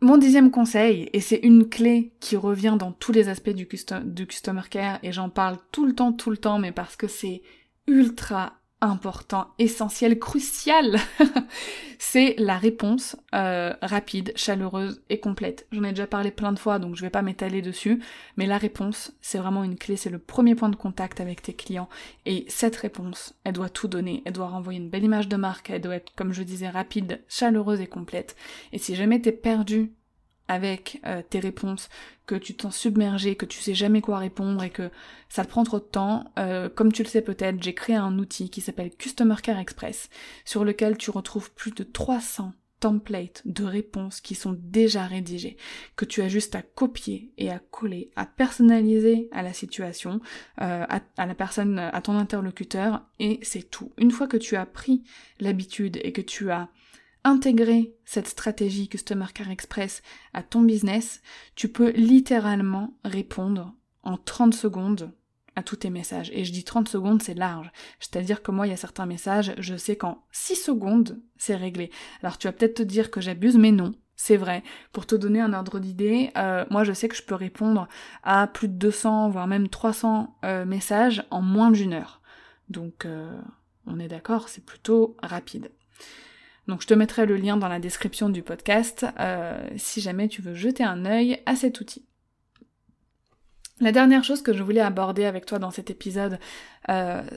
Mon 0.00 0.16
dixième 0.16 0.52
conseil, 0.52 1.10
et 1.12 1.20
c'est 1.20 1.40
une 1.42 1.68
clé 1.68 2.12
qui 2.20 2.36
revient 2.36 2.76
dans 2.78 2.92
tous 2.92 3.10
les 3.10 3.28
aspects 3.28 3.50
du, 3.50 3.66
du 4.04 4.26
customer 4.28 4.62
care, 4.70 5.00
et 5.02 5.10
j'en 5.10 5.28
parle 5.28 5.58
tout 5.72 5.86
le 5.86 5.94
temps, 5.94 6.12
tout 6.12 6.30
le 6.30 6.36
temps, 6.36 6.60
mais 6.60 6.70
parce 6.70 6.94
que 6.94 7.08
c'est 7.08 7.42
ultra 7.88 8.57
important, 8.80 9.48
essentiel, 9.58 10.18
crucial, 10.18 10.98
c'est 11.98 12.36
la 12.38 12.56
réponse 12.56 13.16
euh, 13.34 13.74
rapide, 13.82 14.32
chaleureuse 14.36 15.02
et 15.10 15.18
complète. 15.18 15.66
J'en 15.72 15.82
ai 15.82 15.90
déjà 15.90 16.06
parlé 16.06 16.30
plein 16.30 16.52
de 16.52 16.58
fois, 16.58 16.78
donc 16.78 16.94
je 16.94 17.02
vais 17.02 17.10
pas 17.10 17.22
m'étaler 17.22 17.60
dessus, 17.60 18.00
mais 18.36 18.46
la 18.46 18.58
réponse, 18.58 19.12
c'est 19.20 19.38
vraiment 19.38 19.64
une 19.64 19.76
clé, 19.76 19.96
c'est 19.96 20.10
le 20.10 20.18
premier 20.18 20.54
point 20.54 20.68
de 20.68 20.76
contact 20.76 21.20
avec 21.20 21.42
tes 21.42 21.54
clients, 21.54 21.88
et 22.24 22.44
cette 22.48 22.76
réponse, 22.76 23.34
elle 23.44 23.54
doit 23.54 23.68
tout 23.68 23.88
donner, 23.88 24.22
elle 24.24 24.32
doit 24.32 24.48
renvoyer 24.48 24.78
une 24.78 24.90
belle 24.90 25.04
image 25.04 25.28
de 25.28 25.36
marque, 25.36 25.70
elle 25.70 25.80
doit 25.80 25.96
être, 25.96 26.12
comme 26.14 26.32
je 26.32 26.42
disais, 26.42 26.68
rapide, 26.68 27.20
chaleureuse 27.28 27.80
et 27.80 27.86
complète. 27.86 28.36
Et 28.72 28.78
si 28.78 28.94
jamais 28.94 29.20
t'es 29.20 29.32
perdu 29.32 29.92
avec 30.48 31.00
euh, 31.06 31.22
tes 31.28 31.38
réponses, 31.40 31.88
que 32.26 32.34
tu 32.34 32.54
t'en 32.54 32.70
submergé, 32.70 33.36
que 33.36 33.46
tu 33.46 33.60
sais 33.60 33.74
jamais 33.74 34.00
quoi 34.00 34.18
répondre 34.18 34.62
et 34.62 34.70
que 34.70 34.90
ça 35.28 35.44
te 35.44 35.50
prend 35.50 35.64
trop 35.64 35.78
de 35.78 35.84
temps, 35.84 36.24
euh, 36.38 36.68
comme 36.68 36.92
tu 36.92 37.02
le 37.02 37.08
sais 37.08 37.22
peut-être, 37.22 37.62
j'ai 37.62 37.74
créé 37.74 37.96
un 37.96 38.18
outil 38.18 38.50
qui 38.50 38.60
s'appelle 38.60 38.90
Customer 38.90 39.36
Care 39.42 39.58
Express, 39.58 40.10
sur 40.44 40.64
lequel 40.64 40.96
tu 40.96 41.10
retrouves 41.10 41.50
plus 41.52 41.72
de 41.72 41.84
300 41.84 42.52
templates 42.80 43.42
de 43.44 43.64
réponses 43.64 44.20
qui 44.20 44.34
sont 44.34 44.56
déjà 44.58 45.04
rédigées, 45.04 45.56
que 45.96 46.04
tu 46.04 46.22
as 46.22 46.28
juste 46.28 46.54
à 46.54 46.62
copier 46.62 47.32
et 47.36 47.50
à 47.50 47.58
coller, 47.58 48.10
à 48.14 48.24
personnaliser 48.24 49.28
à 49.32 49.42
la 49.42 49.52
situation, 49.52 50.20
euh, 50.60 50.84
à, 50.88 51.00
à, 51.16 51.26
la 51.26 51.34
personne, 51.34 51.78
à 51.78 52.00
ton 52.00 52.16
interlocuteur, 52.16 53.02
et 53.18 53.40
c'est 53.42 53.68
tout. 53.68 53.92
Une 53.98 54.10
fois 54.10 54.28
que 54.28 54.36
tu 54.36 54.54
as 54.56 54.66
pris 54.66 55.02
l'habitude 55.40 55.98
et 56.02 56.12
que 56.12 56.20
tu 56.20 56.50
as 56.50 56.68
intégrer 57.24 57.94
cette 58.04 58.28
stratégie 58.28 58.88
Customer 58.88 59.26
Care 59.34 59.50
Express 59.50 60.02
à 60.34 60.42
ton 60.42 60.62
business, 60.62 61.20
tu 61.54 61.68
peux 61.68 61.90
littéralement 61.90 62.94
répondre 63.04 63.74
en 64.02 64.16
30 64.16 64.54
secondes 64.54 65.12
à 65.56 65.62
tous 65.62 65.76
tes 65.76 65.90
messages. 65.90 66.30
Et 66.32 66.44
je 66.44 66.52
dis 66.52 66.64
30 66.64 66.88
secondes, 66.88 67.22
c'est 67.22 67.34
large. 67.34 67.70
C'est-à-dire 68.00 68.42
que 68.42 68.52
moi, 68.52 68.66
il 68.66 68.70
y 68.70 68.72
a 68.72 68.78
certains 68.78 69.06
messages, 69.06 69.54
je 69.58 69.76
sais 69.76 69.96
qu'en 69.96 70.24
6 70.30 70.56
secondes, 70.56 71.20
c'est 71.36 71.56
réglé. 71.56 71.90
Alors 72.22 72.38
tu 72.38 72.46
vas 72.46 72.52
peut-être 72.52 72.76
te 72.76 72.82
dire 72.82 73.10
que 73.10 73.20
j'abuse, 73.20 73.56
mais 73.56 73.72
non. 73.72 73.92
C'est 74.20 74.36
vrai. 74.36 74.64
Pour 74.92 75.06
te 75.06 75.14
donner 75.14 75.40
un 75.40 75.52
ordre 75.52 75.78
d'idée, 75.78 76.30
euh, 76.36 76.64
moi 76.70 76.82
je 76.82 76.92
sais 76.92 77.08
que 77.08 77.14
je 77.14 77.22
peux 77.22 77.36
répondre 77.36 77.88
à 78.24 78.48
plus 78.48 78.66
de 78.66 78.74
200, 78.74 79.30
voire 79.30 79.46
même 79.46 79.68
300 79.68 80.36
euh, 80.44 80.64
messages 80.64 81.24
en 81.30 81.40
moins 81.40 81.70
d'une 81.70 81.92
heure. 81.92 82.20
Donc 82.68 83.04
euh, 83.04 83.40
on 83.86 84.00
est 84.00 84.08
d'accord, 84.08 84.48
c'est 84.48 84.64
plutôt 84.64 85.16
rapide. 85.22 85.70
Donc 86.68 86.82
je 86.82 86.86
te 86.86 86.94
mettrai 86.94 87.26
le 87.26 87.36
lien 87.36 87.56
dans 87.56 87.68
la 87.68 87.80
description 87.80 88.28
du 88.28 88.42
podcast 88.42 89.06
si 89.76 90.00
jamais 90.00 90.28
tu 90.28 90.42
veux 90.42 90.54
jeter 90.54 90.84
un 90.84 91.06
œil 91.06 91.40
à 91.46 91.56
cet 91.56 91.80
outil. 91.80 92.04
La 93.80 93.90
dernière 93.90 94.22
chose 94.22 94.42
que 94.42 94.52
je 94.52 94.62
voulais 94.62 94.80
aborder 94.80 95.24
avec 95.24 95.46
toi 95.46 95.58
dans 95.58 95.70
cet 95.70 95.90
épisode, 95.90 96.38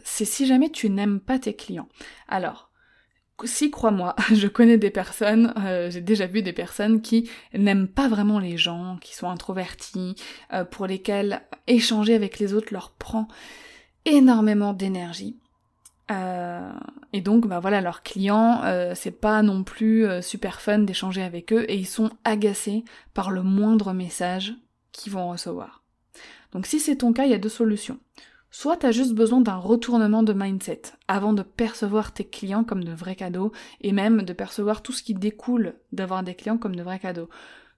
c'est 0.04 0.26
si 0.26 0.46
jamais 0.46 0.70
tu 0.70 0.90
n'aimes 0.90 1.22
pas 1.22 1.40
tes 1.40 1.56
clients. 1.56 1.88
Alors, 2.28 2.72
si 3.46 3.72
crois-moi, 3.72 4.16
je 4.34 4.48
connais 4.48 4.78
des 4.78 4.90
personnes, 4.90 5.54
euh, 5.58 5.90
j'ai 5.90 6.02
déjà 6.02 6.28
vu 6.28 6.42
des 6.42 6.54
personnes 6.54 7.02
qui 7.02 7.30
n'aiment 7.54 7.88
pas 7.88 8.08
vraiment 8.08 8.40
les 8.40 8.58
gens, 8.58 8.98
qui 9.02 9.16
sont 9.16 9.30
introvertis, 9.30 10.16
euh, 10.54 10.64
pour 10.64 10.88
lesquelles 10.88 11.42
échanger 11.68 12.14
avec 12.14 12.40
les 12.40 12.54
autres 12.54 12.74
leur 12.74 12.92
prend 12.92 13.28
énormément 14.06 14.74
d'énergie. 14.74 15.38
Euh, 16.12 16.72
et 17.14 17.22
donc, 17.22 17.48
bah 17.48 17.60
voilà, 17.60 17.82
leurs 17.82 18.04
clients, 18.04 18.62
c'est 18.96 19.20
pas 19.20 19.42
non 19.42 19.64
plus 19.64 20.06
super 20.22 20.62
fun 20.62 20.80
d'échanger 20.80 21.24
avec 21.24 21.52
eux 21.54 21.66
et 21.70 21.76
ils 21.76 21.88
sont 21.88 22.10
agacés 22.24 22.84
par 23.14 23.32
le 23.32 23.44
moindre 23.44 23.94
message 23.94 24.54
qu'ils 24.92 25.12
vont 25.14 25.30
recevoir. 25.30 25.84
Donc 26.52 26.66
si 26.66 26.80
c'est 26.80 26.98
ton 26.98 27.14
cas, 27.14 27.26
il 27.26 27.32
y 27.32 27.36
a 27.36 27.40
deux 27.40 27.50
solutions. 27.50 28.00
Soit 28.50 28.78
tu 28.78 28.86
as 28.86 28.92
juste 28.92 29.14
besoin 29.14 29.40
d'un 29.40 29.56
retournement 29.56 30.24
de 30.24 30.34
mindset 30.34 30.82
avant 31.08 31.32
de 31.32 31.42
percevoir 31.42 32.12
tes 32.12 32.26
clients 32.26 32.66
comme 32.66 32.84
de 32.84 32.92
vrais 32.92 33.16
cadeaux 33.16 33.54
et 33.80 33.94
même 33.94 34.24
de 34.24 34.34
percevoir 34.34 34.82
tout 34.82 34.92
ce 34.92 35.04
qui 35.04 35.14
découle 35.14 35.76
d'avoir 35.94 36.24
des 36.24 36.36
clients 36.36 36.58
comme 36.58 36.76
de 36.76 36.84
vrais 36.84 37.00
cadeaux. 37.00 37.30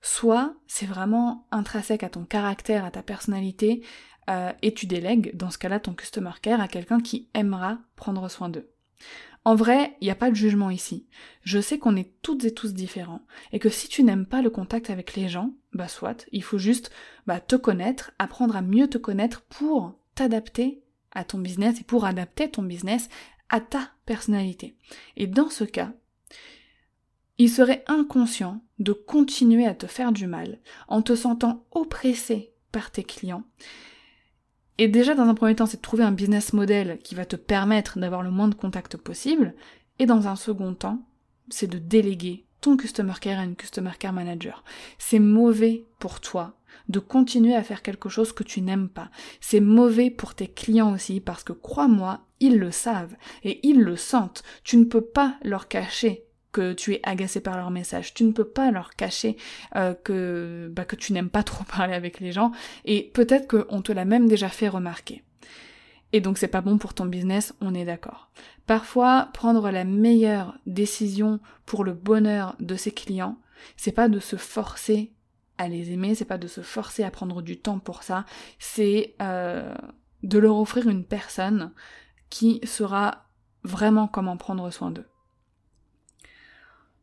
Soit 0.02 0.56
c'est 0.68 0.88
vraiment 0.88 1.48
intrinsèque 1.52 2.04
à 2.04 2.10
ton 2.10 2.26
caractère, 2.26 2.86
à 2.86 2.92
ta 2.92 3.04
personnalité 3.04 3.84
euh, 4.30 4.52
et 4.62 4.74
tu 4.74 4.86
délègues 4.86 5.36
dans 5.36 5.50
ce 5.50 5.58
cas-là 5.58 5.80
ton 5.80 5.94
customer 5.94 6.32
care 6.42 6.62
à 6.62 6.68
quelqu'un 6.68 7.00
qui 7.00 7.30
aimera 7.34 7.80
prendre 7.96 8.30
soin 8.30 8.50
d'eux. 8.50 8.70
En 9.46 9.56
vrai, 9.56 9.98
il 10.00 10.06
n'y 10.06 10.12
a 10.12 10.16
pas 10.16 10.30
de 10.30 10.36
jugement 10.36 10.70
ici. 10.70 11.06
Je 11.42 11.60
sais 11.60 11.78
qu'on 11.78 11.98
est 11.98 12.14
toutes 12.22 12.46
et 12.46 12.54
tous 12.54 12.74
différents 12.74 13.22
et 13.52 13.60
que 13.60 13.70
si 13.70 13.90
tu 13.90 14.04
n'aimes 14.04 14.26
pas 14.26 14.42
le 14.42 14.50
contact 14.50 14.90
avec 14.90 15.16
les 15.16 15.28
gens, 15.28 15.54
bah 15.74 15.90
soit, 15.90 16.26
il 16.32 16.44
faut 16.44 16.58
juste 16.58 16.92
bah, 17.28 17.42
te 17.42 17.58
connaître, 17.58 18.12
apprendre 18.20 18.56
à 18.56 18.62
mieux 18.62 18.88
te 18.88 18.98
connaître 18.98 19.42
pour 19.42 20.00
t'adapter 20.16 20.82
à 21.12 21.26
ton 21.26 21.40
business 21.40 21.82
et 21.82 21.84
pour 21.84 22.06
adapter 22.06 22.50
ton 22.50 22.64
business 22.64 23.10
à 23.50 23.60
ta 23.60 23.92
personnalité. 24.06 24.78
Et 25.18 25.28
dans 25.28 25.50
ce 25.50 25.66
cas, 25.66 25.92
il 27.38 27.50
serait 27.50 27.84
inconscient 27.88 28.64
de 28.80 28.94
continuer 28.94 29.66
à 29.66 29.74
te 29.74 29.88
faire 29.88 30.12
du 30.12 30.28
mal 30.28 30.60
en 30.88 31.02
te 31.02 31.16
sentant 31.16 31.66
oppressé 31.72 32.54
par 32.72 32.92
tes 32.92 33.04
clients. 33.04 33.44
Et 34.78 34.88
déjà, 34.88 35.14
dans 35.14 35.28
un 35.28 35.36
premier 35.36 35.56
temps, 35.56 35.66
c'est 35.66 35.78
de 35.78 35.82
trouver 35.82 36.04
un 36.04 36.12
business 36.12 36.54
model 36.54 37.00
qui 37.04 37.16
va 37.16 37.26
te 37.26 37.36
permettre 37.36 38.00
d'avoir 38.00 38.24
le 38.24 38.32
moins 38.32 38.48
de 38.48 38.56
contacts 38.56 38.98
possible. 38.98 39.54
Et 40.00 40.06
dans 40.06 40.28
un 40.28 40.36
second 40.36 40.74
temps, 40.74 41.00
c'est 41.50 41.68
de 41.68 41.78
déléguer 41.78 42.46
ton 42.62 42.78
customer 42.78 43.14
care 43.22 43.40
à 43.40 43.44
une 43.44 43.56
customer 43.56 43.92
care 44.00 44.14
manager. 44.14 44.64
C'est 44.98 45.20
mauvais 45.20 45.86
pour 46.00 46.22
toi 46.22 46.56
de 46.90 47.00
continuer 47.00 47.56
à 47.56 47.64
faire 47.64 47.82
quelque 47.82 48.10
chose 48.10 48.34
que 48.34 48.44
tu 48.44 48.62
n'aimes 48.62 48.90
pas. 48.90 49.10
C'est 49.42 49.60
mauvais 49.60 50.10
pour 50.10 50.34
tes 50.34 50.48
clients 50.48 50.94
aussi 50.94 51.20
parce 51.20 51.44
que 51.44 51.54
crois-moi, 51.54 52.22
ils 52.40 52.58
le 52.58 52.72
savent 52.72 53.16
et 53.44 53.66
ils 53.68 53.80
le 53.80 53.96
sentent. 53.96 54.44
Tu 54.64 54.78
ne 54.78 54.86
peux 54.86 55.02
pas 55.02 55.38
leur 55.44 55.68
cacher 55.68 56.26
que 56.54 56.72
tu 56.72 56.94
es 56.94 57.02
agacé 57.04 57.42
par 57.42 57.58
leurs 57.58 57.72
messages. 57.72 58.14
Tu 58.14 58.24
ne 58.24 58.32
peux 58.32 58.48
pas 58.48 58.72
leur 58.72 58.96
cacher 58.96 59.36
euh, 59.76 59.94
que, 59.94 60.72
bah, 60.72 60.86
que 60.86 60.96
tu 60.96 61.12
n'aimes 61.12 61.30
pas 61.30 61.44
trop 61.44 61.64
parler 61.78 61.94
avec 61.94 62.22
les 62.22 62.32
gens 62.32 62.54
et 62.86 63.12
peut-être 63.14 63.48
qu'on 63.48 63.82
te 63.82 63.92
l'a 63.92 64.06
même 64.06 64.30
déjà 64.30 64.48
fait 64.48 64.70
remarquer. 64.70 65.24
Et 66.14 66.22
donc 66.22 66.38
c'est 66.38 66.48
pas 66.48 66.62
bon 66.62 66.78
pour 66.78 66.94
ton 66.94 67.08
business, 67.08 67.54
on 67.60 67.74
est 67.74 67.86
d'accord. 67.86 68.30
Parfois, 68.68 69.30
prendre 69.34 69.72
la 69.72 69.84
meilleure 69.84 70.58
décision 70.68 71.40
pour 71.66 71.84
le 71.84 71.94
bonheur 71.94 72.56
de 72.60 72.76
ses 72.76 72.92
clients, 72.92 73.38
c'est 73.76 73.92
pas 73.92 74.08
de 74.08 74.20
se 74.20 74.36
forcer 74.36 75.12
à 75.58 75.68
les 75.68 75.92
aimer, 75.92 76.14
c'est 76.14 76.26
pas 76.26 76.38
de 76.38 76.48
se 76.48 76.62
forcer 76.62 77.04
à 77.04 77.10
prendre 77.10 77.42
du 77.42 77.58
temps 77.58 77.80
pour 77.80 78.04
ça, 78.04 78.26
c'est 78.60 79.16
euh, 79.22 79.74
de 80.22 80.38
leur 80.38 80.58
offrir 80.58 80.88
une 80.88 81.04
personne 81.04 81.72
qui 82.30 82.62
sera 82.64 83.26
vraiment 83.64 84.08
comment 84.08 84.38
prendre 84.38 84.70
soin 84.70 84.92
d'eux. 84.92 85.08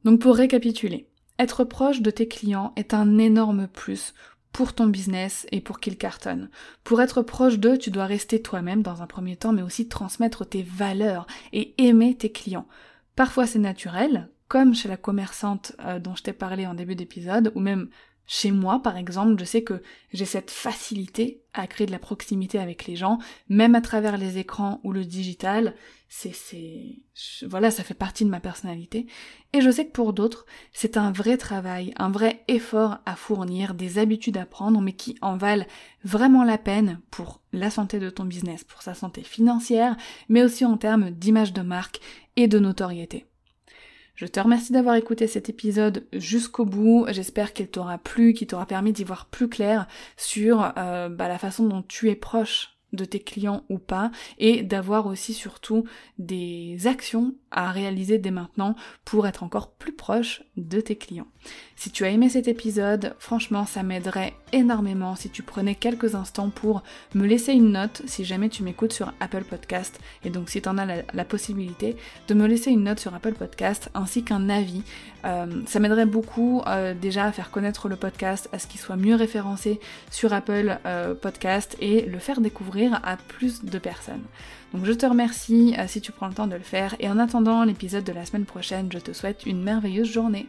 Donc 0.04 0.20
pour 0.20 0.36
récapituler, 0.36 1.08
être 1.38 1.64
proche 1.64 2.00
de 2.00 2.10
tes 2.10 2.28
clients 2.28 2.72
est 2.76 2.94
un 2.94 3.18
énorme 3.18 3.68
plus 3.68 4.14
pour 4.52 4.72
ton 4.72 4.86
business 4.86 5.46
et 5.52 5.60
pour 5.60 5.80
qu'ils 5.80 5.96
cartonnent. 5.96 6.50
Pour 6.84 7.00
être 7.00 7.22
proche 7.22 7.58
d'eux, 7.58 7.78
tu 7.78 7.90
dois 7.90 8.06
rester 8.06 8.42
toi-même 8.42 8.82
dans 8.82 9.02
un 9.02 9.06
premier 9.06 9.36
temps, 9.36 9.52
mais 9.52 9.62
aussi 9.62 9.88
transmettre 9.88 10.46
tes 10.46 10.62
valeurs 10.62 11.26
et 11.52 11.74
aimer 11.78 12.16
tes 12.16 12.32
clients. 12.32 12.66
Parfois 13.14 13.46
c'est 13.46 13.58
naturel, 13.58 14.28
comme 14.48 14.74
chez 14.74 14.88
la 14.88 14.96
commerçante 14.96 15.72
euh, 15.84 15.98
dont 15.98 16.16
je 16.16 16.24
t'ai 16.24 16.32
parlé 16.32 16.66
en 16.66 16.74
début 16.74 16.96
d'épisode, 16.96 17.52
ou 17.54 17.60
même 17.60 17.88
chez 18.32 18.52
moi, 18.52 18.80
par 18.80 18.96
exemple, 18.96 19.40
je 19.40 19.44
sais 19.44 19.64
que 19.64 19.82
j'ai 20.12 20.24
cette 20.24 20.52
facilité 20.52 21.42
à 21.52 21.66
créer 21.66 21.88
de 21.88 21.90
la 21.90 21.98
proximité 21.98 22.60
avec 22.60 22.86
les 22.86 22.94
gens, 22.94 23.18
même 23.48 23.74
à 23.74 23.80
travers 23.80 24.16
les 24.16 24.38
écrans 24.38 24.80
ou 24.84 24.92
le 24.92 25.04
digital. 25.04 25.74
C'est, 26.08 26.32
c'est, 26.32 27.00
voilà, 27.44 27.72
ça 27.72 27.82
fait 27.82 27.92
partie 27.92 28.24
de 28.24 28.30
ma 28.30 28.38
personnalité. 28.38 29.08
Et 29.52 29.60
je 29.60 29.68
sais 29.68 29.84
que 29.84 29.90
pour 29.90 30.12
d'autres, 30.12 30.46
c'est 30.72 30.96
un 30.96 31.10
vrai 31.10 31.38
travail, 31.38 31.92
un 31.96 32.08
vrai 32.08 32.44
effort 32.46 32.98
à 33.04 33.16
fournir, 33.16 33.74
des 33.74 33.98
habitudes 33.98 34.36
à 34.36 34.46
prendre, 34.46 34.80
mais 34.80 34.92
qui 34.92 35.18
en 35.22 35.36
valent 35.36 35.66
vraiment 36.04 36.44
la 36.44 36.56
peine 36.56 37.00
pour 37.10 37.40
la 37.52 37.68
santé 37.68 37.98
de 37.98 38.10
ton 38.10 38.26
business, 38.26 38.62
pour 38.62 38.82
sa 38.82 38.94
santé 38.94 39.24
financière, 39.24 39.96
mais 40.28 40.44
aussi 40.44 40.64
en 40.64 40.76
termes 40.76 41.10
d'image 41.10 41.52
de 41.52 41.62
marque 41.62 41.98
et 42.36 42.46
de 42.46 42.60
notoriété. 42.60 43.26
Je 44.20 44.26
te 44.26 44.38
remercie 44.38 44.74
d'avoir 44.74 44.96
écouté 44.96 45.26
cet 45.26 45.48
épisode 45.48 46.04
jusqu'au 46.12 46.66
bout. 46.66 47.06
J'espère 47.08 47.54
qu'il 47.54 47.68
t'aura 47.68 47.96
plu, 47.96 48.34
qu'il 48.34 48.48
t'aura 48.48 48.66
permis 48.66 48.92
d'y 48.92 49.02
voir 49.02 49.24
plus 49.24 49.48
clair 49.48 49.88
sur 50.18 50.74
euh, 50.76 51.08
bah, 51.08 51.26
la 51.26 51.38
façon 51.38 51.66
dont 51.66 51.80
tu 51.80 52.10
es 52.10 52.14
proche 52.14 52.76
de 52.92 53.06
tes 53.06 53.20
clients 53.20 53.64
ou 53.70 53.78
pas 53.78 54.10
et 54.36 54.62
d'avoir 54.62 55.06
aussi 55.06 55.32
surtout 55.32 55.84
des 56.18 56.86
actions 56.86 57.34
à 57.50 57.70
réaliser 57.70 58.18
dès 58.18 58.30
maintenant 58.30 58.76
pour 59.04 59.26
être 59.26 59.42
encore 59.42 59.72
plus 59.72 59.92
proche 59.92 60.42
de 60.56 60.80
tes 60.80 60.96
clients. 60.96 61.26
Si 61.76 61.90
tu 61.90 62.04
as 62.04 62.10
aimé 62.10 62.28
cet 62.28 62.48
épisode, 62.48 63.14
franchement 63.18 63.66
ça 63.66 63.82
m'aiderait 63.82 64.34
énormément 64.52 65.16
si 65.16 65.30
tu 65.30 65.42
prenais 65.42 65.74
quelques 65.74 66.14
instants 66.14 66.50
pour 66.50 66.82
me 67.14 67.26
laisser 67.26 67.52
une 67.52 67.72
note 67.72 68.02
si 68.06 68.24
jamais 68.24 68.48
tu 68.48 68.62
m'écoutes 68.62 68.92
sur 68.92 69.12
Apple 69.20 69.44
Podcast 69.44 69.98
et 70.24 70.30
donc 70.30 70.50
si 70.50 70.60
tu 70.60 70.68
en 70.68 70.78
as 70.78 70.86
la, 70.86 71.24
possibilité 71.24 71.96
de 72.28 72.34
me 72.34 72.46
laisser 72.46 72.70
une 72.70 72.84
note 72.84 73.00
sur 73.00 73.14
Apple 73.14 73.34
Podcast 73.34 73.90
ainsi 73.94 74.24
qu'un 74.24 74.48
avis. 74.48 74.82
Euh, 75.24 75.62
ça 75.66 75.80
m'aiderait 75.80 76.06
beaucoup 76.06 76.62
euh, 76.66 76.94
déjà 76.94 77.24
à 77.24 77.32
faire 77.32 77.50
connaître 77.50 77.88
le 77.88 77.96
podcast, 77.96 78.48
à 78.52 78.58
ce 78.58 78.66
qu'il 78.66 78.80
soit 78.80 78.96
mieux 78.96 79.14
référencé 79.14 79.80
sur 80.10 80.32
Apple 80.32 80.78
euh, 80.86 81.14
Podcast 81.14 81.76
et 81.80 82.02
le 82.02 82.18
faire 82.18 82.40
découvrir 82.40 83.00
à 83.04 83.16
plus 83.16 83.64
de 83.64 83.78
personnes. 83.78 84.24
Donc 84.72 84.84
je 84.84 84.92
te 84.92 85.06
remercie 85.06 85.74
si 85.88 86.00
tu 86.00 86.12
prends 86.12 86.28
le 86.28 86.34
temps 86.34 86.46
de 86.46 86.54
le 86.54 86.60
faire 86.60 86.94
et 87.00 87.08
en 87.08 87.18
attendant 87.18 87.64
l'épisode 87.64 88.04
de 88.04 88.12
la 88.12 88.24
semaine 88.24 88.44
prochaine, 88.44 88.90
je 88.92 88.98
te 88.98 89.12
souhaite 89.12 89.44
une 89.46 89.62
merveilleuse 89.62 90.10
journée. 90.10 90.46